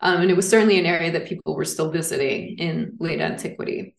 um, 0.00 0.22
and 0.22 0.30
it 0.30 0.34
was 0.34 0.48
certainly 0.48 0.78
an 0.78 0.86
area 0.86 1.12
that 1.12 1.28
people 1.28 1.54
were 1.54 1.64
still 1.64 1.90
visiting 1.90 2.58
in 2.58 2.96
late 2.98 3.20
antiquity. 3.20 3.94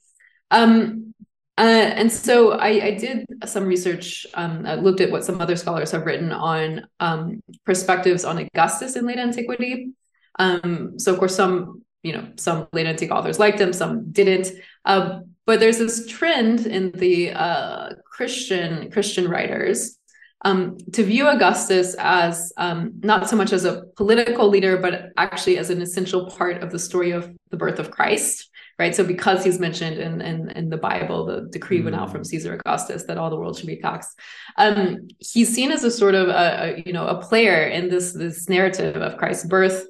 Um, 0.51 1.13
uh, 1.57 1.61
and 1.61 2.11
so 2.11 2.51
I, 2.51 2.67
I, 2.67 2.91
did 2.91 3.25
some 3.45 3.65
research. 3.65 4.27
Um, 4.33 4.65
I 4.65 4.75
looked 4.75 4.99
at 4.99 5.09
what 5.09 5.23
some 5.23 5.39
other 5.39 5.55
scholars 5.55 5.91
have 5.91 6.05
written 6.05 6.33
on 6.33 6.85
um, 6.99 7.41
perspectives 7.65 8.25
on 8.25 8.37
Augustus 8.39 8.97
in 8.97 9.05
late 9.05 9.17
antiquity. 9.17 9.93
Um, 10.39 10.99
so 10.99 11.13
of 11.13 11.19
course, 11.19 11.35
some 11.35 11.83
you 12.03 12.13
know 12.13 12.27
some 12.35 12.67
late 12.73 12.87
antique 12.87 13.11
authors 13.11 13.39
liked 13.39 13.59
him, 13.59 13.73
some 13.73 14.11
didn't. 14.11 14.51
Uh, 14.85 15.19
but 15.45 15.59
there's 15.59 15.77
this 15.77 16.07
trend 16.07 16.65
in 16.65 16.91
the 16.91 17.31
uh, 17.31 17.89
Christian 18.11 18.91
Christian 18.91 19.29
writers 19.29 19.97
um, 20.45 20.77
to 20.93 21.03
view 21.03 21.27
Augustus 21.27 21.95
as 21.97 22.53
um, 22.57 22.93
not 23.01 23.29
so 23.29 23.35
much 23.35 23.51
as 23.51 23.65
a 23.65 23.83
political 23.95 24.47
leader, 24.47 24.77
but 24.77 25.11
actually 25.17 25.57
as 25.57 25.71
an 25.71 25.81
essential 25.81 26.27
part 26.27 26.61
of 26.61 26.71
the 26.71 26.79
story 26.79 27.11
of 27.11 27.29
the 27.49 27.57
birth 27.57 27.79
of 27.79 27.91
Christ. 27.91 28.49
Right. 28.77 28.93
So 28.93 29.05
because 29.05 29.45
he's 29.45 29.57
mentioned 29.57 29.97
in 29.99 30.19
in, 30.21 30.49
in 30.51 30.69
the 30.69 30.77
Bible, 30.77 31.25
the 31.25 31.47
decree 31.49 31.81
went 31.81 31.95
out 31.95 32.11
from 32.11 32.21
mm. 32.21 32.25
Caesar 32.25 32.55
Augustus 32.55 33.03
that 33.03 33.17
all 33.17 33.29
the 33.29 33.37
world 33.37 33.57
should 33.57 33.67
be 33.67 33.79
taxed. 33.79 34.19
Um, 34.57 35.07
he's 35.19 35.53
seen 35.53 35.71
as 35.71 35.85
a 35.85 35.91
sort 35.91 36.13
of 36.13 36.27
a, 36.27 36.75
a 36.75 36.83
you 36.85 36.91
know 36.91 37.07
a 37.07 37.21
player 37.21 37.67
in 37.67 37.87
this 37.87 38.11
this 38.11 38.49
narrative 38.49 38.97
of 38.97 39.17
Christ's 39.17 39.47
birth. 39.47 39.85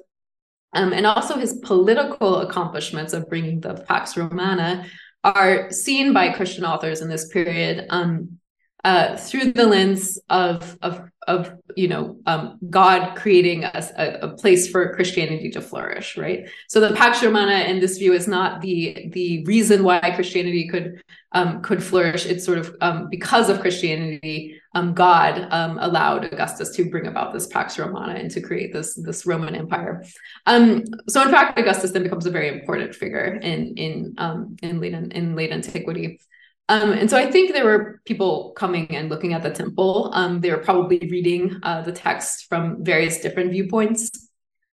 Um, 0.76 0.92
and 0.92 1.06
also 1.06 1.38
his 1.38 1.54
political 1.64 2.42
accomplishments 2.42 3.14
of 3.14 3.28
bringing 3.30 3.60
the 3.60 3.74
Pax 3.88 4.16
Romana 4.16 4.84
are 5.24 5.70
seen 5.70 6.12
by 6.12 6.32
Christian 6.32 6.64
authors 6.64 7.00
in 7.00 7.08
this 7.08 7.28
period. 7.28 7.86
Um, 7.88 8.38
uh, 8.86 9.16
through 9.16 9.52
the 9.52 9.66
lens 9.66 10.16
of 10.30 10.78
of 10.80 11.10
of 11.26 11.52
you 11.74 11.88
know 11.88 12.18
um, 12.26 12.56
God 12.70 13.16
creating 13.16 13.64
a, 13.64 14.18
a, 14.22 14.28
place 14.28 14.70
for 14.70 14.94
Christianity 14.94 15.50
to 15.50 15.60
flourish, 15.60 16.16
right? 16.16 16.48
So 16.68 16.78
the 16.78 16.94
Pax 16.94 17.20
Romana 17.20 17.64
in 17.64 17.80
this 17.80 17.98
view 17.98 18.12
is 18.12 18.28
not 18.28 18.60
the 18.60 19.10
the 19.12 19.44
reason 19.44 19.82
why 19.82 19.98
Christianity 20.14 20.68
could 20.68 21.02
um, 21.32 21.62
could 21.62 21.82
flourish. 21.82 22.26
It's 22.26 22.44
sort 22.44 22.58
of 22.58 22.76
um, 22.80 23.08
because 23.10 23.50
of 23.50 23.58
Christianity, 23.58 24.62
um, 24.76 24.94
God 24.94 25.48
um, 25.50 25.78
allowed 25.80 26.32
Augustus 26.32 26.70
to 26.76 26.88
bring 26.88 27.08
about 27.08 27.34
this 27.34 27.48
Pax 27.48 27.80
Romana 27.80 28.12
and 28.12 28.30
to 28.30 28.40
create 28.40 28.72
this 28.72 28.94
this 28.94 29.26
Roman 29.26 29.56
Empire. 29.56 30.04
Um, 30.46 30.84
so 31.08 31.22
in 31.22 31.30
fact, 31.30 31.58
Augustus 31.58 31.90
then 31.90 32.04
becomes 32.04 32.26
a 32.26 32.30
very 32.30 32.46
important 32.56 32.94
figure 32.94 33.34
in 33.42 33.74
in 33.76 34.14
in 34.62 34.78
late 34.78 34.94
in 34.94 35.34
late 35.34 35.50
antiquity. 35.50 36.20
Um, 36.68 36.92
and 36.92 37.08
so 37.08 37.16
I 37.16 37.30
think 37.30 37.52
there 37.52 37.64
were 37.64 38.00
people 38.04 38.52
coming 38.56 38.88
and 38.90 39.08
looking 39.08 39.32
at 39.32 39.42
the 39.42 39.50
temple. 39.50 40.10
Um, 40.14 40.40
they 40.40 40.50
were 40.50 40.58
probably 40.58 40.98
reading 40.98 41.58
uh, 41.62 41.82
the 41.82 41.92
text 41.92 42.46
from 42.48 42.84
various 42.84 43.20
different 43.20 43.52
viewpoints. 43.52 44.10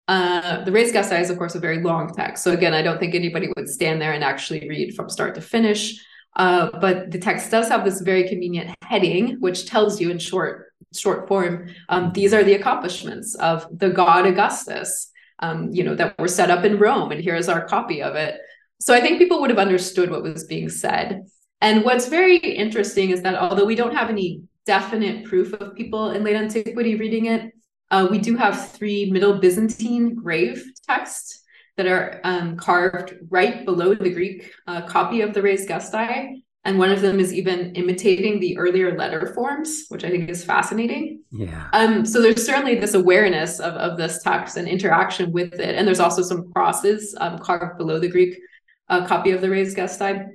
Uh, 0.07 0.63
the 0.63 0.71
res 0.71 0.91
gestae 0.91 1.21
is, 1.21 1.29
of 1.29 1.37
course, 1.37 1.55
a 1.55 1.59
very 1.59 1.81
long 1.81 2.13
text. 2.13 2.43
So 2.43 2.51
again, 2.51 2.73
I 2.73 2.81
don't 2.81 2.99
think 2.99 3.15
anybody 3.15 3.51
would 3.55 3.69
stand 3.69 4.01
there 4.01 4.13
and 4.13 4.23
actually 4.23 4.67
read 4.69 4.95
from 4.95 5.09
start 5.09 5.35
to 5.35 5.41
finish. 5.41 6.03
Uh, 6.35 6.69
but 6.79 7.11
the 7.11 7.19
text 7.19 7.49
does 7.49 7.67
have 7.69 7.83
this 7.83 8.01
very 8.01 8.27
convenient 8.27 8.75
heading, 8.83 9.37
which 9.39 9.65
tells 9.65 9.99
you 9.99 10.11
in 10.11 10.19
short 10.19 10.67
short 10.95 11.27
form, 11.27 11.69
um, 11.89 12.11
these 12.13 12.33
are 12.33 12.43
the 12.43 12.55
accomplishments 12.55 13.35
of 13.35 13.67
the 13.77 13.89
god 13.89 14.25
Augustus, 14.25 15.11
um, 15.39 15.69
you 15.71 15.83
know, 15.83 15.93
that 15.93 16.17
were 16.17 16.27
set 16.27 16.49
up 16.49 16.65
in 16.65 16.79
Rome, 16.79 17.11
and 17.11 17.21
here 17.21 17.35
is 17.35 17.47
our 17.47 17.67
copy 17.67 18.01
of 18.01 18.15
it. 18.15 18.39
So 18.79 18.93
I 18.93 19.01
think 19.01 19.19
people 19.19 19.41
would 19.41 19.49
have 19.49 19.59
understood 19.59 20.09
what 20.09 20.23
was 20.23 20.45
being 20.45 20.69
said. 20.69 21.25
And 21.61 21.83
what's 21.83 22.07
very 22.07 22.37
interesting 22.37 23.09
is 23.09 23.21
that 23.23 23.35
although 23.35 23.65
we 23.65 23.75
don't 23.75 23.95
have 23.95 24.09
any 24.09 24.41
definite 24.65 25.25
proof 25.25 25.53
of 25.53 25.75
people 25.75 26.11
in 26.11 26.23
late 26.23 26.35
antiquity 26.35 26.95
reading 26.95 27.25
it, 27.25 27.51
uh, 27.91 28.07
we 28.09 28.19
do 28.19 28.37
have 28.37 28.71
three 28.71 29.09
Middle 29.09 29.39
Byzantine 29.39 30.15
grave 30.15 30.63
texts 30.87 31.43
that 31.75 31.87
are 31.87 32.19
um, 32.23 32.57
carved 32.57 33.15
right 33.29 33.65
below 33.65 33.95
the 33.95 34.11
Greek 34.11 34.51
uh, 34.67 34.81
copy 34.81 35.21
of 35.21 35.33
the 35.33 35.41
Res 35.41 35.67
Gestae. 35.67 36.41
And 36.65 36.77
one 36.77 36.91
of 36.91 36.99
them 37.01 37.21
is 37.21 37.33
even 37.33 37.73
imitating 37.75 38.39
the 38.39 38.57
earlier 38.57 38.95
letter 38.97 39.33
forms, 39.33 39.85
which 39.87 40.03
I 40.03 40.09
think 40.09 40.29
is 40.29 40.43
fascinating. 40.43 41.21
Yeah. 41.31 41.69
Um, 41.71 42.05
so 42.05 42.21
there's 42.21 42.45
certainly 42.45 42.75
this 42.75 42.95
awareness 42.95 43.59
of, 43.59 43.73
of 43.75 43.97
this 43.97 44.21
text 44.21 44.57
and 44.57 44.67
interaction 44.67 45.31
with 45.31 45.53
it. 45.53 45.75
And 45.75 45.87
there's 45.87 46.01
also 46.01 46.21
some 46.21 46.51
crosses 46.51 47.15
um, 47.21 47.39
carved 47.39 47.77
below 47.77 47.97
the 47.97 48.09
Greek 48.09 48.37
uh, 48.89 49.07
copy 49.07 49.31
of 49.31 49.39
the 49.39 49.49
Res 49.49 49.73
Gestae. 49.73 50.27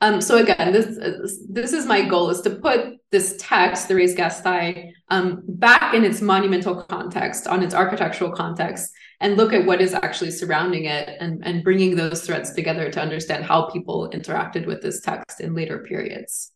Um, 0.00 0.20
so 0.20 0.36
again, 0.36 0.72
this 0.72 1.38
this 1.48 1.72
is 1.72 1.86
my 1.86 2.02
goal 2.02 2.30
is 2.30 2.40
to 2.42 2.50
put 2.50 2.96
this 3.10 3.36
text, 3.38 3.88
the 3.88 3.94
Res 3.94 4.14
Gestae, 4.14 4.90
um, 5.08 5.42
back 5.48 5.94
in 5.94 6.04
its 6.04 6.20
monumental 6.20 6.82
context, 6.84 7.46
on 7.46 7.62
its 7.62 7.74
architectural 7.74 8.30
context, 8.30 8.90
and 9.20 9.36
look 9.36 9.52
at 9.52 9.64
what 9.64 9.80
is 9.80 9.94
actually 9.94 10.30
surrounding 10.30 10.84
it, 10.84 11.16
and 11.20 11.44
and 11.46 11.64
bringing 11.64 11.96
those 11.96 12.22
threads 12.22 12.52
together 12.52 12.90
to 12.90 13.00
understand 13.00 13.44
how 13.44 13.70
people 13.70 14.10
interacted 14.12 14.66
with 14.66 14.82
this 14.82 15.00
text 15.00 15.40
in 15.40 15.54
later 15.54 15.78
periods. 15.78 16.52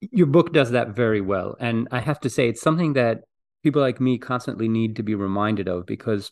Your 0.00 0.26
book 0.26 0.52
does 0.52 0.70
that 0.70 0.90
very 0.90 1.20
well, 1.20 1.56
and 1.60 1.88
I 1.90 2.00
have 2.00 2.20
to 2.20 2.30
say, 2.30 2.48
it's 2.48 2.62
something 2.62 2.94
that 2.94 3.22
people 3.62 3.82
like 3.82 4.00
me 4.00 4.18
constantly 4.18 4.68
need 4.68 4.96
to 4.96 5.02
be 5.02 5.14
reminded 5.14 5.68
of 5.68 5.86
because 5.86 6.30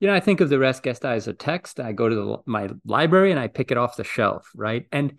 you 0.00 0.08
know, 0.08 0.14
I 0.14 0.20
think 0.20 0.42
of 0.42 0.50
the 0.50 0.58
Res 0.58 0.80
Gestae 0.80 1.16
as 1.16 1.28
a 1.28 1.32
text. 1.32 1.80
I 1.80 1.92
go 1.92 2.10
to 2.10 2.14
the, 2.14 2.36
my 2.44 2.68
library 2.84 3.30
and 3.30 3.40
I 3.40 3.46
pick 3.46 3.70
it 3.70 3.78
off 3.78 3.96
the 3.96 4.04
shelf, 4.04 4.50
right? 4.54 4.86
And 4.92 5.18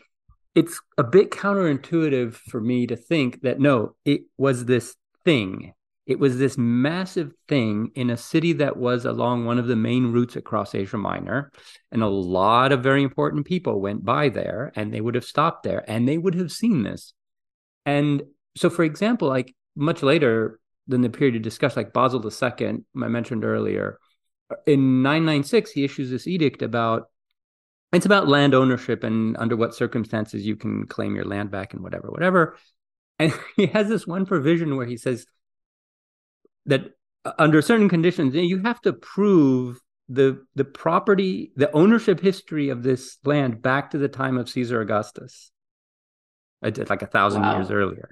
it's 0.55 0.79
a 0.97 1.03
bit 1.03 1.31
counterintuitive 1.31 2.33
for 2.33 2.61
me 2.61 2.87
to 2.87 2.95
think 2.95 3.41
that 3.41 3.59
no, 3.59 3.95
it 4.05 4.21
was 4.37 4.65
this 4.65 4.95
thing. 5.25 5.73
It 6.07 6.19
was 6.19 6.37
this 6.37 6.57
massive 6.57 7.33
thing 7.47 7.91
in 7.95 8.09
a 8.09 8.17
city 8.17 8.53
that 8.53 8.77
was 8.77 9.05
along 9.05 9.45
one 9.45 9.57
of 9.57 9.67
the 9.67 9.75
main 9.75 10.11
routes 10.11 10.35
across 10.35 10.73
Asia 10.73 10.97
Minor. 10.97 11.51
And 11.91 12.01
a 12.01 12.07
lot 12.07 12.71
of 12.71 12.83
very 12.83 13.03
important 13.03 13.45
people 13.45 13.81
went 13.81 14.05
by 14.05 14.29
there 14.29 14.71
and 14.75 14.93
they 14.93 15.01
would 15.01 15.15
have 15.15 15.25
stopped 15.25 15.63
there 15.63 15.83
and 15.89 16.07
they 16.07 16.17
would 16.17 16.35
have 16.35 16.51
seen 16.51 16.83
this. 16.83 17.13
And 17.85 18.23
so, 18.55 18.69
for 18.69 18.83
example, 18.83 19.27
like 19.27 19.55
much 19.75 20.03
later 20.03 20.59
than 20.87 21.01
the 21.01 21.09
period 21.09 21.33
you 21.33 21.39
discussed, 21.39 21.75
like 21.75 21.91
Basil 21.91 22.23
II, 22.23 22.67
I 23.01 23.07
mentioned 23.07 23.43
earlier, 23.43 23.97
in 24.67 25.01
996, 25.01 25.71
he 25.71 25.83
issues 25.83 26.11
this 26.11 26.27
edict 26.27 26.61
about 26.61 27.09
it's 27.95 28.05
about 28.05 28.27
land 28.27 28.53
ownership 28.53 29.03
and 29.03 29.37
under 29.37 29.55
what 29.55 29.73
circumstances 29.73 30.45
you 30.45 30.55
can 30.55 30.85
claim 30.85 31.15
your 31.15 31.25
land 31.25 31.51
back 31.51 31.73
and 31.73 31.81
whatever, 31.81 32.09
whatever. 32.09 32.57
And 33.19 33.33
he 33.55 33.67
has 33.67 33.87
this 33.87 34.05
one 34.05 34.25
provision 34.25 34.75
where 34.75 34.85
he 34.85 34.97
says 34.97 35.25
that 36.65 36.91
uh, 37.23 37.33
under 37.39 37.61
certain 37.61 37.89
conditions, 37.89 38.35
you 38.35 38.61
have 38.63 38.81
to 38.81 38.93
prove 38.93 39.79
the 40.07 40.45
the 40.53 40.65
property, 40.65 41.51
the 41.55 41.71
ownership 41.71 42.19
history 42.19 42.69
of 42.69 42.83
this 42.83 43.17
land 43.23 43.61
back 43.61 43.91
to 43.91 43.97
the 43.97 44.07
time 44.07 44.37
of 44.37 44.49
Caesar 44.49 44.81
Augustus, 44.81 45.51
like 46.61 47.01
a 47.01 47.07
thousand 47.07 47.41
wow. 47.41 47.57
years 47.57 47.71
earlier. 47.71 48.09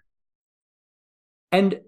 And 1.52 1.82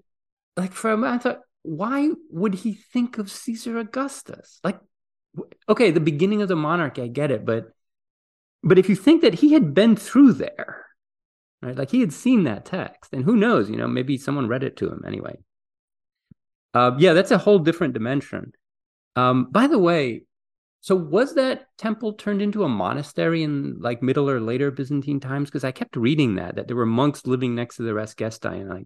like 0.56 0.74
for 0.74 0.92
a 0.92 0.98
moment, 0.98 1.16
I 1.16 1.18
thought, 1.24 1.42
why 1.64 2.12
would 2.30 2.54
he 2.54 2.74
think 2.74 3.18
of 3.18 3.32
Caesar 3.32 3.80
Augustus? 3.80 4.60
Like, 4.64 4.80
okay, 5.68 5.90
the 5.90 6.00
beginning 6.00 6.44
of 6.44 6.48
the 6.48 6.56
monarchy, 6.56 7.02
I 7.02 7.08
get 7.08 7.32
it, 7.32 7.46
but 7.46 7.72
but 8.66 8.80
if 8.80 8.90
you 8.90 8.96
think 8.98 9.22
that 9.22 9.36
he 9.36 9.54
had 9.54 9.74
been 9.74 9.96
through 9.96 10.34
there, 10.34 10.86
right, 11.62 11.78
like 11.78 11.92
he 11.92 12.02
had 12.02 12.14
seen 12.14 12.44
that 12.46 12.66
text, 12.66 13.14
and 13.14 13.24
who 13.24 13.36
knows, 13.38 13.70
you 13.70 13.78
know, 13.78 13.88
maybe 13.88 14.18
someone 14.18 14.48
read 14.50 14.64
it 14.64 14.78
to 14.78 14.90
him 14.92 15.04
anyway. 15.08 15.38
Uh, 16.74 16.92
yeah, 17.00 17.14
that's 17.14 17.32
a 17.32 17.38
whole 17.38 17.60
different 17.60 17.94
dimension. 17.94 18.52
Um, 19.16 19.48
by 19.52 19.68
the 19.68 19.80
way, 19.80 20.24
So 20.82 20.96
was 20.96 21.36
that 21.36 21.68
temple 21.78 22.14
turned 22.14 22.42
into 22.42 22.64
a 22.64 22.70
monastery 22.70 23.44
in 23.44 23.80
like 23.82 24.04
middle 24.04 24.30
or 24.30 24.40
later 24.40 24.72
Byzantine 24.72 25.20
times? 25.20 25.50
Because 25.50 25.66
I 25.66 25.72
kept 25.72 25.98
reading 25.98 26.36
that 26.36 26.56
that 26.56 26.68
there 26.68 26.78
were 26.78 26.86
monks 26.88 27.28
living 27.28 27.56
next 27.56 27.78
to 27.78 27.84
the 27.84 27.94
res 27.94 28.16
gestae, 28.16 28.62
and 28.62 28.74
I 28.74 28.86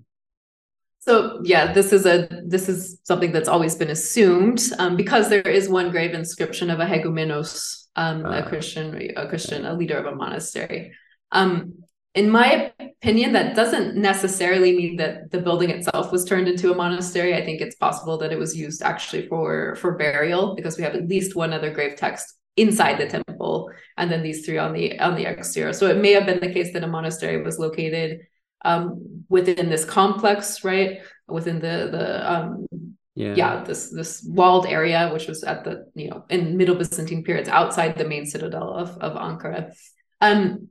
so 1.00 1.40
yeah, 1.44 1.72
this 1.74 1.94
is 1.94 2.06
a 2.06 2.28
this 2.46 2.68
is 2.70 3.00
something 3.04 3.32
that's 3.32 3.48
always 3.50 3.76
been 3.76 3.90
assumed 3.90 4.62
um, 4.80 4.96
because 4.98 5.30
there 5.30 5.42
is 5.48 5.70
one 5.70 5.92
grave 5.92 6.14
inscription 6.14 6.70
of 6.70 6.80
a 6.80 6.86
hegumenos, 6.86 7.79
um, 7.96 8.26
uh, 8.26 8.40
a. 8.40 8.44
Christian, 8.44 9.12
a 9.16 9.28
Christian, 9.28 9.66
a 9.66 9.74
leader 9.74 9.98
of 9.98 10.06
a 10.06 10.16
monastery. 10.16 10.94
Um, 11.32 11.84
in 12.16 12.30
my 12.30 12.74
opinion, 12.80 13.34
that 13.34 13.56
doesn't 13.56 13.96
necessarily 13.96 14.76
mean 14.76 14.98
that 14.98 15.32
the 15.32 15.40
building 15.40 15.70
itself 15.70 16.12
was 16.12 16.26
turned 16.26 16.48
into 16.48 16.72
a 16.72 16.76
monastery. 16.76 17.36
I 17.36 17.46
think 17.46 17.62
it's 17.62 17.76
possible 17.76 18.18
that 18.18 18.32
it 18.32 18.40
was 18.40 18.58
used 18.58 18.82
actually 18.82 19.28
for 19.28 19.76
for 19.76 19.96
burial 19.96 20.56
because 20.56 20.78
we 20.78 20.84
have 20.84 20.96
at 20.96 21.08
least 21.08 21.36
one 21.36 21.54
other 21.54 21.72
grave 21.72 21.96
text 21.98 22.36
inside 22.58 22.98
the 22.98 23.08
temple, 23.08 23.72
and 23.98 24.12
then 24.12 24.24
these 24.24 24.46
three 24.46 24.58
on 24.58 24.74
the 24.74 25.00
on 25.00 25.16
the 25.16 25.26
exterior. 25.26 25.72
So 25.72 25.88
it 25.88 25.98
may 25.98 26.12
have 26.14 26.26
been 26.26 26.40
the 26.40 26.52
case 26.52 26.74
that 26.74 26.84
a 26.84 26.88
monastery 26.88 27.42
was 27.44 27.60
located 27.60 28.22
um, 28.66 29.24
within 29.30 29.70
this 29.70 29.86
complex, 29.86 30.64
right? 30.64 31.02
Within 31.28 31.60
the 31.60 31.90
the 31.92 32.32
um, 32.32 32.66
yeah. 33.20 33.36
yeah 33.36 33.64
this 33.66 33.90
this 33.90 34.24
walled 34.24 34.66
area, 34.66 35.10
which 35.12 35.28
was 35.28 35.44
at 35.44 35.66
the 35.66 35.86
you 35.94 36.10
know 36.10 36.24
in 36.30 36.56
Middle 36.56 36.76
Byzantine 36.76 37.24
periods 37.24 37.50
outside 37.50 37.98
the 37.98 38.08
main 38.08 38.26
citadel 38.26 38.74
of 38.74 38.98
of 39.00 39.14
Ankara. 39.18 39.74
Um, 40.22 40.70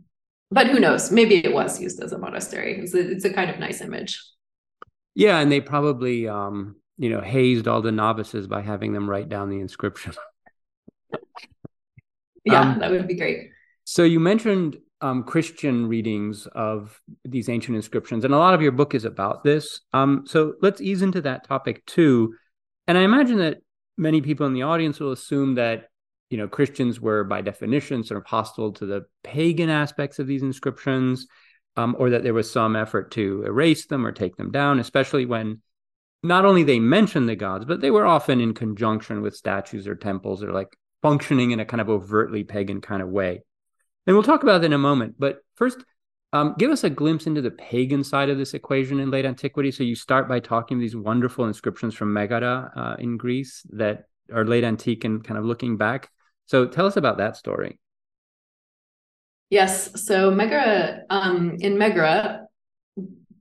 but 0.50 0.68
who 0.68 0.80
knows? 0.80 1.12
Maybe 1.12 1.44
it 1.44 1.52
was 1.52 1.78
used 1.78 2.02
as 2.02 2.12
a 2.12 2.18
monastery. 2.18 2.80
It's 2.80 2.94
a, 2.94 3.10
it's 3.10 3.26
a 3.26 3.32
kind 3.32 3.50
of 3.50 3.58
nice 3.58 3.82
image. 3.82 4.24
Yeah, 5.14 5.40
and 5.40 5.52
they 5.52 5.60
probably 5.60 6.26
um, 6.26 6.76
you 6.96 7.10
know 7.10 7.20
hazed 7.20 7.68
all 7.68 7.82
the 7.82 7.92
novices 7.92 8.46
by 8.46 8.62
having 8.62 8.94
them 8.94 9.10
write 9.10 9.28
down 9.28 9.50
the 9.50 9.60
inscription. 9.60 10.14
yeah, 12.46 12.60
um, 12.62 12.78
that 12.78 12.90
would 12.90 13.06
be 13.06 13.16
great. 13.16 13.50
So 13.84 14.04
you 14.04 14.20
mentioned 14.20 14.78
um, 15.00 15.22
Christian 15.22 15.86
readings 15.86 16.46
of 16.48 17.00
these 17.24 17.48
ancient 17.48 17.76
inscriptions, 17.76 18.24
and 18.24 18.34
a 18.34 18.38
lot 18.38 18.54
of 18.54 18.62
your 18.62 18.72
book 18.72 18.94
is 18.94 19.04
about 19.04 19.44
this. 19.44 19.80
Um, 19.92 20.24
so 20.26 20.54
let's 20.60 20.80
ease 20.80 21.02
into 21.02 21.20
that 21.22 21.46
topic 21.46 21.84
too. 21.86 22.34
And 22.86 22.98
I 22.98 23.02
imagine 23.02 23.38
that 23.38 23.58
many 23.96 24.20
people 24.20 24.46
in 24.46 24.54
the 24.54 24.62
audience 24.62 24.98
will 24.98 25.12
assume 25.12 25.54
that 25.54 25.88
you 26.30 26.38
know 26.38 26.48
Christians 26.48 27.00
were 27.00 27.24
by 27.24 27.40
definition 27.40 28.04
sort 28.04 28.18
of 28.18 28.26
hostile 28.26 28.72
to 28.74 28.86
the 28.86 29.06
pagan 29.22 29.70
aspects 29.70 30.18
of 30.18 30.26
these 30.26 30.42
inscriptions, 30.42 31.26
um, 31.76 31.94
or 31.98 32.10
that 32.10 32.22
there 32.22 32.34
was 32.34 32.50
some 32.50 32.74
effort 32.74 33.12
to 33.12 33.44
erase 33.46 33.86
them 33.86 34.04
or 34.04 34.12
take 34.12 34.36
them 34.36 34.50
down, 34.50 34.80
especially 34.80 35.26
when 35.26 35.60
not 36.22 36.44
only 36.44 36.64
they 36.64 36.80
mentioned 36.80 37.28
the 37.28 37.36
gods, 37.36 37.64
but 37.64 37.80
they 37.80 37.90
were 37.90 38.06
often 38.06 38.40
in 38.40 38.52
conjunction 38.52 39.22
with 39.22 39.36
statues 39.36 39.86
or 39.86 39.94
temples 39.94 40.42
or 40.42 40.52
like 40.52 40.76
functioning 41.02 41.52
in 41.52 41.60
a 41.60 41.64
kind 41.64 41.80
of 41.80 41.88
overtly 41.88 42.42
pagan 42.42 42.80
kind 42.80 43.02
of 43.02 43.08
way. 43.08 43.42
And 44.08 44.16
we'll 44.16 44.24
talk 44.24 44.42
about 44.42 44.62
that 44.62 44.66
in 44.66 44.72
a 44.72 44.78
moment. 44.78 45.16
But 45.18 45.40
first, 45.54 45.84
um, 46.32 46.54
give 46.58 46.70
us 46.70 46.82
a 46.82 46.88
glimpse 46.88 47.26
into 47.26 47.42
the 47.42 47.50
pagan 47.50 48.02
side 48.02 48.30
of 48.30 48.38
this 48.38 48.54
equation 48.54 49.00
in 49.00 49.10
late 49.10 49.26
antiquity. 49.26 49.70
So 49.70 49.84
you 49.84 49.94
start 49.94 50.26
by 50.26 50.40
talking 50.40 50.78
these 50.78 50.96
wonderful 50.96 51.44
inscriptions 51.44 51.94
from 51.94 52.14
Megara 52.14 52.72
uh, 52.74 52.96
in 52.98 53.18
Greece 53.18 53.66
that 53.68 54.04
are 54.32 54.46
late 54.46 54.64
antique 54.64 55.04
and 55.04 55.22
kind 55.22 55.36
of 55.36 55.44
looking 55.44 55.76
back. 55.76 56.10
So 56.46 56.66
tell 56.66 56.86
us 56.86 56.96
about 56.96 57.18
that 57.18 57.36
story. 57.36 57.78
Yes. 59.50 60.06
So 60.06 60.30
Megara, 60.30 61.02
um, 61.10 61.56
in 61.60 61.76
Megara, 61.76 62.46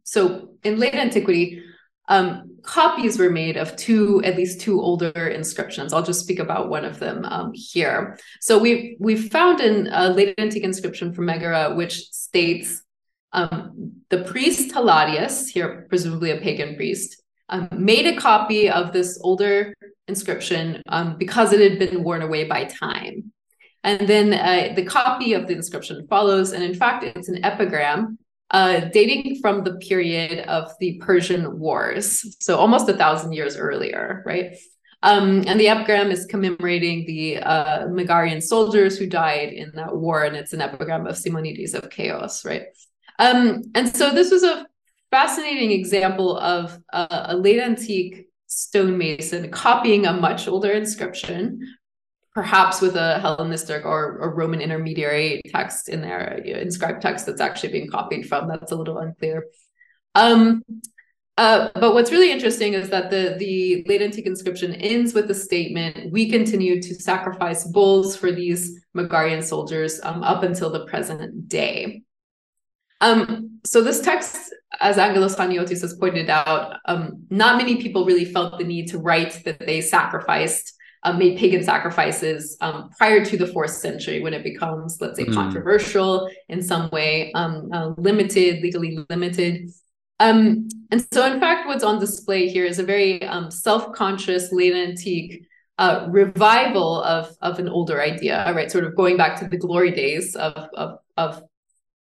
so 0.04 0.50
in 0.66 0.80
late 0.80 0.96
antiquity, 0.96 1.64
um, 2.10 2.57
copies 2.68 3.18
were 3.18 3.30
made 3.30 3.58
of 3.58 3.76
two, 3.78 4.22
at 4.24 4.36
least 4.36 4.62
two 4.62 4.80
older 4.82 5.28
inscriptions. 5.28 5.94
I'll 5.94 6.04
just 6.04 6.20
speak 6.20 6.40
about 6.40 6.70
one 6.70 6.86
of 6.86 7.00
them 7.00 7.26
um, 7.26 7.52
here. 7.54 8.20
So 8.42 8.60
we 8.60 8.98
we 9.00 9.16
found 9.16 9.62
in 9.62 9.88
a 9.92 10.10
late 10.10 10.36
antique 10.38 10.64
inscription 10.64 11.14
from 11.14 11.26
Megara, 11.26 11.74
which 11.76 11.96
states 12.12 12.84
um, 13.32 13.94
the 14.10 14.24
priest 14.24 14.74
Helladius, 14.76 15.48
here 15.48 15.88
presumably 15.90 16.32
a 16.32 16.42
pagan 16.42 16.76
priest, 16.76 17.24
um, 17.50 17.70
made 17.72 18.06
a 18.06 18.20
copy 18.20 18.70
of 18.70 18.92
this 18.92 19.20
older 19.24 19.74
inscription 20.08 20.82
um, 20.90 21.18
because 21.18 21.54
it 21.54 21.62
had 21.62 21.80
been 21.80 22.04
worn 22.04 22.22
away 22.22 22.44
by 22.44 22.66
time. 22.66 23.32
And 23.84 24.08
then 24.08 24.34
uh, 24.34 24.76
the 24.76 24.84
copy 24.84 25.34
of 25.34 25.48
the 25.48 25.54
inscription 25.54 26.06
follows, 26.10 26.52
and 26.52 26.64
in 26.64 26.76
fact, 26.76 27.06
it's 27.06 27.30
an 27.30 27.46
epigram 27.46 28.18
uh, 28.52 28.82
dating 28.94 29.40
from 29.42 29.64
the 29.64 29.76
period 29.76 30.40
of 30.48 30.72
the 30.80 31.02
Persian 31.04 31.60
Wars, 31.60 32.38
so 32.40 32.58
almost 32.58 32.90
a 32.90 32.94
thousand 32.94 33.34
years 33.34 33.58
earlier, 33.58 34.24
right? 34.26 34.56
Um, 35.04 35.44
and 35.46 35.60
the 35.60 35.68
epigram 35.68 36.12
is 36.12 36.26
commemorating 36.26 37.06
the 37.06 37.38
uh, 37.38 37.88
Megarian 37.88 38.42
soldiers 38.42 38.98
who 38.98 39.06
died 39.06 39.54
in 39.54 39.72
that 39.76 39.96
war, 39.96 40.24
and 40.24 40.36
it's 40.36 40.54
an 40.54 40.62
epigram 40.62 41.06
of 41.06 41.18
Simonides 41.18 41.74
of 41.74 41.92
Ceos, 41.94 42.44
right? 42.46 42.64
Um, 43.20 43.64
and 43.76 43.96
so 43.96 44.12
this 44.12 44.32
was 44.32 44.44
a 44.44 44.66
fascinating 45.12 45.72
example 45.72 46.38
of 46.38 46.78
a, 46.92 47.08
a 47.30 47.38
late 47.38 47.60
antique 47.60 48.28
stonemason 48.48 49.52
copying 49.52 50.06
a 50.06 50.14
much 50.14 50.48
older 50.48 50.72
inscription 50.72 51.60
perhaps 52.38 52.82
with 52.82 52.96
a 52.96 53.18
Hellenistic 53.18 53.84
or, 53.84 54.20
a 54.20 54.30
Roman 54.30 54.62
intermediary 54.62 55.42
text 55.48 55.90
in 55.90 56.02
there, 56.02 56.36
inscribed 56.46 57.02
text 57.02 57.26
that's 57.26 57.42
actually 57.42 57.72
being 57.72 57.90
copied 57.90 58.30
from. 58.30 58.48
That's 58.48 58.72
a 58.72 58.76
little 58.76 59.00
unclear. 59.00 59.48
Um, 60.14 60.62
uh, 61.36 61.70
but 61.74 61.96
what's 61.96 62.12
really 62.12 62.32
interesting 62.32 62.74
is 62.74 62.90
that 62.90 63.10
the, 63.10 63.38
the 63.40 63.84
late 63.88 64.04
antique 64.04 64.28
inscription 64.28 64.76
ends 64.76 65.16
with 65.16 65.28
the 65.28 65.34
statement, 65.34 66.12
we 66.12 66.30
continue 66.30 66.80
to 66.80 66.94
sacrifice 66.94 67.64
bulls 67.64 68.16
for 68.16 68.32
these 68.32 68.86
Megarian 68.96 69.44
soldiers 69.44 70.00
um, 70.04 70.22
up 70.22 70.44
until 70.44 70.70
the 70.70 70.86
present 70.86 71.50
day. 71.50 72.04
Um, 73.02 73.62
so 73.66 73.82
this 73.82 74.00
text, 74.00 74.54
as 74.80 75.00
Angelos 75.00 75.36
Chaniotis 75.36 75.82
has 75.82 75.96
pointed 75.96 76.30
out, 76.30 76.78
um, 76.86 77.26
not 77.32 77.58
many 77.58 77.82
people 77.82 78.06
really 78.06 78.26
felt 78.26 78.60
the 78.60 78.64
need 78.64 78.90
to 78.90 79.00
write 79.00 79.42
that 79.46 79.58
they 79.58 79.82
sacrificed 79.82 80.77
um, 81.08 81.18
made 81.18 81.38
pagan 81.38 81.64
sacrifices 81.64 82.58
um, 82.60 82.90
prior 82.98 83.24
to 83.24 83.38
the 83.38 83.48
fourth 83.48 83.72
century 83.72 84.22
when 84.22 84.34
it 84.34 84.44
becomes, 84.44 85.00
let's 85.00 85.18
say, 85.18 85.26
mm. 85.26 85.34
controversial 85.34 86.30
in 86.50 86.62
some 86.62 86.90
way, 86.92 87.32
um, 87.34 87.70
uh, 87.72 87.94
limited, 87.98 88.62
legally 88.62 89.00
limited. 89.10 89.70
Um, 90.20 90.68
and 90.92 91.08
so, 91.14 91.26
in 91.32 91.40
fact, 91.40 91.68
what's 91.68 91.84
on 91.84 92.00
display 92.00 92.50
here 92.50 92.66
is 92.66 92.80
a 92.80 92.84
very 92.84 93.24
um, 93.24 93.50
self 93.50 93.94
conscious, 93.94 94.52
late 94.52 94.74
antique 94.74 95.46
uh, 95.78 96.08
revival 96.10 97.02
of, 97.04 97.34
of 97.42 97.60
an 97.60 97.70
older 97.70 98.02
idea, 98.02 98.52
right? 98.54 98.70
Sort 98.70 98.84
of 98.84 98.96
going 98.96 99.16
back 99.16 99.40
to 99.40 99.48
the 99.48 99.58
glory 99.58 99.92
days 99.92 100.36
of, 100.36 100.68
of, 100.74 101.00
of 101.16 101.42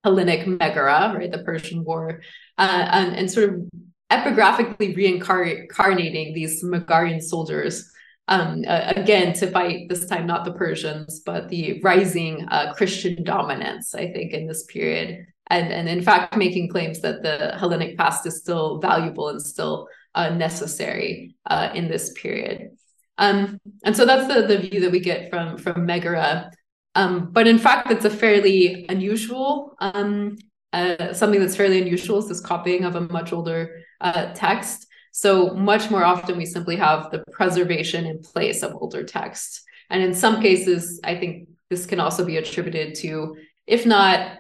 Hellenic 0.04 0.46
Megara, 0.46 1.16
right? 1.18 1.32
The 1.32 1.40
Persian 1.40 1.84
War, 1.84 2.22
uh, 2.60 2.88
and, 2.92 3.16
and 3.16 3.32
sort 3.32 3.50
of 3.50 3.70
epigraphically 4.12 4.96
reincarnating 4.96 6.34
these 6.34 6.64
Megarian 6.64 7.22
soldiers 7.22 7.92
um, 8.28 8.64
uh, 8.68 8.94
again 8.96 9.34
to 9.34 9.48
fight 9.50 9.90
this 9.90 10.06
time 10.06 10.26
not 10.26 10.46
the 10.46 10.54
Persians 10.54 11.22
but 11.26 11.50
the 11.50 11.82
rising 11.82 12.48
uh, 12.50 12.74
Christian 12.74 13.24
dominance. 13.24 13.94
I 13.96 14.12
think 14.12 14.34
in 14.34 14.48
this 14.48 14.64
period, 14.66 15.26
and 15.48 15.72
and 15.72 15.90
in 15.90 16.02
fact 16.02 16.38
making 16.38 16.70
claims 16.70 17.02
that 17.02 17.24
the 17.24 17.56
Hellenic 17.58 17.98
past 17.98 18.26
is 18.26 18.40
still 18.40 18.80
valuable 18.80 19.30
and 19.30 19.42
still 19.42 19.88
uh, 20.16 20.30
necessary 20.30 21.36
uh, 21.46 21.70
in 21.74 21.88
this 21.88 22.14
period. 22.14 22.78
Um, 23.18 23.60
and 23.84 23.96
so 23.96 24.06
that's 24.06 24.34
the 24.34 24.48
the 24.48 24.58
view 24.58 24.82
that 24.82 24.92
we 24.92 25.00
get 25.00 25.30
from 25.30 25.58
from 25.58 25.86
Megara. 25.86 26.52
Um, 26.94 27.32
but 27.32 27.48
in 27.48 27.58
fact, 27.58 27.90
it's 27.90 28.04
a 28.04 28.10
fairly 28.10 28.86
unusual 28.90 29.76
um, 29.80 30.38
uh, 30.74 31.14
something 31.14 31.40
that's 31.40 31.56
fairly 31.56 31.82
unusual 31.82 32.20
is 32.20 32.28
this 32.28 32.40
copying 32.40 32.86
of 32.86 32.96
a 32.96 33.02
much 33.02 33.34
older 33.34 33.82
uh, 34.00 34.34
text. 34.34 34.88
So 35.12 35.54
much 35.54 35.92
more 35.92 36.04
often, 36.04 36.38
we 36.38 36.46
simply 36.46 36.78
have 36.78 37.12
the 37.12 37.24
preservation 37.32 38.06
in 38.06 38.20
place 38.20 38.64
of 38.64 38.76
older 38.76 39.04
texts. 39.04 39.64
And 39.90 40.02
in 40.02 40.14
some 40.14 40.42
cases, 40.42 41.00
I 41.04 41.16
think 41.18 41.50
this 41.70 41.86
can 41.86 42.00
also 42.00 42.26
be 42.26 42.38
attributed 42.38 42.96
to, 42.96 43.36
if 43.68 43.86
not 43.86 44.38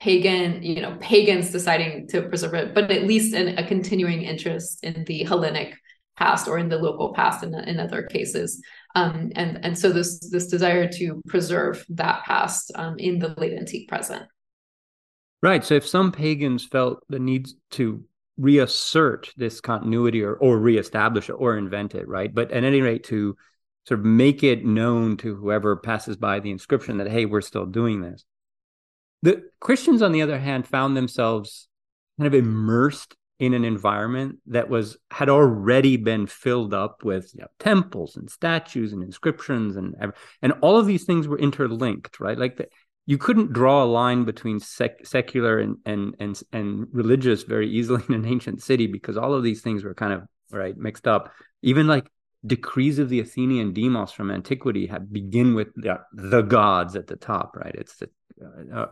pagan, 0.00 0.62
you 0.62 0.80
know, 0.80 0.96
pagans 1.00 1.50
deciding 1.50 2.08
to 2.08 2.22
preserve 2.22 2.54
it, 2.54 2.74
but 2.74 2.90
at 2.90 3.04
least 3.04 3.34
in 3.34 3.58
a 3.58 3.66
continuing 3.66 4.22
interest 4.22 4.82
in 4.82 5.04
the 5.04 5.24
Hellenic 5.24 5.74
past 6.16 6.48
or 6.48 6.58
in 6.58 6.68
the 6.68 6.78
local 6.78 7.14
past 7.14 7.42
in, 7.42 7.54
in 7.54 7.80
other 7.80 8.02
cases. 8.02 8.62
Um, 8.94 9.32
and, 9.36 9.64
and 9.64 9.78
so 9.78 9.90
this, 9.90 10.18
this 10.30 10.48
desire 10.48 10.86
to 10.92 11.22
preserve 11.26 11.84
that 11.90 12.24
past 12.24 12.72
um, 12.74 12.98
in 12.98 13.18
the 13.18 13.34
late 13.38 13.52
antique 13.52 13.88
present. 13.88 14.24
Right. 15.42 15.64
So 15.64 15.74
if 15.74 15.86
some 15.86 16.12
pagans 16.12 16.66
felt 16.66 17.02
the 17.08 17.18
need 17.18 17.48
to 17.72 18.04
reassert 18.36 19.32
this 19.36 19.60
continuity 19.60 20.22
or, 20.22 20.34
or 20.34 20.58
reestablish 20.58 21.28
it 21.28 21.34
or 21.34 21.56
invent 21.56 21.94
it, 21.94 22.08
right? 22.08 22.32
But 22.32 22.50
at 22.52 22.64
any 22.64 22.80
rate, 22.80 23.04
to 23.04 23.36
sort 23.86 24.00
of 24.00 24.06
make 24.06 24.42
it 24.42 24.64
known 24.64 25.16
to 25.18 25.34
whoever 25.34 25.76
passes 25.76 26.16
by 26.16 26.40
the 26.40 26.50
inscription 26.50 26.98
that, 26.98 27.08
hey, 27.10 27.26
we're 27.26 27.40
still 27.40 27.66
doing 27.66 28.00
this. 28.00 28.24
The 29.22 29.42
Christians, 29.60 30.00
on 30.00 30.12
the 30.12 30.22
other 30.22 30.38
hand, 30.38 30.66
found 30.66 30.96
themselves 30.96 31.68
kind 32.18 32.26
of 32.26 32.34
immersed 32.34 33.16
in 33.40 33.54
an 33.54 33.64
environment 33.64 34.38
that 34.46 34.68
was 34.68 34.98
had 35.10 35.30
already 35.30 35.96
been 35.96 36.26
filled 36.26 36.74
up 36.74 37.02
with 37.02 37.32
you 37.34 37.40
know, 37.40 37.48
temples 37.58 38.16
and 38.16 38.30
statues 38.30 38.92
and 38.92 39.02
inscriptions 39.02 39.76
and 39.76 39.94
and 40.42 40.52
all 40.60 40.76
of 40.76 40.86
these 40.86 41.04
things 41.04 41.26
were 41.26 41.38
interlinked 41.38 42.20
right 42.20 42.36
like 42.38 42.58
the, 42.58 42.68
you 43.10 43.18
couldn't 43.18 43.52
draw 43.52 43.82
a 43.82 43.92
line 44.00 44.22
between 44.22 44.60
sec- 44.60 45.04
secular 45.04 45.58
and, 45.58 45.78
and 45.84 46.14
and 46.20 46.40
and 46.52 46.86
religious 46.92 47.42
very 47.42 47.68
easily 47.68 48.04
in 48.08 48.14
an 48.14 48.24
ancient 48.24 48.62
city 48.62 48.86
because 48.86 49.16
all 49.16 49.34
of 49.34 49.42
these 49.42 49.62
things 49.62 49.82
were 49.82 49.94
kind 49.94 50.12
of 50.12 50.22
right 50.52 50.76
mixed 50.76 51.08
up. 51.08 51.32
Even 51.62 51.88
like 51.88 52.08
decrees 52.46 53.00
of 53.00 53.08
the 53.08 53.20
athenian 53.20 53.72
demos 53.74 54.12
from 54.12 54.30
antiquity 54.30 54.90
begin 55.10 55.54
with 55.54 55.68
the, 55.74 55.98
the 56.14 56.40
gods 56.40 56.94
at 56.94 57.08
the 57.08 57.16
top 57.16 57.56
right? 57.56 57.74
It's 57.74 57.96
the 57.96 58.08
uh, 58.72 58.86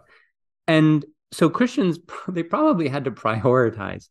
and 0.66 1.06
so 1.32 1.48
christians 1.48 1.98
they 2.28 2.42
probably 2.42 2.88
had 2.88 3.04
to 3.04 3.12
prioritize. 3.12 4.08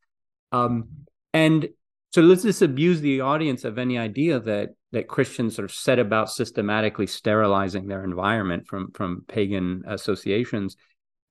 Um, 0.53 0.87
and 1.33 1.67
so 2.13 2.21
let's 2.21 2.43
disabuse 2.43 3.01
the 3.01 3.19
audience 3.19 3.65
of 3.65 3.77
any 3.77 3.97
idea 3.97 4.39
that 4.39 4.69
that 4.97 5.07
Christians 5.07 5.55
sort 5.55 5.65
of 5.65 5.71
set 5.71 5.99
about 5.99 6.31
systematically 6.31 7.05
sterilizing 7.05 7.85
their 7.85 8.03
environment 8.03 8.65
from 8.65 8.91
from 8.93 9.23
pagan 9.27 9.83
associations. 9.87 10.75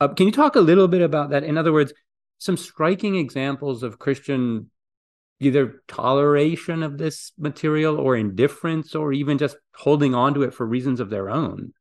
Uh, 0.00 0.06
can 0.08 0.26
you 0.26 0.32
talk 0.32 0.54
a 0.54 0.60
little 0.60 0.86
bit 0.86 1.02
about 1.02 1.30
that? 1.30 1.42
In 1.42 1.58
other 1.58 1.72
words, 1.72 1.92
some 2.38 2.56
striking 2.56 3.16
examples 3.16 3.82
of 3.82 3.98
Christian 3.98 4.70
either 5.40 5.82
toleration 5.88 6.84
of 6.84 6.96
this 6.96 7.32
material 7.36 7.98
or 7.98 8.16
indifference 8.16 8.94
or 8.94 9.12
even 9.12 9.36
just 9.36 9.56
holding 9.74 10.14
on 10.14 10.32
to 10.34 10.42
it 10.42 10.54
for 10.54 10.64
reasons 10.64 11.00
of 11.00 11.10
their 11.10 11.28
own. 11.28 11.72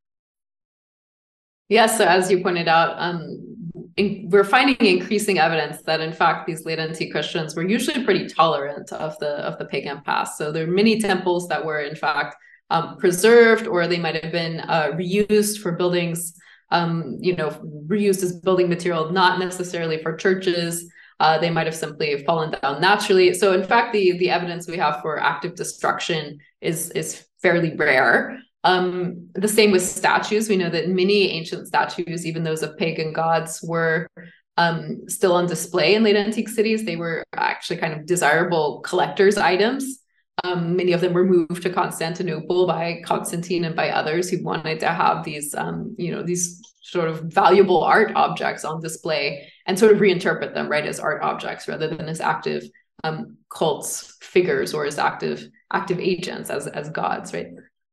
Yes, 1.68 1.92
yeah, 1.92 1.98
so 1.98 2.04
as 2.04 2.30
you 2.30 2.42
pointed 2.42 2.68
out, 2.68 2.96
um, 2.98 3.85
in, 3.96 4.28
we're 4.30 4.44
finding 4.44 4.76
increasing 4.76 5.38
evidence 5.38 5.82
that 5.82 6.00
in 6.00 6.12
fact 6.12 6.46
these 6.46 6.64
late 6.66 6.78
antique 6.78 7.12
Christians 7.12 7.56
were 7.56 7.66
usually 7.66 8.04
pretty 8.04 8.26
tolerant 8.28 8.92
of 8.92 9.18
the 9.18 9.30
of 9.46 9.58
the 9.58 9.64
pagan 9.64 10.02
past. 10.04 10.36
So 10.36 10.52
there 10.52 10.64
are 10.64 10.70
many 10.70 11.00
temples 11.00 11.48
that 11.48 11.64
were 11.64 11.80
in 11.80 11.96
fact 11.96 12.36
um, 12.70 12.96
preserved, 12.98 13.66
or 13.66 13.86
they 13.86 13.98
might 13.98 14.22
have 14.22 14.32
been 14.32 14.60
uh, 14.60 14.88
reused 14.92 15.60
for 15.60 15.72
buildings. 15.72 16.34
Um, 16.72 17.18
you 17.20 17.36
know, 17.36 17.50
reused 17.86 18.24
as 18.24 18.40
building 18.40 18.68
material, 18.68 19.12
not 19.12 19.38
necessarily 19.38 20.02
for 20.02 20.16
churches. 20.16 20.90
Uh, 21.20 21.38
they 21.38 21.48
might 21.48 21.66
have 21.66 21.76
simply 21.76 22.24
fallen 22.24 22.54
down 22.60 22.80
naturally. 22.80 23.32
So, 23.34 23.52
in 23.52 23.62
fact, 23.62 23.92
the 23.92 24.18
the 24.18 24.30
evidence 24.30 24.66
we 24.66 24.76
have 24.76 25.00
for 25.00 25.18
active 25.20 25.54
destruction 25.54 26.38
is 26.60 26.90
is 26.90 27.24
fairly 27.40 27.76
rare. 27.76 28.36
Um, 28.66 29.28
the 29.34 29.46
same 29.46 29.70
with 29.70 29.82
statues. 29.82 30.48
We 30.48 30.56
know 30.56 30.68
that 30.70 30.88
many 30.88 31.30
ancient 31.30 31.68
statues, 31.68 32.26
even 32.26 32.42
those 32.42 32.64
of 32.64 32.76
pagan 32.76 33.12
gods, 33.12 33.60
were 33.62 34.08
um, 34.56 35.08
still 35.08 35.34
on 35.34 35.46
display 35.46 35.94
in 35.94 36.02
late 36.02 36.16
antique 36.16 36.48
cities. 36.48 36.84
They 36.84 36.96
were 36.96 37.22
actually 37.32 37.76
kind 37.76 37.92
of 37.92 38.06
desirable 38.06 38.80
collectors' 38.80 39.36
items. 39.36 40.00
Um, 40.42 40.74
many 40.74 40.92
of 40.92 41.00
them 41.00 41.12
were 41.12 41.24
moved 41.24 41.62
to 41.62 41.70
Constantinople 41.70 42.66
by 42.66 43.02
Constantine 43.04 43.64
and 43.64 43.76
by 43.76 43.90
others 43.90 44.30
who 44.30 44.42
wanted 44.42 44.80
to 44.80 44.88
have 44.88 45.24
these, 45.24 45.54
um, 45.54 45.94
you 45.96 46.10
know, 46.10 46.24
these 46.24 46.60
sort 46.82 47.08
of 47.08 47.20
valuable 47.20 47.84
art 47.84 48.10
objects 48.16 48.64
on 48.64 48.82
display 48.82 49.48
and 49.66 49.78
sort 49.78 49.92
of 49.92 49.98
reinterpret 49.98 50.54
them 50.54 50.68
right 50.68 50.86
as 50.86 50.98
art 50.98 51.22
objects 51.22 51.68
rather 51.68 51.86
than 51.88 52.08
as 52.08 52.20
active 52.20 52.64
um, 53.04 53.36
cults 53.48 54.16
figures 54.20 54.74
or 54.74 54.86
as 54.86 54.98
active 54.98 55.48
active 55.72 56.00
agents 56.00 56.50
as 56.50 56.66
as 56.66 56.90
gods, 56.90 57.32
right? 57.32 57.46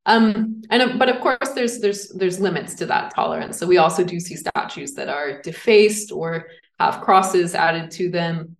Um, 0.06 0.62
and 0.70 1.00
but 1.00 1.10
of 1.10 1.22
course, 1.22 1.50
there's 1.56 1.80
there's 1.80 2.10
there's 2.10 2.40
limits 2.40 2.76
to 2.76 2.86
that 2.88 3.14
tolerance. 3.16 3.58
So 3.58 3.66
we 3.66 3.78
also 3.78 4.04
do 4.04 4.20
see 4.20 4.36
statues 4.36 4.94
that 4.96 5.10
are 5.10 5.42
defaced 5.42 6.12
or 6.12 6.48
have 6.80 7.02
crosses 7.02 7.56
added 7.56 7.92
to 7.92 8.10
them, 8.10 8.58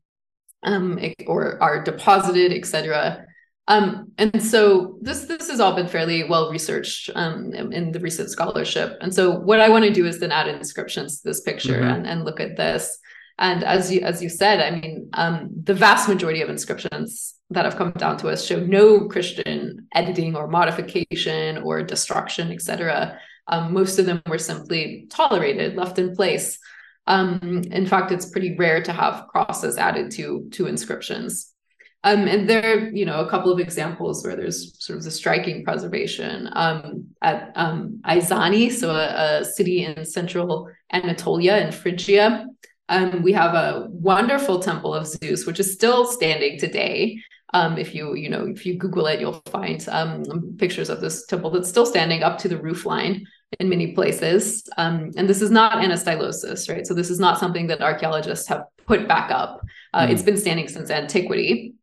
um, 0.64 1.00
or 1.28 1.62
are 1.62 1.84
deposited, 1.84 2.54
etc. 2.54 3.26
Um, 3.68 4.12
and 4.18 4.44
so 4.44 4.98
this 5.02 5.26
this 5.26 5.50
has 5.50 5.60
all 5.60 5.76
been 5.76 5.88
fairly 5.88 6.24
well 6.24 6.50
researched 6.50 7.10
um, 7.16 7.54
in 7.54 7.92
the 7.92 8.00
recent 8.00 8.30
scholarship. 8.30 8.98
And 9.02 9.14
so 9.14 9.32
what 9.32 9.60
I 9.60 9.70
want 9.70 9.86
to 9.86 9.94
do 9.94 10.06
is 10.06 10.20
then 10.20 10.32
add 10.32 10.48
inscriptions 10.48 11.22
to 11.22 11.30
this 11.30 11.42
picture 11.42 11.80
mm-hmm. 11.80 11.90
and, 11.90 12.08
and 12.08 12.26
look 12.26 12.40
at 12.40 12.58
this. 12.58 12.98
And 13.40 13.64
as 13.64 13.92
you 13.92 14.02
as 14.02 14.22
you 14.22 14.30
said, 14.30 14.60
I 14.60 14.80
mean, 14.80 15.10
um, 15.14 15.50
the 15.64 15.74
vast 15.74 16.08
majority 16.08 16.42
of 16.42 16.50
inscriptions 16.50 17.36
that 17.54 17.66
have 17.66 17.78
come 17.78 17.92
down 17.92 18.18
to 18.18 18.30
us 18.30 18.46
show 18.46 18.60
no 18.60 19.08
Christian 19.08 19.88
editing 19.94 20.36
or 20.36 20.48
modification 20.48 21.60
or 21.60 21.84
destruction, 21.84 22.52
etc. 22.52 23.20
Um, 23.48 23.74
most 23.74 24.00
of 24.00 24.06
them 24.06 24.22
were 24.28 24.38
simply 24.38 25.08
tolerated, 25.10 25.76
left 25.76 26.00
in 26.00 26.16
place. 26.16 26.60
Um, 27.08 27.62
in 27.72 27.86
fact, 27.86 28.12
it's 28.12 28.30
pretty 28.30 28.56
rare 28.58 28.82
to 28.84 28.94
have 28.94 29.28
crosses 29.28 29.78
added 29.78 30.12
to 30.12 30.48
to 30.54 30.68
inscriptions. 30.68 31.54
Um, 32.06 32.28
and 32.28 32.50
there 32.50 32.78
are, 32.78 32.90
you 32.90 33.06
know, 33.06 33.22
a 33.22 33.30
couple 33.30 33.52
of 33.52 33.60
examples 33.60 34.26
where 34.26 34.36
there's 34.36 34.76
sort 34.84 34.98
of 34.98 35.06
the 35.06 35.12
striking 35.12 35.64
preservation 35.64 36.50
um, 36.52 37.08
at 37.22 37.54
um, 37.56 38.02
Aezani, 38.06 38.72
so 38.72 38.92
a, 38.92 39.40
a, 39.40 39.46
city 39.46 39.86
in 39.86 40.04
central 40.06 40.70
Anatolia 40.92 41.58
in 41.66 41.72
Phrygia. 41.72 42.46
Um, 42.90 43.24
we 43.24 43.32
have 43.32 43.54
a 43.54 43.88
wonderful 43.90 44.60
temple 44.60 44.94
of 44.94 45.08
Zeus, 45.08 45.46
which 45.46 45.62
is 45.62 45.72
still 45.72 46.06
standing 46.06 46.60
today. 46.60 47.22
Um, 47.54 47.78
if 47.78 47.94
you 47.94 48.16
you 48.16 48.30
know 48.30 48.48
if 48.48 48.66
you 48.66 48.78
Google 48.78 49.08
it, 49.08 49.20
you'll 49.20 49.42
find 49.52 49.86
um, 49.90 50.24
pictures 50.58 50.90
of 50.90 51.02
this 51.02 51.26
temple 51.26 51.52
that's 51.52 51.70
still 51.70 51.86
standing 51.86 52.24
up 52.24 52.38
to 52.40 52.48
the 52.48 52.58
roof 52.58 52.86
line 52.86 53.26
in 53.60 53.70
many 53.70 53.94
places. 53.94 54.68
Um, 54.78 55.12
and 55.18 55.28
this 55.30 55.42
is 55.42 55.52
not 55.52 55.74
anastylosis, 55.74 56.70
right? 56.70 56.86
So 56.86 56.94
this 56.94 57.10
is 57.10 57.20
not 57.20 57.40
something 57.40 57.68
that 57.68 57.82
archaeologists 57.82 58.48
have 58.48 58.64
put 58.88 59.08
back 59.08 59.32
up. 59.32 59.62
Uh, 59.94 60.08
mm. 60.08 60.12
It's 60.12 60.24
been 60.24 60.38
standing 60.38 60.68
since 60.68 60.90
antiquity. 60.90 61.76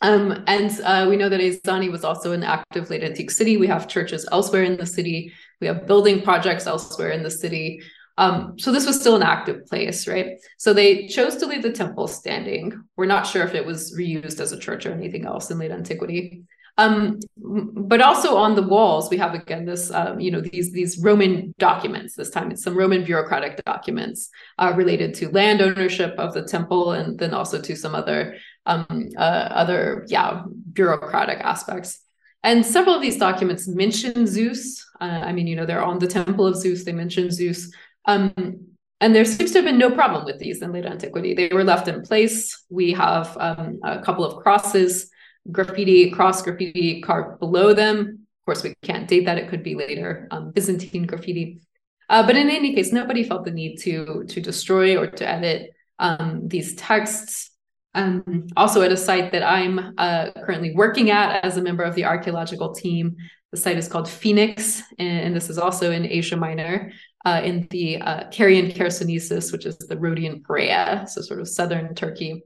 Um, 0.00 0.44
and 0.46 0.70
uh, 0.84 1.06
we 1.08 1.16
know 1.16 1.28
that 1.28 1.40
Aezani 1.40 1.90
was 1.90 2.04
also 2.04 2.32
an 2.32 2.44
active 2.44 2.88
late 2.88 3.02
antique 3.02 3.30
city. 3.30 3.56
We 3.56 3.66
have 3.66 3.88
churches 3.88 4.28
elsewhere 4.30 4.62
in 4.62 4.76
the 4.76 4.86
city. 4.86 5.32
We 5.60 5.66
have 5.66 5.86
building 5.86 6.22
projects 6.22 6.66
elsewhere 6.66 7.10
in 7.10 7.22
the 7.22 7.30
city. 7.30 7.82
Um, 8.18 8.58
so 8.58 8.72
this 8.72 8.84
was 8.84 9.00
still 9.00 9.14
an 9.14 9.22
active 9.22 9.64
place, 9.66 10.08
right? 10.08 10.38
So 10.58 10.74
they 10.74 11.06
chose 11.06 11.36
to 11.36 11.46
leave 11.46 11.62
the 11.62 11.72
temple 11.72 12.08
standing. 12.08 12.72
We're 12.96 13.06
not 13.06 13.28
sure 13.28 13.44
if 13.44 13.54
it 13.54 13.64
was 13.64 13.96
reused 13.96 14.40
as 14.40 14.50
a 14.50 14.58
church 14.58 14.86
or 14.86 14.92
anything 14.92 15.24
else 15.24 15.52
in 15.52 15.58
late 15.58 15.70
antiquity. 15.70 16.42
Um, 16.78 17.20
but 17.36 18.00
also 18.00 18.36
on 18.36 18.54
the 18.54 18.62
walls, 18.62 19.08
we 19.08 19.18
have 19.18 19.34
again 19.34 19.64
this, 19.64 19.90
um, 19.92 20.20
you 20.20 20.30
know, 20.30 20.40
these 20.40 20.72
these 20.72 20.98
Roman 20.98 21.54
documents. 21.58 22.14
This 22.14 22.30
time, 22.30 22.50
it's 22.50 22.62
some 22.62 22.76
Roman 22.76 23.04
bureaucratic 23.04 23.64
documents 23.64 24.30
uh, 24.58 24.72
related 24.76 25.14
to 25.14 25.30
land 25.30 25.60
ownership 25.60 26.14
of 26.18 26.34
the 26.34 26.42
temple, 26.42 26.92
and 26.92 27.18
then 27.18 27.34
also 27.34 27.60
to 27.60 27.74
some 27.74 27.96
other 27.96 28.36
um, 28.66 29.10
uh, 29.16 29.48
other, 29.62 30.06
yeah, 30.08 30.42
bureaucratic 30.72 31.38
aspects. 31.40 32.00
And 32.44 32.64
several 32.64 32.94
of 32.94 33.02
these 33.02 33.18
documents 33.18 33.66
mention 33.66 34.26
Zeus. 34.26 34.84
Uh, 35.00 35.22
I 35.28 35.32
mean, 35.32 35.48
you 35.48 35.56
know, 35.56 35.66
they're 35.66 35.82
on 35.82 35.98
the 35.98 36.06
temple 36.06 36.46
of 36.46 36.56
Zeus. 36.56 36.84
They 36.84 36.92
mention 36.92 37.30
Zeus. 37.30 37.72
Um, 38.08 38.68
and 39.00 39.14
there 39.14 39.24
seems 39.24 39.52
to 39.52 39.58
have 39.58 39.64
been 39.64 39.78
no 39.78 39.92
problem 39.92 40.24
with 40.24 40.40
these 40.40 40.60
in 40.60 40.72
late 40.72 40.86
antiquity. 40.86 41.34
They 41.34 41.48
were 41.48 41.62
left 41.62 41.86
in 41.86 42.02
place. 42.02 42.64
We 42.68 42.92
have 42.94 43.36
um, 43.38 43.78
a 43.84 44.00
couple 44.00 44.24
of 44.24 44.42
crosses, 44.42 45.08
graffiti, 45.52 46.10
cross 46.10 46.42
graffiti 46.42 47.00
carved 47.00 47.38
below 47.38 47.74
them. 47.74 48.26
Of 48.40 48.44
course, 48.46 48.64
we 48.64 48.74
can't 48.82 49.06
date 49.06 49.26
that. 49.26 49.38
It 49.38 49.48
could 49.48 49.62
be 49.62 49.76
later 49.76 50.26
um, 50.32 50.50
Byzantine 50.50 51.06
graffiti. 51.06 51.60
Uh, 52.08 52.26
but 52.26 52.36
in 52.36 52.48
any 52.48 52.74
case, 52.74 52.90
nobody 52.90 53.22
felt 53.22 53.44
the 53.44 53.50
need 53.50 53.76
to 53.82 54.24
to 54.28 54.40
destroy 54.40 54.96
or 54.98 55.06
to 55.06 55.28
edit 55.28 55.70
um, 55.98 56.48
these 56.48 56.74
texts. 56.74 57.50
Um, 57.94 58.46
also, 58.56 58.82
at 58.82 58.90
a 58.90 58.96
site 58.96 59.32
that 59.32 59.42
I'm 59.42 59.94
uh, 59.98 60.30
currently 60.44 60.74
working 60.74 61.10
at 61.10 61.44
as 61.44 61.56
a 61.56 61.62
member 61.62 61.84
of 61.84 61.94
the 61.94 62.06
archaeological 62.06 62.74
team, 62.74 63.16
the 63.52 63.58
site 63.58 63.76
is 63.76 63.88
called 63.88 64.08
Phoenix, 64.08 64.82
and 64.98 65.36
this 65.36 65.50
is 65.50 65.58
also 65.58 65.90
in 65.90 66.04
Asia 66.06 66.36
Minor 66.36 66.92
uh, 67.24 67.40
in 67.44 67.66
the 67.70 67.98
uh, 67.98 68.24
Carian 68.30 68.74
Chersonesus, 68.74 69.52
which 69.52 69.66
is 69.66 69.76
the 69.78 69.98
Rhodian 69.98 70.42
Perea, 70.42 71.06
so 71.08 71.20
sort 71.20 71.40
of 71.40 71.48
southern 71.48 71.94
Turkey. 71.94 72.42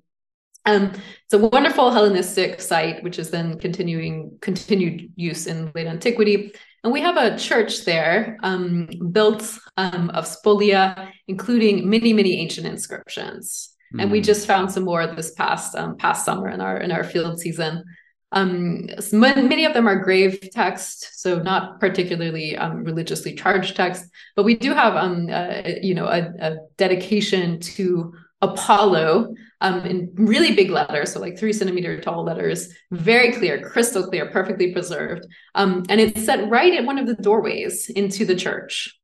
Um, 0.64 0.92
it's 0.94 1.34
a 1.34 1.38
wonderful 1.38 1.90
Hellenistic 1.90 2.60
site, 2.60 3.02
which 3.02 3.18
is 3.18 3.30
then 3.30 3.58
continuing 3.58 4.38
continued 4.40 5.12
use 5.16 5.46
in 5.46 5.72
late 5.74 5.86
antiquity. 5.86 6.52
And 6.84 6.92
we 6.92 7.00
have 7.00 7.16
a 7.16 7.36
church 7.38 7.84
there 7.84 8.38
um, 8.42 8.88
built 9.12 9.58
um, 9.76 10.10
of 10.10 10.24
spolia, 10.24 11.10
including 11.28 11.88
many, 11.88 12.12
many 12.12 12.40
ancient 12.40 12.66
inscriptions. 12.66 13.74
Mm. 13.94 14.02
And 14.02 14.10
we 14.10 14.18
hmm. 14.18 14.24
just 14.24 14.46
found 14.46 14.72
some 14.72 14.84
more 14.84 15.06
this 15.06 15.32
past 15.32 15.74
um, 15.74 15.96
past 15.96 16.24
summer 16.24 16.48
in 16.48 16.60
our 16.60 16.78
in 16.78 16.90
our 16.92 17.04
field 17.04 17.38
season. 17.38 17.84
Um, 18.32 18.88
many 19.12 19.66
of 19.66 19.74
them 19.74 19.86
are 19.86 19.96
grave 19.96 20.40
text, 20.52 21.20
so 21.20 21.38
not 21.38 21.78
particularly 21.80 22.56
um, 22.56 22.82
religiously 22.82 23.34
charged 23.34 23.76
text, 23.76 24.06
but 24.34 24.44
we 24.44 24.56
do 24.56 24.72
have, 24.72 24.96
um, 24.96 25.28
uh, 25.30 25.62
you 25.82 25.94
know, 25.94 26.06
a, 26.06 26.32
a, 26.40 26.56
dedication 26.78 27.60
to 27.60 28.14
Apollo 28.40 29.34
um, 29.60 29.84
in 29.84 30.10
really 30.14 30.54
big 30.54 30.70
letters, 30.70 31.12
so 31.12 31.20
like 31.20 31.38
three 31.38 31.52
centimeter 31.52 32.00
tall 32.00 32.24
letters, 32.24 32.68
very 32.90 33.32
clear, 33.32 33.60
crystal 33.60 34.08
clear, 34.08 34.30
perfectly 34.30 34.72
preserved, 34.72 35.26
um, 35.54 35.84
and 35.90 36.00
it's 36.00 36.24
set 36.24 36.48
right 36.48 36.72
at 36.72 36.86
one 36.86 36.98
of 36.98 37.06
the 37.06 37.14
doorways 37.14 37.90
into 37.90 38.24
the 38.24 38.34
church, 38.34 38.98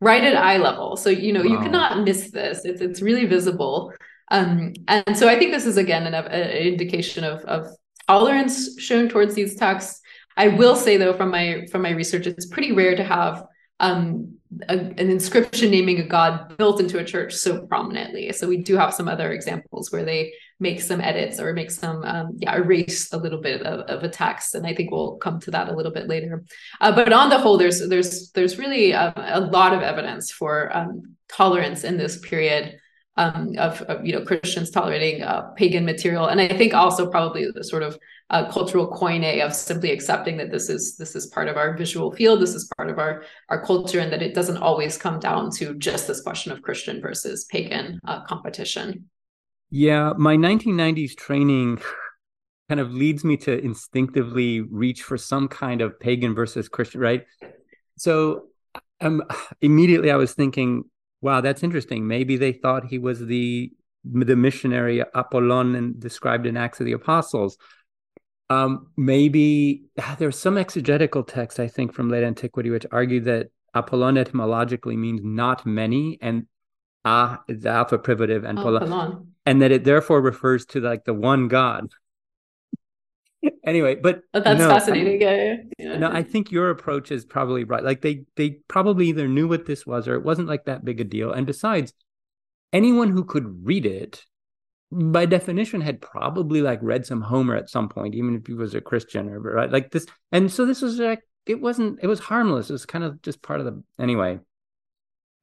right 0.00 0.22
at 0.22 0.36
eye 0.36 0.58
level. 0.58 0.96
So 0.96 1.08
you 1.08 1.32
know 1.32 1.42
wow. 1.42 1.50
you 1.50 1.58
cannot 1.58 2.04
miss 2.04 2.30
this. 2.30 2.64
It's 2.64 2.82
it's 2.82 3.00
really 3.00 3.24
visible. 3.24 3.92
Um, 4.30 4.74
and 4.88 5.18
so 5.18 5.28
I 5.28 5.38
think 5.38 5.52
this 5.52 5.66
is 5.66 5.76
again 5.76 6.06
an, 6.06 6.14
an 6.14 6.50
indication 6.50 7.24
of, 7.24 7.40
of 7.46 7.66
tolerance 8.06 8.80
shown 8.80 9.08
towards 9.08 9.34
these 9.34 9.56
texts. 9.56 10.00
I 10.36 10.48
will 10.48 10.76
say 10.76 10.96
though, 10.96 11.14
from 11.14 11.30
my 11.30 11.66
from 11.70 11.82
my 11.82 11.90
research, 11.90 12.26
it's 12.26 12.46
pretty 12.46 12.72
rare 12.72 12.96
to 12.96 13.04
have 13.04 13.44
um, 13.80 14.38
a, 14.68 14.78
an 14.78 15.10
inscription 15.10 15.70
naming 15.70 15.98
a 15.98 16.06
god 16.06 16.56
built 16.56 16.80
into 16.80 16.98
a 16.98 17.04
church 17.04 17.34
so 17.34 17.66
prominently. 17.66 18.32
So 18.32 18.46
we 18.46 18.58
do 18.58 18.76
have 18.76 18.94
some 18.94 19.08
other 19.08 19.32
examples 19.32 19.90
where 19.90 20.04
they 20.04 20.32
make 20.60 20.80
some 20.80 21.00
edits 21.00 21.40
or 21.40 21.52
make 21.52 21.70
some 21.70 22.04
um, 22.04 22.32
yeah 22.38 22.54
erase 22.54 23.12
a 23.12 23.16
little 23.16 23.40
bit 23.40 23.62
of, 23.62 23.80
of, 23.80 24.04
a 24.04 24.08
text, 24.08 24.54
and 24.54 24.66
I 24.66 24.74
think 24.74 24.90
we'll 24.90 25.16
come 25.16 25.40
to 25.40 25.50
that 25.52 25.68
a 25.68 25.74
little 25.74 25.92
bit 25.92 26.08
later. 26.08 26.44
Uh, 26.80 26.94
but 26.94 27.12
on 27.12 27.30
the 27.30 27.38
whole, 27.38 27.58
there's 27.58 27.86
there's 27.88 28.30
there's 28.32 28.58
really 28.58 28.92
a, 28.92 29.12
a 29.16 29.40
lot 29.40 29.72
of 29.72 29.82
evidence 29.82 30.30
for 30.30 30.76
um, 30.76 31.16
tolerance 31.28 31.84
in 31.84 31.96
this 31.96 32.18
period. 32.18 32.78
Um, 33.16 33.54
of, 33.58 33.80
of, 33.82 34.04
you 34.04 34.12
know 34.12 34.24
Christians 34.24 34.72
tolerating 34.72 35.22
uh, 35.22 35.42
pagan 35.52 35.84
material, 35.84 36.26
and 36.26 36.40
I 36.40 36.48
think 36.48 36.74
also 36.74 37.08
probably 37.08 37.46
the 37.54 37.62
sort 37.62 37.84
of 37.84 37.96
uh, 38.30 38.50
cultural 38.50 38.90
koine 38.90 39.40
of 39.40 39.54
simply 39.54 39.92
accepting 39.92 40.36
that 40.38 40.50
this 40.50 40.68
is 40.68 40.96
this 40.96 41.14
is 41.14 41.26
part 41.26 41.46
of 41.46 41.56
our 41.56 41.76
visual 41.76 42.10
field, 42.10 42.40
this 42.40 42.56
is 42.56 42.68
part 42.76 42.90
of 42.90 42.98
our 42.98 43.22
our 43.50 43.64
culture, 43.64 44.00
and 44.00 44.12
that 44.12 44.20
it 44.20 44.34
doesn't 44.34 44.56
always 44.56 44.98
come 44.98 45.20
down 45.20 45.52
to 45.52 45.74
just 45.74 46.08
this 46.08 46.22
question 46.22 46.50
of 46.50 46.60
Christian 46.62 47.00
versus 47.00 47.44
pagan 47.44 48.00
uh, 48.04 48.24
competition. 48.24 49.08
Yeah, 49.70 50.12
my 50.16 50.36
1990s 50.36 51.16
training 51.16 51.80
kind 52.68 52.80
of 52.80 52.92
leads 52.92 53.24
me 53.24 53.36
to 53.36 53.58
instinctively 53.62 54.60
reach 54.60 55.02
for 55.02 55.18
some 55.18 55.48
kind 55.48 55.80
of 55.80 55.98
pagan 56.00 56.34
versus 56.34 56.68
Christian, 56.68 57.00
right? 57.00 57.24
So 57.96 58.46
um, 59.00 59.22
immediately 59.60 60.10
I 60.10 60.16
was 60.16 60.32
thinking, 60.32 60.84
wow, 61.24 61.40
that's 61.40 61.62
interesting. 61.62 62.06
Maybe 62.06 62.36
they 62.36 62.52
thought 62.52 62.84
he 62.84 62.98
was 62.98 63.18
the 63.18 63.72
the 64.04 64.36
missionary 64.36 65.02
Apollon 65.14 65.74
and 65.74 65.98
described 65.98 66.46
in 66.46 66.58
Acts 66.58 66.78
of 66.80 66.86
the 66.86 66.92
Apostles. 66.92 67.56
Um, 68.50 68.88
maybe 68.98 69.84
ah, 69.98 70.14
there's 70.18 70.38
some 70.38 70.58
exegetical 70.58 71.24
text, 71.24 71.58
I 71.58 71.66
think, 71.66 71.94
from 71.94 72.10
late 72.10 72.22
antiquity, 72.22 72.68
which 72.68 72.84
argue 72.92 73.20
that 73.20 73.48
Apollon 73.72 74.18
etymologically 74.18 74.98
means 74.98 75.22
not 75.24 75.64
many, 75.64 76.18
and 76.20 76.46
ah 77.06 77.42
is 77.48 77.62
the 77.62 77.70
alpha 77.70 77.98
privative, 77.98 78.44
and 78.44 78.58
oh, 78.58 79.24
and 79.46 79.62
that 79.62 79.72
it 79.72 79.84
therefore 79.84 80.20
refers 80.20 80.66
to 80.66 80.80
like 80.80 81.06
the 81.06 81.14
one 81.14 81.48
God. 81.48 81.90
Anyway, 83.64 83.94
but 83.94 84.22
oh, 84.34 84.40
that's 84.40 84.58
no, 84.58 84.68
fascinating. 84.68 85.26
I, 85.26 85.64
yeah. 85.78 85.98
No, 85.98 86.10
I 86.10 86.22
think 86.22 86.50
your 86.50 86.70
approach 86.70 87.10
is 87.10 87.24
probably 87.24 87.64
right. 87.64 87.82
Like 87.82 88.02
they 88.02 88.24
they 88.36 88.58
probably 88.68 89.08
either 89.08 89.28
knew 89.28 89.48
what 89.48 89.66
this 89.66 89.86
was 89.86 90.08
or 90.08 90.14
it 90.14 90.24
wasn't 90.24 90.48
like 90.48 90.64
that 90.66 90.84
big 90.84 91.00
a 91.00 91.04
deal. 91.04 91.32
And 91.32 91.46
besides, 91.46 91.92
anyone 92.72 93.10
who 93.10 93.24
could 93.24 93.66
read 93.66 93.86
it 93.86 94.24
by 94.90 95.26
definition 95.26 95.80
had 95.80 96.00
probably 96.00 96.62
like 96.62 96.78
read 96.82 97.06
some 97.06 97.20
Homer 97.20 97.56
at 97.56 97.70
some 97.70 97.88
point, 97.88 98.14
even 98.14 98.36
if 98.36 98.46
he 98.46 98.54
was 98.54 98.74
a 98.74 98.80
Christian 98.80 99.28
or 99.28 99.40
right 99.40 99.70
like 99.70 99.90
this. 99.90 100.06
And 100.32 100.50
so 100.50 100.64
this 100.66 100.82
was 100.82 100.98
like 100.98 101.22
it 101.46 101.60
wasn't 101.60 101.98
it 102.02 102.06
was 102.06 102.20
harmless. 102.20 102.70
It 102.70 102.74
was 102.74 102.86
kind 102.86 103.04
of 103.04 103.20
just 103.22 103.42
part 103.42 103.60
of 103.60 103.66
the 103.66 103.82
anyway. 103.98 104.38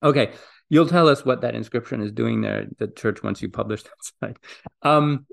Okay, 0.03 0.33
you'll 0.69 0.87
tell 0.87 1.07
us 1.07 1.23
what 1.25 1.41
that 1.41 1.53
inscription 1.53 2.01
is 2.01 2.11
doing 2.11 2.41
there, 2.41 2.67
the 2.79 2.87
church 2.87 3.21
once 3.21 3.41
you 3.41 3.49
publish 3.49 3.83
that 3.83 3.91
site. 4.19 4.37
Um, 4.81 5.25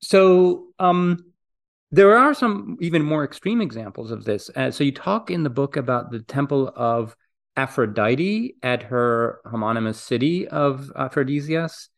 so 0.00 0.66
um, 0.78 1.32
there 1.90 2.16
are 2.16 2.34
some 2.34 2.76
even 2.80 3.02
more 3.02 3.24
extreme 3.24 3.60
examples 3.60 4.10
of 4.10 4.24
this. 4.24 4.50
Uh, 4.56 4.70
so 4.70 4.84
you 4.84 4.92
talk 4.92 5.30
in 5.30 5.42
the 5.42 5.50
book 5.50 5.76
about 5.76 6.10
the 6.10 6.20
temple 6.20 6.72
of 6.74 7.14
Aphrodite 7.56 8.56
at 8.62 8.82
her 8.84 9.40
homonymous 9.46 9.94
city 9.94 10.48
of 10.48 10.90
Aphrodisias 10.96 11.88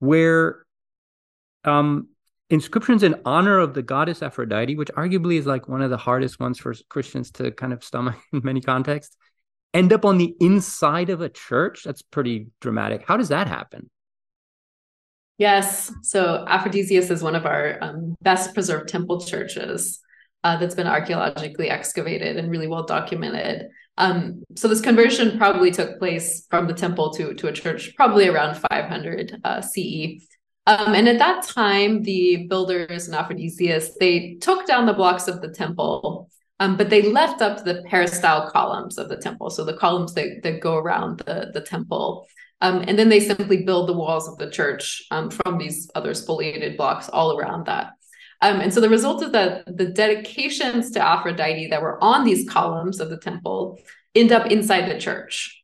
where 0.00 0.64
um, 1.64 2.08
inscriptions 2.50 3.02
in 3.02 3.20
honor 3.24 3.58
of 3.58 3.74
the 3.74 3.82
goddess 3.82 4.22
Aphrodite, 4.22 4.76
which 4.76 4.90
arguably 4.96 5.38
is 5.38 5.46
like 5.46 5.68
one 5.68 5.82
of 5.82 5.90
the 5.90 5.96
hardest 5.96 6.40
ones 6.40 6.58
for 6.58 6.74
Christians 6.88 7.30
to 7.32 7.50
kind 7.52 7.72
of 7.72 7.84
stomach 7.84 8.16
in 8.32 8.40
many 8.44 8.60
contexts, 8.60 9.16
end 9.72 9.92
up 9.92 10.04
on 10.04 10.18
the 10.18 10.34
inside 10.40 11.10
of 11.10 11.20
a 11.20 11.28
church. 11.28 11.84
That's 11.84 12.02
pretty 12.02 12.48
dramatic. 12.60 13.04
How 13.06 13.16
does 13.16 13.28
that 13.28 13.46
happen? 13.46 13.90
Yes. 15.38 15.92
So 16.02 16.44
Aphrodisias 16.48 17.10
is 17.10 17.22
one 17.22 17.34
of 17.34 17.44
our 17.44 17.78
um, 17.82 18.16
best 18.22 18.54
preserved 18.54 18.88
temple 18.88 19.20
churches 19.20 20.00
uh, 20.44 20.56
that's 20.58 20.74
been 20.74 20.86
archaeologically 20.86 21.70
excavated 21.70 22.36
and 22.36 22.50
really 22.50 22.68
well 22.68 22.84
documented. 22.84 23.68
Um, 23.96 24.42
so 24.56 24.68
this 24.68 24.80
conversion 24.80 25.38
probably 25.38 25.70
took 25.70 25.98
place 25.98 26.46
from 26.50 26.66
the 26.66 26.74
temple 26.74 27.12
to, 27.14 27.34
to 27.34 27.48
a 27.48 27.52
church 27.52 27.94
probably 27.96 28.28
around 28.28 28.56
500 28.70 29.40
uh, 29.44 29.60
CE. 29.60 30.20
Um, 30.66 30.94
and 30.94 31.08
at 31.08 31.18
that 31.18 31.44
time, 31.46 32.02
the 32.02 32.46
builders 32.48 33.08
in 33.08 33.14
Aphrodisias, 33.14 33.90
they 34.00 34.36
took 34.40 34.66
down 34.66 34.86
the 34.86 34.94
blocks 34.94 35.28
of 35.28 35.42
the 35.42 35.50
temple, 35.50 36.30
um, 36.58 36.76
but 36.76 36.90
they 36.90 37.02
left 37.02 37.42
up 37.42 37.64
the 37.64 37.82
peristyle 37.88 38.50
columns 38.50 38.98
of 38.98 39.08
the 39.08 39.16
temple. 39.16 39.50
So 39.50 39.64
the 39.64 39.76
columns 39.76 40.14
that, 40.14 40.42
that 40.42 40.60
go 40.60 40.76
around 40.76 41.18
the, 41.18 41.50
the 41.52 41.60
temple. 41.60 42.26
Um, 42.60 42.84
and 42.86 42.98
then 42.98 43.08
they 43.08 43.20
simply 43.20 43.64
build 43.64 43.88
the 43.88 43.94
walls 43.94 44.28
of 44.28 44.38
the 44.38 44.50
church 44.50 45.02
um, 45.10 45.30
from 45.30 45.58
these 45.58 45.90
other 45.94 46.14
spoliated 46.14 46.76
blocks 46.76 47.08
all 47.08 47.36
around 47.36 47.66
that. 47.66 47.90
Um, 48.40 48.60
and 48.60 48.72
so 48.72 48.80
the 48.80 48.88
result 48.88 49.22
is 49.22 49.32
that 49.32 49.64
the 49.66 49.86
dedications 49.86 50.90
to 50.92 51.00
Aphrodite 51.00 51.68
that 51.68 51.82
were 51.82 52.02
on 52.02 52.24
these 52.24 52.48
columns 52.48 53.00
of 53.00 53.10
the 53.10 53.18
temple 53.18 53.78
end 54.14 54.32
up 54.32 54.50
inside 54.50 54.90
the 54.90 54.98
church. 54.98 55.62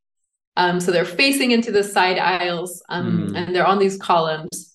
Um, 0.57 0.80
so 0.80 0.91
they're 0.91 1.05
facing 1.05 1.53
into 1.53 1.72
the 1.72 1.84
side 1.84 2.18
aisles 2.18 2.82
um, 2.88 3.28
mm. 3.28 3.36
and 3.36 3.55
they're 3.55 3.66
on 3.66 3.78
these 3.78 3.97
columns. 3.97 4.74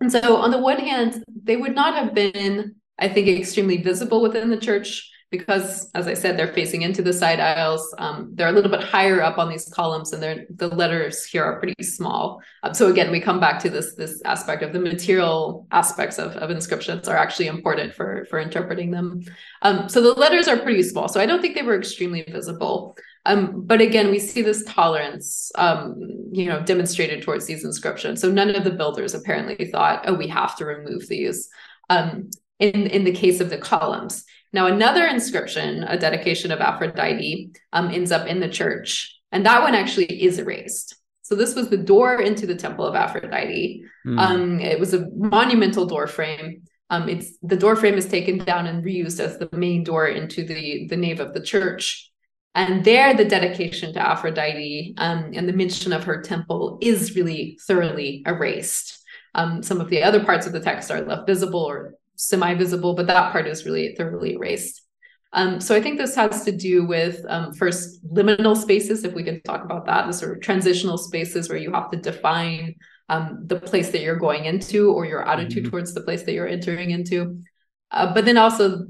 And 0.00 0.12
so, 0.12 0.36
on 0.36 0.50
the 0.50 0.58
one 0.58 0.78
hand, 0.78 1.24
they 1.42 1.56
would 1.56 1.74
not 1.74 1.94
have 1.94 2.14
been, 2.14 2.76
I 2.98 3.08
think, 3.08 3.28
extremely 3.28 3.78
visible 3.78 4.22
within 4.22 4.48
the 4.48 4.56
church 4.56 5.10
because 5.30 5.90
as 5.94 6.06
I 6.06 6.14
said, 6.14 6.38
they're 6.38 6.52
facing 6.52 6.82
into 6.82 7.02
the 7.02 7.12
side 7.12 7.38
aisles. 7.38 7.94
Um, 7.98 8.30
they're 8.32 8.48
a 8.48 8.52
little 8.52 8.70
bit 8.70 8.82
higher 8.82 9.22
up 9.22 9.36
on 9.36 9.50
these 9.50 9.68
columns, 9.68 10.12
and 10.12 10.46
the 10.54 10.68
letters 10.68 11.24
here 11.24 11.44
are 11.44 11.58
pretty 11.58 11.82
small. 11.82 12.40
Um, 12.62 12.72
so 12.72 12.88
again, 12.88 13.10
we 13.10 13.20
come 13.20 13.38
back 13.38 13.58
to 13.60 13.70
this 13.70 13.94
this 13.94 14.22
aspect 14.24 14.62
of 14.62 14.72
the 14.72 14.80
material 14.80 15.66
aspects 15.70 16.18
of, 16.18 16.32
of 16.36 16.50
inscriptions 16.50 17.08
are 17.08 17.16
actually 17.16 17.48
important 17.48 17.94
for 17.94 18.26
for 18.30 18.38
interpreting 18.38 18.90
them. 18.90 19.22
Um, 19.62 19.88
so 19.88 20.00
the 20.00 20.12
letters 20.12 20.48
are 20.48 20.56
pretty 20.56 20.82
small. 20.82 21.08
So 21.08 21.20
I 21.20 21.26
don't 21.26 21.42
think 21.42 21.54
they 21.54 21.62
were 21.62 21.78
extremely 21.78 22.22
visible. 22.22 22.96
Um, 23.26 23.66
but 23.66 23.82
again, 23.82 24.10
we 24.10 24.18
see 24.18 24.40
this 24.40 24.64
tolerance, 24.64 25.52
um, 25.56 25.96
you 26.32 26.46
know, 26.46 26.62
demonstrated 26.62 27.22
towards 27.22 27.44
these 27.44 27.64
inscriptions. 27.64 28.22
So 28.22 28.30
none 28.30 28.54
of 28.54 28.64
the 28.64 28.70
builders 28.70 29.12
apparently 29.12 29.70
thought, 29.70 30.04
"Oh, 30.06 30.14
we 30.14 30.28
have 30.28 30.56
to 30.56 30.64
remove 30.64 31.06
these." 31.08 31.50
Um, 31.90 32.30
in 32.58 32.86
in 32.86 33.04
the 33.04 33.12
case 33.12 33.40
of 33.40 33.50
the 33.50 33.58
columns, 33.58 34.24
now, 34.52 34.66
another 34.66 35.06
inscription, 35.06 35.84
a 35.84 35.98
dedication 35.98 36.50
of 36.50 36.60
Aphrodite, 36.60 37.52
um, 37.72 37.90
ends 37.90 38.10
up 38.10 38.26
in 38.26 38.40
the 38.40 38.48
church, 38.48 39.18
and 39.30 39.44
that 39.44 39.62
one 39.62 39.74
actually 39.74 40.06
is 40.22 40.38
erased. 40.38 40.96
So 41.22 41.34
this 41.34 41.54
was 41.54 41.68
the 41.68 41.76
door 41.76 42.22
into 42.22 42.46
the 42.46 42.54
temple 42.54 42.86
of 42.86 42.94
Aphrodite. 42.94 43.84
Mm. 44.06 44.18
Um, 44.18 44.60
it 44.60 44.80
was 44.80 44.94
a 44.94 45.06
monumental 45.14 45.84
door 45.84 46.06
frame. 46.06 46.62
Um, 46.88 47.06
it's 47.10 47.36
the 47.42 47.56
door 47.56 47.76
frame 47.76 47.94
is 47.94 48.06
taken 48.06 48.38
down 48.38 48.66
and 48.66 48.82
reused 48.82 49.20
as 49.20 49.36
the 49.36 49.50
main 49.52 49.84
door 49.84 50.08
into 50.08 50.42
the 50.42 50.86
the 50.88 50.96
nave 50.96 51.20
of 51.20 51.34
the 51.34 51.42
church. 51.42 52.10
And 52.54 52.82
there, 52.82 53.12
the 53.12 53.26
dedication 53.26 53.92
to 53.92 54.00
Aphrodite 54.00 54.94
um, 54.96 55.32
and 55.34 55.46
the 55.46 55.52
mention 55.52 55.92
of 55.92 56.04
her 56.04 56.22
temple 56.22 56.78
is 56.80 57.14
really 57.14 57.58
thoroughly 57.66 58.22
erased. 58.26 59.04
Um, 59.34 59.62
some 59.62 59.82
of 59.82 59.90
the 59.90 60.02
other 60.02 60.24
parts 60.24 60.46
of 60.46 60.54
the 60.54 60.60
text 60.60 60.90
are 60.90 61.02
left 61.02 61.26
visible 61.26 61.60
or 61.60 61.94
semi-visible, 62.18 62.94
but 62.94 63.06
that 63.06 63.32
part 63.32 63.46
is 63.46 63.64
really 63.64 63.94
thoroughly 63.96 64.34
erased. 64.34 64.82
Um, 65.32 65.60
so 65.60 65.76
I 65.76 65.80
think 65.80 65.98
this 65.98 66.16
has 66.16 66.44
to 66.44 66.52
do 66.52 66.86
with 66.86 67.24
um, 67.28 67.52
first 67.52 68.04
liminal 68.04 68.56
spaces, 68.56 69.04
if 69.04 69.14
we 69.14 69.22
can 69.22 69.40
talk 69.42 69.64
about 69.64 69.86
that, 69.86 70.06
the 70.06 70.12
sort 70.12 70.36
of 70.36 70.42
transitional 70.42 70.98
spaces 70.98 71.48
where 71.48 71.58
you 71.58 71.72
have 71.72 71.90
to 71.90 71.98
define 71.98 72.74
um, 73.08 73.44
the 73.46 73.60
place 73.60 73.90
that 73.90 74.00
you're 74.00 74.16
going 74.16 74.46
into 74.46 74.90
or 74.90 75.04
your 75.06 75.26
attitude 75.26 75.64
mm-hmm. 75.64 75.70
towards 75.70 75.94
the 75.94 76.00
place 76.00 76.22
that 76.24 76.32
you're 76.32 76.48
entering 76.48 76.90
into. 76.90 77.42
Uh, 77.90 78.12
but 78.12 78.24
then 78.24 78.36
also, 78.36 78.86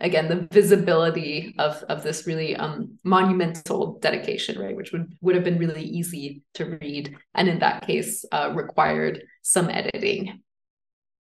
again, 0.00 0.28
the 0.28 0.48
visibility 0.52 1.54
of, 1.58 1.82
of 1.88 2.02
this 2.02 2.26
really 2.26 2.56
um, 2.56 2.98
monumental 3.04 3.98
dedication, 4.00 4.60
right, 4.60 4.76
which 4.76 4.92
would, 4.92 5.16
would 5.20 5.34
have 5.34 5.44
been 5.44 5.58
really 5.58 5.84
easy 5.84 6.42
to 6.54 6.78
read. 6.80 7.16
And 7.34 7.48
in 7.48 7.60
that 7.60 7.86
case, 7.86 8.24
uh, 8.32 8.52
required 8.54 9.22
some 9.42 9.70
editing. 9.70 10.42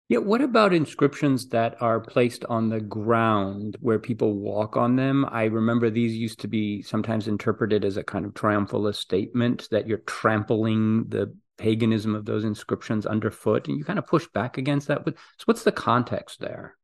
Yeah, 0.08 0.18
what 0.18 0.40
about 0.40 0.72
inscriptions 0.72 1.48
that 1.48 1.82
are 1.82 1.98
placed 1.98 2.44
on 2.44 2.68
the 2.68 2.80
ground 2.80 3.76
where 3.80 3.98
people 3.98 4.34
walk 4.34 4.76
on 4.76 4.94
them? 4.94 5.26
I 5.28 5.44
remember 5.44 5.90
these 5.90 6.14
used 6.14 6.38
to 6.40 6.48
be 6.48 6.80
sometimes 6.82 7.26
interpreted 7.26 7.84
as 7.84 7.96
a 7.96 8.04
kind 8.04 8.24
of 8.24 8.32
triumphalist 8.32 8.96
statement 8.96 9.66
that 9.72 9.88
you're 9.88 9.98
trampling 9.98 11.06
the 11.08 11.34
paganism 11.58 12.14
of 12.14 12.24
those 12.24 12.44
inscriptions 12.44 13.04
underfoot, 13.04 13.66
and 13.66 13.78
you 13.78 13.84
kind 13.84 13.98
of 13.98 14.06
push 14.06 14.28
back 14.28 14.58
against 14.58 14.86
that. 14.86 15.02
So, 15.04 15.14
what's 15.46 15.64
the 15.64 15.72
context 15.72 16.38
there? 16.38 16.76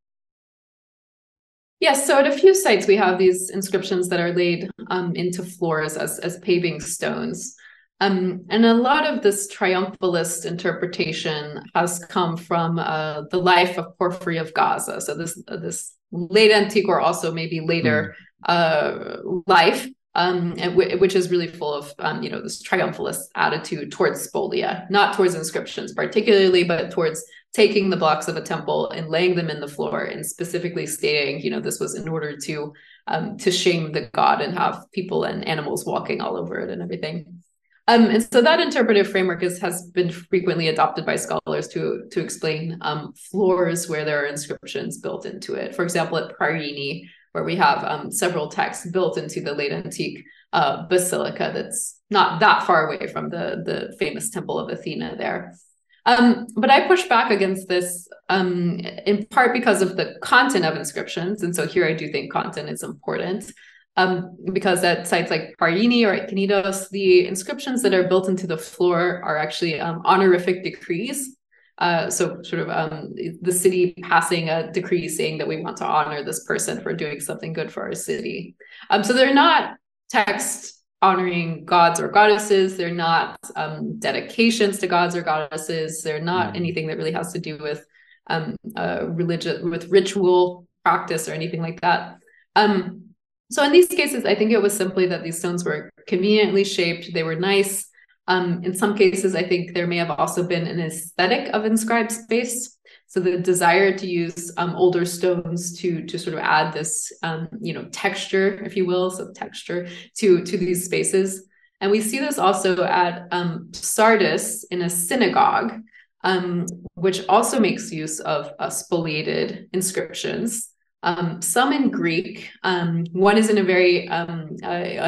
Yes, 1.78 2.04
so 2.04 2.18
at 2.18 2.26
a 2.26 2.32
few 2.32 2.54
sites 2.56 2.88
we 2.88 2.96
have 2.96 3.18
these 3.18 3.50
inscriptions 3.50 4.08
that 4.08 4.18
are 4.18 4.32
laid 4.32 4.68
um, 4.88 5.14
into 5.14 5.44
floors 5.44 5.96
as 5.96 6.18
as 6.20 6.38
paving 6.40 6.80
stones. 6.80 7.54
Um, 8.02 8.46
and 8.50 8.66
a 8.66 8.74
lot 8.74 9.06
of 9.06 9.22
this 9.22 9.46
triumphalist 9.54 10.44
interpretation 10.44 11.62
has 11.76 12.04
come 12.06 12.36
from 12.36 12.80
uh, 12.80 13.22
the 13.30 13.38
life 13.38 13.78
of 13.78 13.96
Porphyry 13.96 14.38
of 14.38 14.52
Gaza. 14.54 15.00
So 15.00 15.14
this 15.14 15.40
uh, 15.46 15.58
this 15.58 15.94
late 16.10 16.50
antique 16.50 16.88
or 16.88 17.00
also 17.00 17.32
maybe 17.32 17.60
later 17.60 18.16
mm. 18.44 18.52
uh, 18.52 19.42
life, 19.46 19.86
um, 20.16 20.56
w- 20.56 20.98
which 20.98 21.14
is 21.14 21.30
really 21.30 21.46
full 21.46 21.72
of 21.72 21.94
um, 22.00 22.24
you 22.24 22.30
know 22.30 22.42
this 22.42 22.60
triumphalist 22.60 23.20
attitude 23.36 23.92
towards 23.92 24.26
spolia, 24.26 24.90
not 24.90 25.14
towards 25.14 25.36
inscriptions 25.36 25.92
particularly, 25.92 26.64
but 26.64 26.90
towards 26.90 27.24
taking 27.54 27.88
the 27.88 27.96
blocks 27.96 28.26
of 28.26 28.36
a 28.36 28.42
temple 28.42 28.90
and 28.90 29.10
laying 29.10 29.36
them 29.36 29.48
in 29.48 29.60
the 29.60 29.68
floor 29.68 30.02
and 30.02 30.26
specifically 30.26 30.86
stating 30.86 31.40
you 31.40 31.50
know 31.50 31.60
this 31.60 31.78
was 31.78 31.94
in 31.94 32.08
order 32.08 32.36
to 32.36 32.72
um, 33.06 33.36
to 33.36 33.52
shame 33.52 33.92
the 33.92 34.10
god 34.12 34.40
and 34.40 34.58
have 34.58 34.90
people 34.90 35.22
and 35.22 35.46
animals 35.46 35.86
walking 35.86 36.20
all 36.20 36.36
over 36.36 36.58
it 36.58 36.68
and 36.68 36.82
everything. 36.82 37.41
Um, 37.88 38.04
and 38.04 38.22
so 38.22 38.40
that 38.40 38.60
interpretive 38.60 39.10
framework 39.10 39.42
is, 39.42 39.60
has 39.60 39.86
been 39.90 40.10
frequently 40.10 40.68
adopted 40.68 41.04
by 41.04 41.16
scholars 41.16 41.66
to, 41.68 42.04
to 42.12 42.20
explain 42.20 42.78
um, 42.80 43.12
floors 43.14 43.88
where 43.88 44.04
there 44.04 44.22
are 44.22 44.26
inscriptions 44.26 44.98
built 44.98 45.26
into 45.26 45.54
it. 45.54 45.74
For 45.74 45.82
example, 45.82 46.16
at 46.18 46.38
Priene, 46.38 47.02
where 47.32 47.44
we 47.44 47.56
have 47.56 47.82
um, 47.82 48.12
several 48.12 48.48
texts 48.48 48.88
built 48.90 49.18
into 49.18 49.40
the 49.40 49.52
late 49.52 49.72
antique 49.72 50.24
uh, 50.52 50.86
basilica 50.86 51.50
that's 51.52 51.98
not 52.10 52.38
that 52.40 52.62
far 52.64 52.86
away 52.86 53.08
from 53.08 53.30
the, 53.30 53.62
the 53.64 53.96
famous 53.98 54.30
Temple 54.30 54.58
of 54.58 54.70
Athena 54.70 55.16
there. 55.16 55.56
Um, 56.04 56.46
but 56.56 56.70
I 56.70 56.86
push 56.86 57.04
back 57.08 57.30
against 57.30 57.68
this 57.68 58.08
um, 58.28 58.80
in 59.06 59.26
part 59.26 59.52
because 59.52 59.82
of 59.82 59.96
the 59.96 60.16
content 60.20 60.64
of 60.64 60.76
inscriptions. 60.76 61.42
And 61.42 61.54
so 61.54 61.66
here 61.66 61.86
I 61.86 61.94
do 61.94 62.10
think 62.10 62.32
content 62.32 62.68
is 62.68 62.82
important 62.82 63.52
um, 63.96 64.36
because 64.52 64.82
at 64.84 65.06
sites 65.06 65.30
like 65.30 65.54
Priene 65.60 66.06
or 66.06 66.12
at 66.12 66.30
Knidos, 66.30 66.88
the 66.90 67.26
inscriptions 67.26 67.82
that 67.82 67.94
are 67.94 68.08
built 68.08 68.28
into 68.28 68.46
the 68.46 68.56
floor 68.56 69.20
are 69.22 69.36
actually 69.36 69.78
um, 69.80 70.02
honorific 70.04 70.62
decrees. 70.64 71.36
Uh, 71.78 72.08
so, 72.08 72.42
sort 72.42 72.62
of 72.62 72.68
um, 72.68 73.14
the 73.40 73.52
city 73.52 73.94
passing 74.02 74.48
a 74.48 74.70
decree 74.72 75.08
saying 75.08 75.38
that 75.38 75.48
we 75.48 75.60
want 75.60 75.76
to 75.78 75.86
honor 75.86 76.22
this 76.22 76.44
person 76.44 76.80
for 76.80 76.92
doing 76.92 77.18
something 77.18 77.52
good 77.52 77.72
for 77.72 77.82
our 77.82 77.94
city. 77.94 78.54
Um, 78.90 79.02
so, 79.02 79.12
they're 79.12 79.34
not 79.34 79.76
texts 80.10 80.82
honoring 81.00 81.64
gods 81.64 81.98
or 82.00 82.08
goddesses. 82.08 82.76
They're 82.76 82.94
not 82.94 83.36
um, 83.56 83.98
dedications 83.98 84.78
to 84.78 84.86
gods 84.86 85.16
or 85.16 85.22
goddesses. 85.22 86.02
They're 86.02 86.20
not 86.20 86.54
mm. 86.54 86.56
anything 86.56 86.86
that 86.86 86.96
really 86.96 87.12
has 87.12 87.32
to 87.32 87.40
do 87.40 87.58
with 87.58 87.84
um, 88.28 88.56
uh, 88.76 89.06
religion, 89.08 89.68
with 89.68 89.88
ritual 89.88 90.68
practice 90.84 91.28
or 91.28 91.32
anything 91.32 91.60
like 91.60 91.80
that. 91.80 92.18
Um, 92.54 93.11
so 93.52 93.62
in 93.64 93.72
these 93.72 93.88
cases, 93.88 94.24
I 94.24 94.34
think 94.34 94.50
it 94.50 94.62
was 94.62 94.74
simply 94.74 95.06
that 95.06 95.22
these 95.22 95.38
stones 95.38 95.62
were 95.64 95.90
conveniently 96.06 96.64
shaped. 96.64 97.12
They 97.12 97.22
were 97.22 97.36
nice. 97.36 97.86
Um, 98.26 98.62
in 98.64 98.74
some 98.74 98.96
cases, 98.96 99.34
I 99.34 99.46
think 99.46 99.74
there 99.74 99.86
may 99.86 99.98
have 99.98 100.10
also 100.10 100.42
been 100.42 100.66
an 100.66 100.80
aesthetic 100.80 101.50
of 101.52 101.66
inscribed 101.66 102.12
space. 102.12 102.78
So 103.08 103.20
the 103.20 103.36
desire 103.38 103.96
to 103.98 104.06
use 104.06 104.50
um, 104.56 104.74
older 104.74 105.04
stones 105.04 105.78
to 105.80 106.06
to 106.06 106.18
sort 106.18 106.34
of 106.34 106.40
add 106.40 106.72
this, 106.72 107.12
um, 107.22 107.48
you 107.60 107.74
know, 107.74 107.84
texture, 107.92 108.62
if 108.64 108.74
you 108.74 108.86
will, 108.86 109.10
so 109.10 109.30
texture 109.34 109.86
to 110.18 110.42
to 110.44 110.56
these 110.56 110.86
spaces. 110.86 111.46
And 111.82 111.90
we 111.90 112.00
see 112.00 112.20
this 112.20 112.38
also 112.38 112.84
at 112.84 113.26
um, 113.32 113.68
Sardis 113.72 114.64
in 114.70 114.80
a 114.82 114.88
synagogue, 114.88 115.82
um, 116.24 116.64
which 116.94 117.26
also 117.28 117.60
makes 117.60 117.92
use 117.92 118.18
of 118.20 118.50
uh, 118.58 118.70
spoliated 118.70 119.68
inscriptions 119.74 120.71
um, 121.02 121.42
some 121.42 121.72
in 121.72 121.90
Greek. 121.90 122.50
Um, 122.62 123.04
one 123.12 123.36
is 123.36 123.50
in 123.50 123.58
a 123.58 123.62
very 123.62 124.08
um, 124.08 124.56
a, 124.62 124.98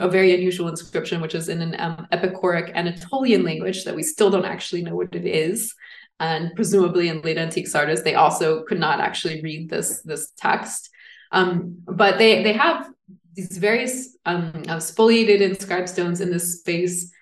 a, 0.00 0.08
very 0.08 0.34
unusual 0.34 0.68
inscription, 0.68 1.20
which 1.20 1.34
is 1.34 1.48
in 1.48 1.60
an 1.60 1.76
um, 1.78 2.06
epicoric 2.12 2.74
Anatolian 2.74 3.44
language 3.44 3.84
that 3.84 3.94
we 3.94 4.02
still 4.02 4.30
don't 4.30 4.44
actually 4.44 4.82
know 4.82 4.96
what 4.96 5.14
it 5.14 5.24
is. 5.24 5.74
And 6.18 6.52
presumably 6.56 7.08
in 7.08 7.22
late 7.22 7.38
antique 7.38 7.68
Sardis, 7.68 8.02
they 8.02 8.14
also 8.14 8.64
could 8.64 8.80
not 8.80 9.00
actually 9.00 9.42
read 9.42 9.70
this 9.70 10.02
this 10.02 10.32
text. 10.36 10.90
Um, 11.30 11.76
but 11.86 12.18
they 12.18 12.42
they 12.42 12.52
have 12.52 12.90
these 13.34 13.58
various 13.58 14.16
um, 14.26 14.64
uh, 14.68 14.80
spoliated 14.80 15.40
inscribed 15.40 15.88
stones 15.88 16.20
in 16.20 16.30
this 16.30 16.60
space. 16.60 17.12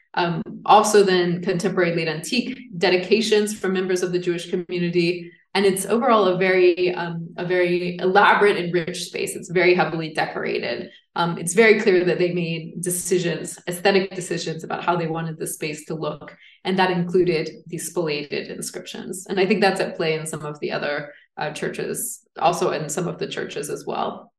also, 0.64 1.02
then 1.02 1.42
contemporary 1.42 1.94
late 1.94 2.08
antique 2.08 2.58
dedications 2.78 3.58
from 3.58 3.72
members 3.72 4.02
of 4.02 4.12
the 4.12 4.18
Jewish 4.18 4.50
community 4.50 5.32
and 5.54 5.66
it's 5.66 5.84
overall 5.84 6.26
a 6.26 6.38
very 6.38 6.94
um, 6.94 7.28
a 7.36 7.44
very 7.44 7.96
elaborate 7.98 8.56
and 8.56 8.72
rich 8.72 9.04
space. 9.04 9.36
It's 9.36 9.50
very 9.50 9.74
heavily 9.74 10.14
decorated. 10.14 10.90
Um, 11.14 11.36
it's 11.36 11.52
very 11.52 11.78
clear 11.80 12.04
that 12.04 12.18
they 12.18 12.32
made 12.32 12.80
decisions 12.80 13.58
aesthetic 13.68 14.14
decisions 14.14 14.64
about 14.64 14.82
how 14.82 14.96
they 14.96 15.08
wanted 15.08 15.38
the 15.38 15.46
space 15.46 15.84
to 15.86 15.94
look. 15.94 16.34
And 16.64 16.78
that 16.78 16.90
included 16.90 17.50
these 17.66 17.88
spoliated 17.88 18.48
inscriptions. 18.48 19.26
And 19.28 19.38
i 19.38 19.44
think 19.44 19.60
that's 19.60 19.80
at 19.80 19.96
play 19.96 20.14
in 20.14 20.26
some 20.26 20.44
of 20.44 20.58
the 20.60 20.72
other 20.72 21.12
uh, 21.36 21.50
churches 21.52 22.26
also 22.38 22.70
in 22.70 22.88
some 22.88 23.08
of 23.08 23.18
the 23.18 23.26
churches 23.26 23.68
as 23.68 23.84
well. 23.86 24.32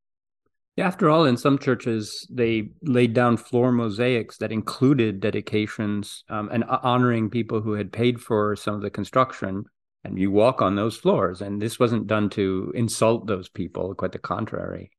Yeah, 0.75 0.87
after 0.87 1.07
all, 1.07 1.25
in 1.25 1.37
some 1.37 1.59
churches, 1.59 2.25
they 2.31 2.71
laid 2.81 3.13
down 3.13 3.37
floor 3.37 3.71
mosaics 3.71 4.37
that 4.37 4.51
included 4.51 5.19
dedications 5.19 6.23
um, 6.29 6.49
and 6.51 6.63
honoring 6.63 7.29
people 7.29 7.61
who 7.61 7.73
had 7.73 7.91
paid 7.91 8.19
for 8.19 8.55
some 8.55 8.73
of 8.73 8.81
the 8.81 8.89
construction 8.89 9.65
and 10.03 10.19
you 10.19 10.31
walk 10.31 10.61
on 10.61 10.75
those 10.75 10.97
floors 10.97 11.41
and 11.41 11.61
this 11.61 11.79
wasn't 11.79 12.07
done 12.07 12.29
to 12.31 12.71
insult 12.75 13.27
those 13.27 13.49
people 13.49 13.95
quite 13.95 14.11
the 14.11 14.19
contrary. 14.19 14.91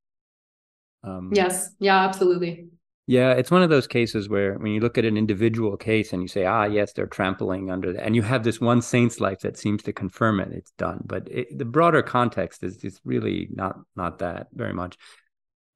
Um, 1.03 1.31
yes. 1.33 1.71
Yeah 1.79 2.05
absolutely. 2.05 2.69
Yeah 3.07 3.33
it's 3.33 3.51
one 3.51 3.63
of 3.63 3.71
those 3.71 3.87
cases 3.87 4.29
where 4.29 4.55
when 4.55 4.73
you 4.73 4.81
look 4.81 4.97
at 4.97 5.05
an 5.05 5.17
individual 5.17 5.77
case 5.77 6.13
and 6.13 6.23
you 6.23 6.29
say 6.29 6.47
ah 6.47 6.65
yes 6.65 6.93
they're 6.93 7.07
trampling 7.07 7.71
under 7.71 7.93
that 7.93 8.03
and 8.03 8.17
you 8.17 8.23
have 8.23 8.45
this 8.45 8.61
one 8.61 8.81
saint's 8.81 9.21
life 9.21 9.41
that 9.41 9.59
seems 9.59 9.83
to 9.83 9.93
confirm 9.93 10.41
it 10.41 10.53
it's 10.53 10.73
done. 10.79 11.01
But 11.05 11.29
it, 11.31 11.59
the 11.59 11.67
broader 11.67 12.03
context 12.03 12.63
is, 12.63 12.83
is 12.83 13.01
really 13.05 13.49
not 13.53 13.77
not 13.95 14.21
that 14.21 14.49
very 14.55 14.73
much. 14.73 14.97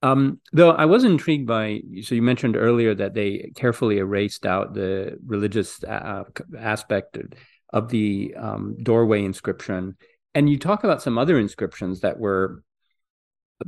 Um, 0.01 0.41
though 0.53 0.71
I 0.71 0.85
was 0.85 1.03
intrigued 1.03 1.49
by, 1.49 1.81
so 2.03 2.15
you 2.15 2.23
mentioned 2.23 2.57
earlier 2.57 2.95
that 2.95 3.15
they 3.15 3.51
carefully 3.57 3.99
erased 3.99 4.47
out 4.47 4.73
the 4.73 5.19
religious 5.27 5.83
uh, 5.83 6.23
aspect 6.57 7.19
of 7.71 7.89
the 7.89 8.35
um, 8.37 8.77
doorway 8.83 9.25
inscription. 9.25 9.97
And 10.35 10.49
you 10.49 10.59
talk 10.59 10.85
about 10.85 11.03
some 11.03 11.19
other 11.19 11.39
inscriptions 11.39 12.01
that 12.01 12.19
were 12.19 12.63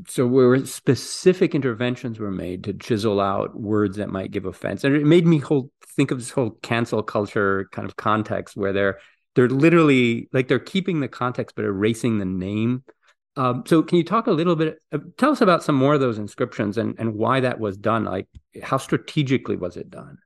so 0.06 0.26
where 0.26 0.64
specific 0.66 1.54
interventions 1.54 2.20
were 2.20 2.30
made 2.30 2.64
to 2.64 2.72
chisel 2.72 3.20
out 3.20 3.58
words 3.58 3.96
that 3.96 4.08
might 4.08 4.30
give 4.30 4.46
offense. 4.46 4.84
And 4.84 4.94
it 4.94 5.04
made 5.04 5.26
me 5.26 5.38
whole 5.38 5.70
think 5.96 6.10
of 6.10 6.18
this 6.18 6.30
whole 6.30 6.50
cancel 6.62 7.02
culture 7.02 7.68
kind 7.72 7.88
of 7.88 7.96
context 7.96 8.56
where 8.56 8.72
they're 8.72 8.98
they're 9.34 9.48
literally 9.48 10.28
like 10.32 10.48
they're 10.48 10.58
keeping 10.58 11.00
the 11.00 11.08
context 11.08 11.56
but 11.56 11.64
erasing 11.64 12.18
the 12.18 12.24
name. 12.24 12.84
Um, 13.36 13.64
so 13.66 13.82
can 13.82 13.98
you 13.98 14.04
talk 14.04 14.26
a 14.26 14.32
little 14.32 14.56
bit 14.56 14.78
uh, 14.92 14.98
tell 15.16 15.32
us 15.32 15.40
about 15.40 15.62
some 15.64 15.76
more 15.76 15.94
of 15.94 16.00
those 16.00 16.18
inscriptions 16.18 16.78
and, 16.78 16.94
and 16.98 17.14
why 17.14 17.40
that 17.40 17.60
was 17.60 17.76
done 17.76 18.04
like 18.04 18.26
how 18.62 18.76
strategically 18.76 19.56
was 19.56 19.76
it 19.76 19.88
done 19.88 20.18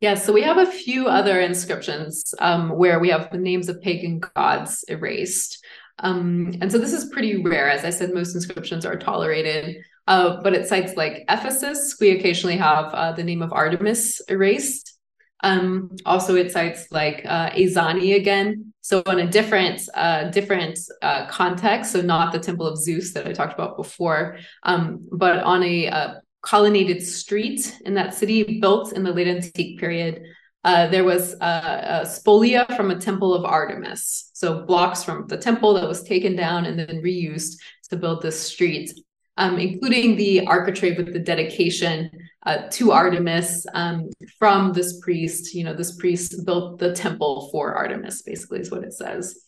yeah, 0.00 0.14
so 0.14 0.32
we 0.32 0.42
have 0.42 0.58
a 0.58 0.66
few 0.66 1.06
other 1.06 1.40
inscriptions 1.40 2.34
um, 2.38 2.70
where 2.70 3.00
we 3.00 3.08
have 3.08 3.30
the 3.30 3.38
names 3.38 3.68
of 3.68 3.80
pagan 3.80 4.20
gods 4.34 4.84
erased. 4.88 5.64
Um, 6.00 6.52
and 6.60 6.70
so 6.70 6.78
this 6.78 6.92
is 6.92 7.06
pretty 7.06 7.42
rare. 7.42 7.70
As 7.70 7.84
I 7.84 7.90
said, 7.90 8.12
most 8.12 8.34
inscriptions 8.34 8.84
are 8.84 8.96
tolerated. 8.96 9.76
Uh, 10.06 10.42
but 10.42 10.52
at 10.52 10.66
sites 10.66 10.96
like 10.96 11.24
Ephesus, 11.28 11.96
we 12.00 12.10
occasionally 12.10 12.56
have 12.56 12.92
uh, 12.92 13.12
the 13.12 13.24
name 13.24 13.42
of 13.42 13.52
Artemis 13.52 14.20
erased. 14.28 14.98
Um, 15.42 15.90
also 16.06 16.36
at 16.36 16.50
sites 16.50 16.86
like 16.90 17.22
uh, 17.26 17.50
Aezani 17.50 18.16
again. 18.16 18.72
So 18.80 19.02
in 19.02 19.20
a 19.20 19.26
different 19.26 19.80
uh, 19.94 20.24
different 20.30 20.78
uh, 21.02 21.26
context, 21.26 21.92
so 21.92 22.00
not 22.00 22.32
the 22.32 22.38
Temple 22.38 22.66
of 22.66 22.78
Zeus 22.78 23.12
that 23.12 23.26
I 23.26 23.32
talked 23.32 23.52
about 23.54 23.76
before, 23.76 24.38
um, 24.62 25.06
but 25.12 25.42
on 25.42 25.62
a, 25.62 25.86
a 25.86 25.90
uh, 25.90 26.20
colonnaded 26.44 27.02
street 27.02 27.76
in 27.84 27.94
that 27.94 28.14
city 28.14 28.60
built 28.60 28.92
in 28.92 29.02
the 29.02 29.12
late 29.12 29.26
antique 29.26 29.78
period. 29.78 30.22
Uh, 30.62 30.86
there 30.88 31.04
was 31.04 31.34
a, 31.40 32.02
a, 32.02 32.06
spolia 32.06 32.64
from 32.76 32.90
a 32.90 32.98
temple 32.98 33.34
of 33.34 33.44
Artemis. 33.44 34.30
So 34.32 34.64
blocks 34.64 35.04
from 35.04 35.26
the 35.26 35.36
temple 35.36 35.74
that 35.74 35.88
was 35.88 36.02
taken 36.02 36.36
down 36.36 36.64
and 36.64 36.78
then 36.78 37.02
reused 37.02 37.56
to 37.90 37.96
build 37.96 38.22
this 38.22 38.40
street, 38.40 38.90
um, 39.36 39.58
including 39.58 40.16
the 40.16 40.46
architrave 40.46 40.96
with 40.96 41.12
the 41.12 41.18
dedication 41.18 42.10
uh, 42.46 42.68
to 42.72 42.92
Artemis 42.92 43.66
um, 43.74 44.08
from 44.38 44.72
this 44.72 45.00
priest. 45.00 45.54
You 45.54 45.64
know, 45.64 45.74
this 45.74 45.96
priest 45.96 46.46
built 46.46 46.78
the 46.78 46.94
temple 46.94 47.50
for 47.52 47.74
Artemis, 47.74 48.22
basically, 48.22 48.60
is 48.60 48.70
what 48.70 48.84
it 48.84 48.94
says. 48.94 49.38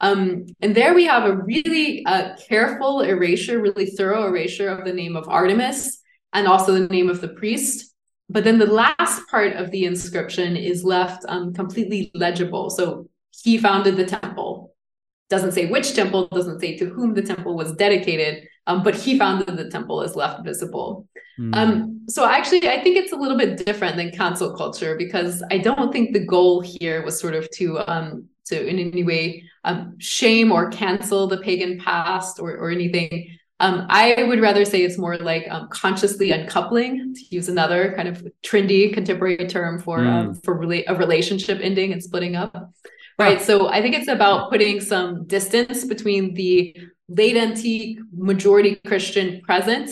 Um, 0.00 0.46
and 0.60 0.74
there 0.74 0.92
we 0.92 1.04
have 1.04 1.24
a 1.24 1.36
really 1.36 2.04
uh, 2.04 2.36
careful 2.48 3.02
erasure, 3.02 3.60
really 3.60 3.86
thorough 3.86 4.26
erasure 4.26 4.68
of 4.68 4.84
the 4.84 4.92
name 4.92 5.14
of 5.14 5.28
Artemis 5.28 6.00
and 6.34 6.46
also 6.46 6.72
the 6.72 6.88
name 6.88 7.08
of 7.08 7.20
the 7.20 7.28
priest. 7.28 7.94
But 8.28 8.44
then 8.44 8.58
the 8.58 8.66
last 8.66 9.26
part 9.28 9.54
of 9.54 9.70
the 9.70 9.84
inscription 9.84 10.56
is 10.56 10.84
left 10.84 11.24
um, 11.28 11.54
completely 11.54 12.10
legible. 12.14 12.70
So 12.70 13.08
he 13.42 13.58
founded 13.58 13.96
the 13.96 14.06
temple. 14.06 14.74
Doesn't 15.30 15.52
say 15.52 15.66
which 15.66 15.94
temple, 15.94 16.28
doesn't 16.28 16.60
say 16.60 16.76
to 16.78 16.86
whom 16.86 17.14
the 17.14 17.22
temple 17.22 17.54
was 17.56 17.72
dedicated, 17.72 18.46
Um, 18.66 18.82
but 18.82 18.94
he 18.94 19.18
founded 19.18 19.56
the 19.56 19.70
temple 19.70 20.02
is 20.02 20.16
left 20.16 20.44
visible. 20.44 21.06
Mm. 21.38 21.54
Um, 21.54 22.00
so 22.08 22.24
actually, 22.24 22.68
I 22.68 22.80
think 22.82 22.96
it's 22.96 23.12
a 23.12 23.16
little 23.16 23.36
bit 23.36 23.64
different 23.64 23.96
than 23.96 24.10
cancel 24.10 24.56
culture 24.56 24.96
because 24.96 25.42
I 25.50 25.58
don't 25.58 25.92
think 25.92 26.12
the 26.12 26.24
goal 26.24 26.60
here 26.60 27.04
was 27.04 27.20
sort 27.20 27.34
of 27.34 27.50
to 27.58 27.78
um, 27.86 28.28
to 28.46 28.66
in 28.66 28.78
any 28.78 29.04
way 29.04 29.44
um, 29.64 29.96
shame 29.98 30.52
or 30.52 30.70
cancel 30.70 31.26
the 31.26 31.38
pagan 31.38 31.78
past 31.78 32.40
or 32.40 32.56
or 32.56 32.70
anything. 32.70 33.36
Um, 33.64 33.86
I 33.88 34.24
would 34.28 34.42
rather 34.42 34.64
say 34.66 34.82
it's 34.82 34.98
more 34.98 35.16
like 35.16 35.46
um, 35.50 35.68
consciously 35.68 36.32
uncoupling, 36.32 37.14
to 37.14 37.22
use 37.30 37.48
another 37.48 37.94
kind 37.96 38.08
of 38.08 38.16
trendy 38.46 38.92
contemporary 38.92 39.46
term 39.56 39.80
for 39.80 40.00
mm. 40.00 40.12
um, 40.14 40.34
for 40.44 40.52
rela- 40.62 40.84
a 40.86 40.94
relationship 40.94 41.58
ending 41.62 41.92
and 41.92 42.02
splitting 42.02 42.36
up. 42.36 42.52
Right. 43.18 43.40
So 43.40 43.68
I 43.68 43.80
think 43.80 43.94
it's 43.94 44.08
about 44.08 44.50
putting 44.50 44.82
some 44.82 45.26
distance 45.26 45.84
between 45.84 46.34
the 46.34 46.76
late 47.08 47.38
antique 47.38 48.00
majority 48.12 48.74
Christian 48.90 49.40
present 49.40 49.88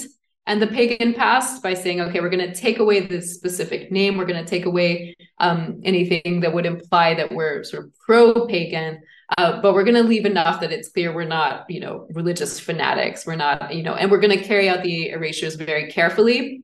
and 0.47 0.61
the 0.61 0.67
pagan 0.67 1.15
past 1.15 1.63
by 1.63 1.73
saying, 1.73 2.01
okay, 2.03 2.21
we're 2.21 2.37
going 2.37 2.53
to 2.53 2.55
take 2.55 2.79
away 2.79 3.01
this 3.01 3.35
specific 3.35 3.91
name. 3.91 4.19
We're 4.19 4.27
going 4.27 4.45
to 4.45 4.51
take 4.51 4.67
away 4.67 5.17
um, 5.39 5.81
anything 5.83 6.41
that 6.41 6.53
would 6.53 6.67
imply 6.67 7.15
that 7.15 7.33
we're 7.33 7.65
sort 7.65 7.85
of 7.85 7.93
pro 8.05 8.47
pagan. 8.49 9.01
Uh, 9.39 9.61
but 9.61 9.75
we're 9.75 9.85
going 9.85 9.97
to 9.97 10.03
leave 10.03 10.27
enough 10.27 10.61
that 10.61 10.73
it's 10.73 10.91
clear 10.91 11.15
we're 11.15 11.25
not, 11.25 11.69
you 11.69 11.81
know, 11.81 12.07
religious 12.13 12.59
fanatics. 12.59 13.27
We're 13.27 13.37
not, 13.37 13.75
you 13.75 13.83
know, 13.83 13.95
and 13.95 14.11
we're 14.11 14.21
going 14.21 14.37
to 14.37 14.45
carry 14.45 14.69
out 14.69 14.83
the 14.83 15.11
erasures 15.11 15.55
very 15.55 15.91
carefully. 15.91 16.63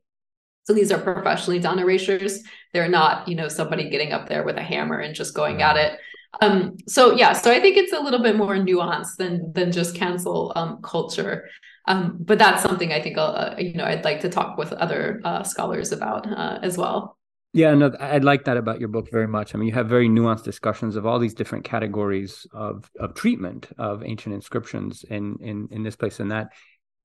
So 0.64 0.74
these 0.74 0.92
are 0.92 0.98
professionally 0.98 1.60
done 1.60 1.78
erasures. 1.78 2.42
They're 2.72 2.88
not, 2.88 3.26
you 3.26 3.34
know, 3.34 3.48
somebody 3.48 3.88
getting 3.88 4.12
up 4.12 4.28
there 4.28 4.44
with 4.44 4.56
a 4.56 4.62
hammer 4.62 4.98
and 4.98 5.14
just 5.14 5.34
going 5.34 5.62
at 5.62 5.76
it. 5.76 5.98
Um, 6.40 6.76
so 6.86 7.16
yeah, 7.16 7.32
so 7.32 7.50
I 7.50 7.60
think 7.60 7.76
it's 7.76 7.92
a 7.92 8.00
little 8.00 8.22
bit 8.22 8.36
more 8.36 8.54
nuanced 8.54 9.16
than 9.16 9.52
than 9.54 9.72
just 9.72 9.94
cancel 9.94 10.52
um, 10.56 10.80
culture. 10.82 11.48
Um, 11.86 12.18
but 12.20 12.38
that's 12.38 12.62
something 12.62 12.92
I 12.92 13.00
think 13.00 13.16
i 13.16 13.22
uh, 13.22 13.56
you 13.58 13.74
know 13.74 13.84
I'd 13.84 14.04
like 14.04 14.20
to 14.20 14.28
talk 14.28 14.58
with 14.58 14.72
other 14.74 15.22
uh, 15.24 15.42
scholars 15.42 15.90
about 15.90 16.26
uh, 16.26 16.58
as 16.62 16.76
well. 16.76 17.17
Yeah, 17.58 17.74
no, 17.74 17.90
I 17.98 18.18
like 18.18 18.44
that 18.44 18.56
about 18.56 18.78
your 18.78 18.88
book 18.88 19.10
very 19.10 19.26
much. 19.26 19.52
I 19.52 19.58
mean, 19.58 19.66
you 19.66 19.74
have 19.74 19.88
very 19.88 20.08
nuanced 20.08 20.44
discussions 20.44 20.94
of 20.94 21.06
all 21.06 21.18
these 21.18 21.34
different 21.34 21.64
categories 21.64 22.46
of 22.52 22.88
of 23.00 23.14
treatment 23.14 23.66
of 23.78 24.04
ancient 24.04 24.32
inscriptions 24.32 25.02
in 25.02 25.38
in 25.40 25.66
in 25.72 25.82
this 25.82 25.96
place 25.96 26.20
and 26.20 26.30
that, 26.30 26.52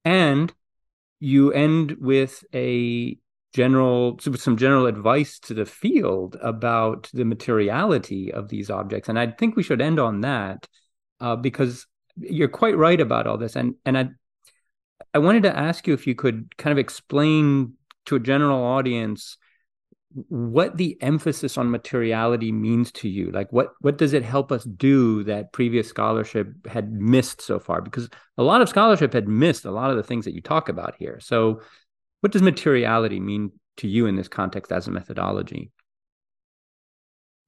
and 0.06 0.54
you 1.20 1.52
end 1.54 1.96
with 2.00 2.44
a 2.54 3.18
general 3.56 4.20
some 4.20 4.56
general 4.56 4.86
advice 4.86 5.40
to 5.40 5.56
the 5.56 5.66
field 5.66 6.38
about 6.40 7.10
the 7.16 7.26
materiality 7.26 8.32
of 8.32 8.50
these 8.50 8.70
objects, 8.70 9.10
and 9.10 9.18
I 9.18 9.32
think 9.32 9.56
we 9.56 9.64
should 9.64 9.82
end 9.82 10.00
on 10.00 10.22
that 10.22 10.68
uh, 11.20 11.36
because 11.36 11.88
you're 12.16 12.48
quite 12.48 12.78
right 12.78 13.02
about 13.02 13.26
all 13.26 13.40
this, 13.40 13.56
and 13.56 13.74
and 13.86 13.98
I 13.98 14.10
I 15.16 15.18
wanted 15.18 15.42
to 15.44 15.58
ask 15.58 15.88
you 15.88 15.96
if 15.96 16.06
you 16.06 16.14
could 16.14 16.56
kind 16.58 16.72
of 16.72 16.78
explain 16.78 17.74
to 18.06 18.18
a 18.18 18.20
general 18.20 18.64
audience 18.64 19.40
what 20.30 20.78
the 20.78 20.98
emphasis 21.02 21.58
on 21.58 21.72
materiality 21.72 22.52
means 22.52 22.92
to 22.92 23.10
you? 23.10 23.32
Like 23.32 23.52
what 23.52 23.74
what 23.82 23.98
does 23.98 24.14
it 24.14 24.24
help 24.24 24.52
us 24.52 24.64
do 24.64 25.24
that 25.24 25.54
previous 25.54 25.88
scholarship 25.88 26.68
had 26.68 26.92
missed 26.94 27.42
so 27.42 27.60
far? 27.60 27.82
Because 27.82 28.10
a 28.38 28.44
lot 28.44 28.62
of 28.62 28.70
scholarship 28.70 29.14
had 29.14 29.28
missed 29.28 29.66
a 29.66 29.72
lot 29.72 29.90
of 29.90 29.98
the 29.98 30.04
things 30.04 30.26
that 30.26 30.34
you 30.34 30.42
talk 30.42 30.70
about 30.70 30.96
here. 30.98 31.20
So 31.20 31.62
what 32.22 32.32
does 32.32 32.42
materiality 32.42 33.20
mean 33.20 33.52
to 33.78 33.88
you 33.88 34.06
in 34.06 34.16
this 34.16 34.28
context 34.28 34.72
as 34.72 34.88
a 34.88 34.92
methodology? 34.92 35.72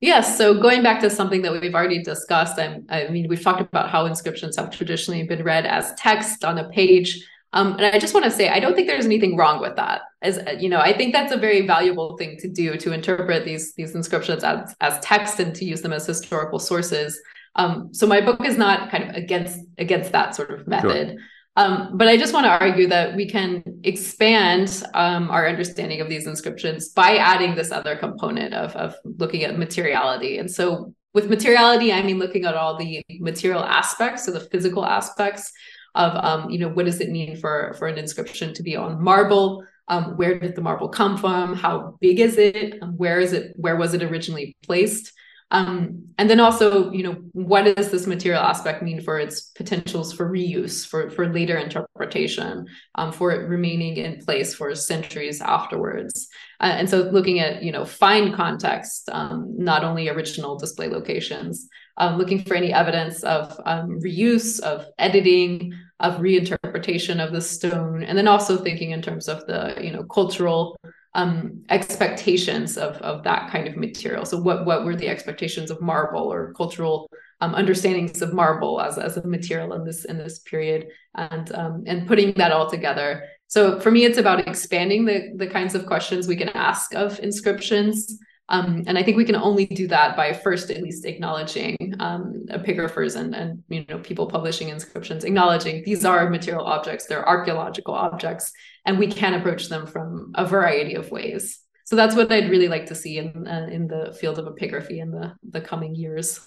Yes. 0.01 0.37
So 0.37 0.59
going 0.59 0.83
back 0.83 0.99
to 1.01 1.09
something 1.09 1.41
that 1.43 1.53
we've 1.53 1.73
already 1.73 2.03
discussed, 2.03 2.59
I, 2.59 2.81
I 2.89 3.07
mean, 3.07 3.27
we've 3.29 3.41
talked 3.41 3.61
about 3.61 3.89
how 3.89 4.05
inscriptions 4.05 4.57
have 4.57 4.69
traditionally 4.69 5.23
been 5.23 5.43
read 5.43 5.65
as 5.65 5.93
text 5.95 6.43
on 6.43 6.57
a 6.57 6.69
page 6.69 7.25
um, 7.55 7.77
and 7.77 7.85
I 7.85 7.99
just 7.99 8.13
want 8.13 8.25
to 8.25 8.31
say, 8.31 8.49
I 8.49 8.59
don't 8.59 8.75
think 8.75 8.87
there's 8.87 9.05
anything 9.05 9.37
wrong 9.37 9.61
with 9.61 9.77
that. 9.77 10.01
As 10.21 10.39
you 10.59 10.67
know, 10.67 10.79
I 10.79 10.91
think 10.91 11.13
that's 11.13 11.31
a 11.31 11.37
very 11.37 11.65
valuable 11.65 12.17
thing 12.17 12.37
to 12.39 12.49
do 12.49 12.75
to 12.75 12.91
interpret 12.91 13.45
these 13.45 13.73
these 13.75 13.95
inscriptions 13.95 14.43
as 14.43 14.75
as 14.81 14.99
text 14.99 15.39
and 15.39 15.55
to 15.55 15.63
use 15.63 15.81
them 15.81 15.93
as 15.93 16.05
historical 16.05 16.59
sources. 16.59 17.17
Um, 17.55 17.93
so 17.93 18.05
my 18.05 18.19
book 18.19 18.45
is 18.45 18.57
not 18.57 18.91
kind 18.91 19.09
of 19.09 19.15
against 19.15 19.57
against 19.77 20.11
that 20.11 20.35
sort 20.35 20.51
of 20.51 20.67
method. 20.67 21.11
Sure. 21.11 21.17
Um, 21.55 21.91
but 21.93 22.09
I 22.09 22.17
just 22.17 22.33
want 22.33 22.45
to 22.45 22.49
argue 22.49 22.87
that 22.87 23.15
we 23.15 23.25
can 23.29 23.63
expand 23.85 24.83
um, 24.93 25.31
our 25.31 25.47
understanding 25.47 26.01
of 26.01 26.09
these 26.09 26.27
inscriptions 26.27 26.89
by 26.89 27.15
adding 27.15 27.55
this 27.55 27.71
other 27.71 27.95
component 27.95 28.53
of, 28.53 28.75
of 28.75 28.95
looking 29.05 29.45
at 29.45 29.57
materiality. 29.57 30.37
And 30.37 30.51
so, 30.51 30.93
with 31.13 31.29
materiality, 31.29 31.93
I 31.93 32.01
mean 32.01 32.19
looking 32.19 32.43
at 32.43 32.55
all 32.55 32.77
the 32.77 33.01
material 33.21 33.63
aspects, 33.63 34.25
so 34.25 34.31
the 34.31 34.41
physical 34.41 34.85
aspects 34.85 35.49
of 35.95 36.23
um, 36.23 36.49
you 36.49 36.59
know 36.59 36.69
what 36.69 36.85
does 36.85 36.99
it 36.99 37.09
mean 37.09 37.37
for 37.37 37.73
for 37.79 37.87
an 37.87 37.97
inscription 37.97 38.53
to 38.53 38.63
be 38.63 38.75
on 38.75 39.01
marble? 39.03 39.65
Um, 39.87 40.17
where 40.17 40.39
did 40.39 40.55
the 40.55 40.61
marble 40.61 40.89
come 40.89 41.17
from? 41.17 41.55
How 41.55 41.97
big 42.01 42.19
is 42.19 42.37
it? 42.37 42.83
Where 42.95 43.19
is 43.19 43.33
it 43.33 43.53
where 43.55 43.77
was 43.77 43.93
it 43.93 44.03
originally 44.03 44.55
placed? 44.63 45.13
Um, 45.51 46.07
and 46.17 46.27
then 46.27 46.39
also 46.39 46.91
you 46.91 47.03
know 47.03 47.13
what 47.31 47.75
does 47.75 47.91
this 47.91 48.07
material 48.07 48.41
aspect 48.41 48.83
mean 48.83 48.99
for 48.99 49.19
its 49.19 49.41
potentials 49.55 50.11
for 50.11 50.29
reuse 50.29 50.85
for 50.85 51.09
for 51.11 51.31
later 51.31 51.57
interpretation 51.57 52.65
um, 52.95 53.11
for 53.11 53.31
it 53.31 53.47
remaining 53.47 53.95
in 53.97 54.25
place 54.25 54.53
for 54.53 54.75
centuries 54.75 55.39
afterwards? 55.39 56.27
Uh, 56.59 56.73
and 56.77 56.89
so 56.89 57.03
looking 57.03 57.39
at 57.39 57.63
you 57.63 57.71
know 57.71 57.85
fine 57.85 58.33
context 58.33 59.07
um, 59.13 59.53
not 59.57 59.83
only 59.83 60.09
original 60.09 60.57
display 60.57 60.89
locations 60.89 61.69
um, 61.97 62.17
looking 62.17 62.43
for 62.43 62.55
any 62.55 62.73
evidence 62.73 63.23
of 63.23 63.59
um, 63.65 63.99
reuse, 64.01 64.59
of 64.61 64.85
editing, 64.99 65.73
of 65.99 66.15
reinterpretation 66.17 67.25
of 67.25 67.31
the 67.31 67.41
stone, 67.41 68.03
and 68.03 68.17
then 68.17 68.27
also 68.27 68.57
thinking 68.57 68.91
in 68.91 69.01
terms 69.01 69.27
of 69.27 69.45
the 69.47 69.75
you 69.81 69.91
know 69.91 70.03
cultural 70.03 70.77
um, 71.13 71.63
expectations 71.69 72.77
of 72.77 72.97
of 72.97 73.23
that 73.23 73.49
kind 73.49 73.67
of 73.67 73.77
material. 73.77 74.25
So 74.25 74.39
what 74.39 74.65
what 74.65 74.85
were 74.85 74.95
the 74.95 75.07
expectations 75.07 75.71
of 75.71 75.81
marble 75.81 76.31
or 76.31 76.53
cultural 76.53 77.09
um, 77.41 77.55
understandings 77.55 78.21
of 78.21 78.33
marble 78.33 78.81
as 78.81 78.97
as 78.97 79.17
a 79.17 79.27
material 79.27 79.73
in 79.73 79.85
this 79.85 80.05
in 80.05 80.17
this 80.17 80.39
period, 80.39 80.87
and 81.15 81.53
um, 81.53 81.83
and 81.87 82.07
putting 82.07 82.33
that 82.33 82.51
all 82.51 82.69
together. 82.69 83.23
So 83.47 83.79
for 83.79 83.91
me, 83.91 84.05
it's 84.05 84.17
about 84.17 84.47
expanding 84.47 85.05
the 85.05 85.31
the 85.35 85.47
kinds 85.47 85.75
of 85.75 85.85
questions 85.85 86.27
we 86.27 86.35
can 86.35 86.49
ask 86.49 86.93
of 86.93 87.19
inscriptions. 87.19 88.19
Um, 88.49 88.83
and 88.85 88.97
I 88.97 89.03
think 89.03 89.17
we 89.17 89.25
can 89.25 89.35
only 89.35 89.65
do 89.65 89.87
that 89.87 90.15
by 90.15 90.31
first 90.33 90.69
at 90.69 90.81
least 90.83 91.05
acknowledging 91.05 91.95
um, 91.99 92.45
epigraphers 92.49 93.15
and, 93.15 93.33
and 93.33 93.63
you 93.69 93.85
know 93.89 93.97
people 93.99 94.27
publishing 94.27 94.69
inscriptions, 94.69 95.23
acknowledging 95.23 95.83
these 95.83 96.05
are 96.05 96.29
material 96.29 96.65
objects, 96.65 97.07
they're 97.07 97.27
archaeological 97.27 97.95
objects, 97.95 98.51
and 98.85 98.99
we 98.99 99.07
can 99.07 99.33
approach 99.33 99.67
them 99.69 99.87
from 99.87 100.31
a 100.35 100.45
variety 100.45 100.93
of 100.93 101.09
ways. 101.09 101.59
So 101.85 101.95
that's 101.95 102.15
what 102.15 102.31
I'd 102.31 102.49
really 102.49 102.67
like 102.67 102.87
to 102.87 102.95
see 102.95 103.17
in 103.17 103.47
uh, 103.47 103.67
in 103.71 103.87
the 103.87 104.15
field 104.19 104.37
of 104.37 104.45
epigraphy 104.45 104.99
in 105.01 105.11
the 105.11 105.33
the 105.49 105.61
coming 105.61 105.95
years. 105.95 106.39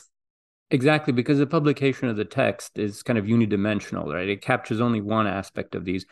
Exactly, 0.70 1.12
because 1.12 1.38
the 1.38 1.46
publication 1.46 2.08
of 2.08 2.16
the 2.16 2.26
text 2.26 2.78
is 2.78 3.02
kind 3.02 3.18
of 3.18 3.24
unidimensional, 3.24 4.12
right? 4.12 4.28
It 4.28 4.42
captures 4.42 4.80
only 4.80 5.00
one 5.00 5.26
aspect 5.26 5.74
of 5.74 5.84
these. 5.84 6.04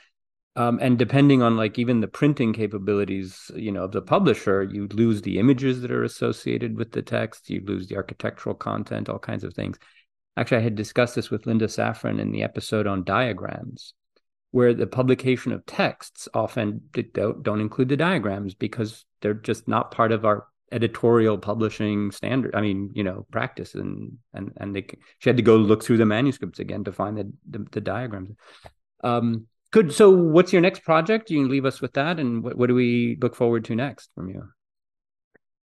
Um, 0.56 0.78
and 0.80 0.98
depending 0.98 1.42
on 1.42 1.58
like 1.58 1.78
even 1.78 2.00
the 2.00 2.08
printing 2.08 2.54
capabilities 2.54 3.50
you 3.54 3.70
know 3.70 3.84
of 3.84 3.92
the 3.92 4.00
publisher 4.00 4.62
you 4.62 4.88
lose 4.88 5.20
the 5.20 5.38
images 5.38 5.82
that 5.82 5.90
are 5.90 6.04
associated 6.04 6.78
with 6.78 6.92
the 6.92 7.02
text 7.02 7.50
you 7.50 7.62
lose 7.64 7.86
the 7.86 7.96
architectural 7.96 8.54
content 8.54 9.08
all 9.08 9.18
kinds 9.18 9.44
of 9.44 9.52
things. 9.52 9.78
Actually 10.36 10.58
i 10.58 10.62
had 10.62 10.74
discussed 10.74 11.14
this 11.14 11.30
with 11.30 11.46
Linda 11.46 11.66
Safran 11.66 12.18
in 12.18 12.32
the 12.32 12.42
episode 12.42 12.86
on 12.86 13.04
diagrams 13.04 13.92
where 14.50 14.72
the 14.72 14.86
publication 14.86 15.52
of 15.52 15.66
texts 15.66 16.28
often 16.32 16.80
don't, 17.12 17.42
don't 17.42 17.60
include 17.60 17.90
the 17.90 17.96
diagrams 17.96 18.54
because 18.54 19.04
they're 19.20 19.34
just 19.34 19.68
not 19.68 19.90
part 19.90 20.10
of 20.10 20.24
our 20.24 20.46
editorial 20.72 21.38
publishing 21.38 22.10
standard 22.10 22.52
i 22.56 22.60
mean 22.60 22.90
you 22.94 23.04
know 23.04 23.26
practice. 23.30 23.74
And 23.74 24.16
and 24.32 24.52
and 24.56 24.74
they 24.74 24.86
she 25.18 25.28
had 25.28 25.36
to 25.36 25.42
go 25.42 25.56
look 25.56 25.84
through 25.84 25.98
the 25.98 26.06
manuscripts 26.06 26.60
again 26.60 26.84
to 26.84 26.92
find 26.92 27.18
the 27.18 27.30
the, 27.50 27.66
the 27.72 27.80
diagrams. 27.82 28.30
Um 29.04 29.46
Good. 29.76 29.92
So, 29.92 30.08
what's 30.08 30.54
your 30.54 30.62
next 30.62 30.84
project? 30.84 31.28
You 31.28 31.42
can 31.42 31.50
leave 31.50 31.66
us 31.66 31.82
with 31.82 31.92
that, 31.92 32.18
and 32.18 32.42
what, 32.42 32.56
what 32.56 32.68
do 32.68 32.74
we 32.74 33.18
look 33.20 33.36
forward 33.36 33.62
to 33.66 33.74
next 33.74 34.08
from 34.14 34.30
you? 34.30 34.42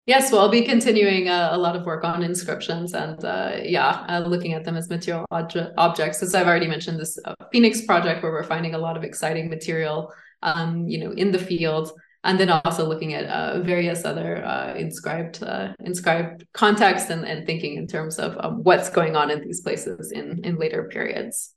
Yes, 0.07 0.31
well, 0.31 0.43
I'll 0.43 0.49
be 0.49 0.63
continuing 0.63 1.29
uh, 1.29 1.49
a 1.51 1.59
lot 1.59 1.75
of 1.75 1.85
work 1.85 2.05
on 2.05 2.23
inscriptions 2.23 2.95
and, 2.95 3.25
uh, 3.25 3.57
yeah, 3.61 4.07
uh, 4.09 4.21
looking 4.21 4.53
at 4.53 4.65
them 4.65 4.77
as 4.77 4.89
material 4.89 5.27
obje- 5.33 5.73
objects. 5.77 6.23
As 6.23 6.33
I've 6.33 6.47
already 6.47 6.69
mentioned, 6.69 7.01
this 7.01 7.19
uh, 7.25 7.35
Phoenix 7.51 7.81
project 7.87 8.23
where 8.23 8.31
we're 8.31 8.45
finding 8.45 8.77
a 8.77 8.79
lot 8.79 8.97
of 8.97 9.03
exciting 9.03 9.51
material, 9.51 10.15
um, 10.45 10.87
you 10.87 11.01
know, 11.01 11.11
in 11.11 11.33
the 11.33 11.39
field, 11.41 11.91
and 12.23 12.39
then 12.39 12.51
also 12.51 12.87
looking 12.87 13.15
at 13.15 13.25
uh, 13.25 13.63
various 13.63 14.05
other 14.05 14.37
inscribed 14.77 15.43
inscribed 15.81 16.47
contexts 16.53 17.11
and, 17.11 17.25
and 17.25 17.47
thinking 17.47 17.75
in 17.75 17.89
terms 17.89 18.21
of 18.21 18.37
um, 18.39 18.63
what's 18.63 18.91
going 18.91 19.17
on 19.17 19.29
in 19.29 19.41
these 19.41 19.61
places 19.61 20.13
in 20.13 20.45
in 20.45 20.55
later 20.55 20.85
periods. 20.85 21.57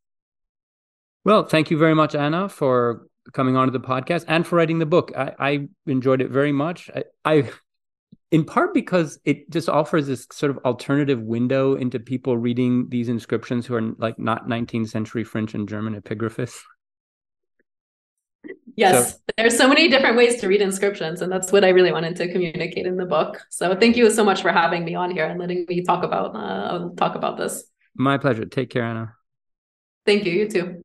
Well, 1.23 1.45
thank 1.45 1.69
you 1.69 1.77
very 1.77 1.93
much, 1.93 2.15
Anna, 2.15 2.49
for 2.49 3.07
coming 3.33 3.55
onto 3.55 3.71
the 3.71 3.79
podcast 3.79 4.25
and 4.27 4.45
for 4.45 4.55
writing 4.55 4.79
the 4.79 4.85
book. 4.85 5.11
I, 5.15 5.33
I 5.39 5.67
enjoyed 5.85 6.21
it 6.21 6.31
very 6.31 6.51
much. 6.51 6.89
I, 6.95 7.03
I, 7.23 7.49
in 8.31 8.45
part 8.45 8.73
because 8.73 9.19
it 9.25 9.49
just 9.49 9.69
offers 9.69 10.07
this 10.07 10.25
sort 10.31 10.49
of 10.49 10.57
alternative 10.65 11.21
window 11.21 11.75
into 11.75 11.99
people 11.99 12.37
reading 12.37 12.87
these 12.89 13.09
inscriptions 13.09 13.65
who 13.65 13.75
are 13.75 13.93
like 13.97 14.17
not 14.17 14.47
19th 14.47 14.89
century 14.89 15.23
French 15.23 15.53
and 15.53 15.67
German 15.69 15.99
epigraphists. 15.99 16.61
Yes, 18.75 19.11
so, 19.11 19.17
there's 19.37 19.57
so 19.57 19.67
many 19.67 19.89
different 19.89 20.15
ways 20.15 20.39
to 20.41 20.47
read 20.47 20.61
inscriptions, 20.61 21.21
and 21.21 21.31
that's 21.31 21.51
what 21.51 21.63
I 21.63 21.69
really 21.69 21.91
wanted 21.91 22.15
to 22.15 22.31
communicate 22.31 22.87
in 22.87 22.95
the 22.95 23.05
book. 23.05 23.45
So 23.49 23.75
thank 23.75 23.97
you 23.97 24.09
so 24.09 24.23
much 24.23 24.41
for 24.41 24.51
having 24.51 24.85
me 24.85 24.95
on 24.95 25.11
here 25.11 25.25
and 25.25 25.39
letting 25.39 25.65
me 25.67 25.83
talk 25.83 26.03
about 26.03 26.35
uh, 26.35 26.89
talk 26.95 27.15
about 27.15 27.37
this. 27.37 27.65
My 27.95 28.17
pleasure. 28.17 28.45
Take 28.45 28.69
care, 28.69 28.83
Anna. 28.83 29.13
Thank 30.05 30.25
you. 30.25 30.31
You 30.31 30.49
too. 30.49 30.83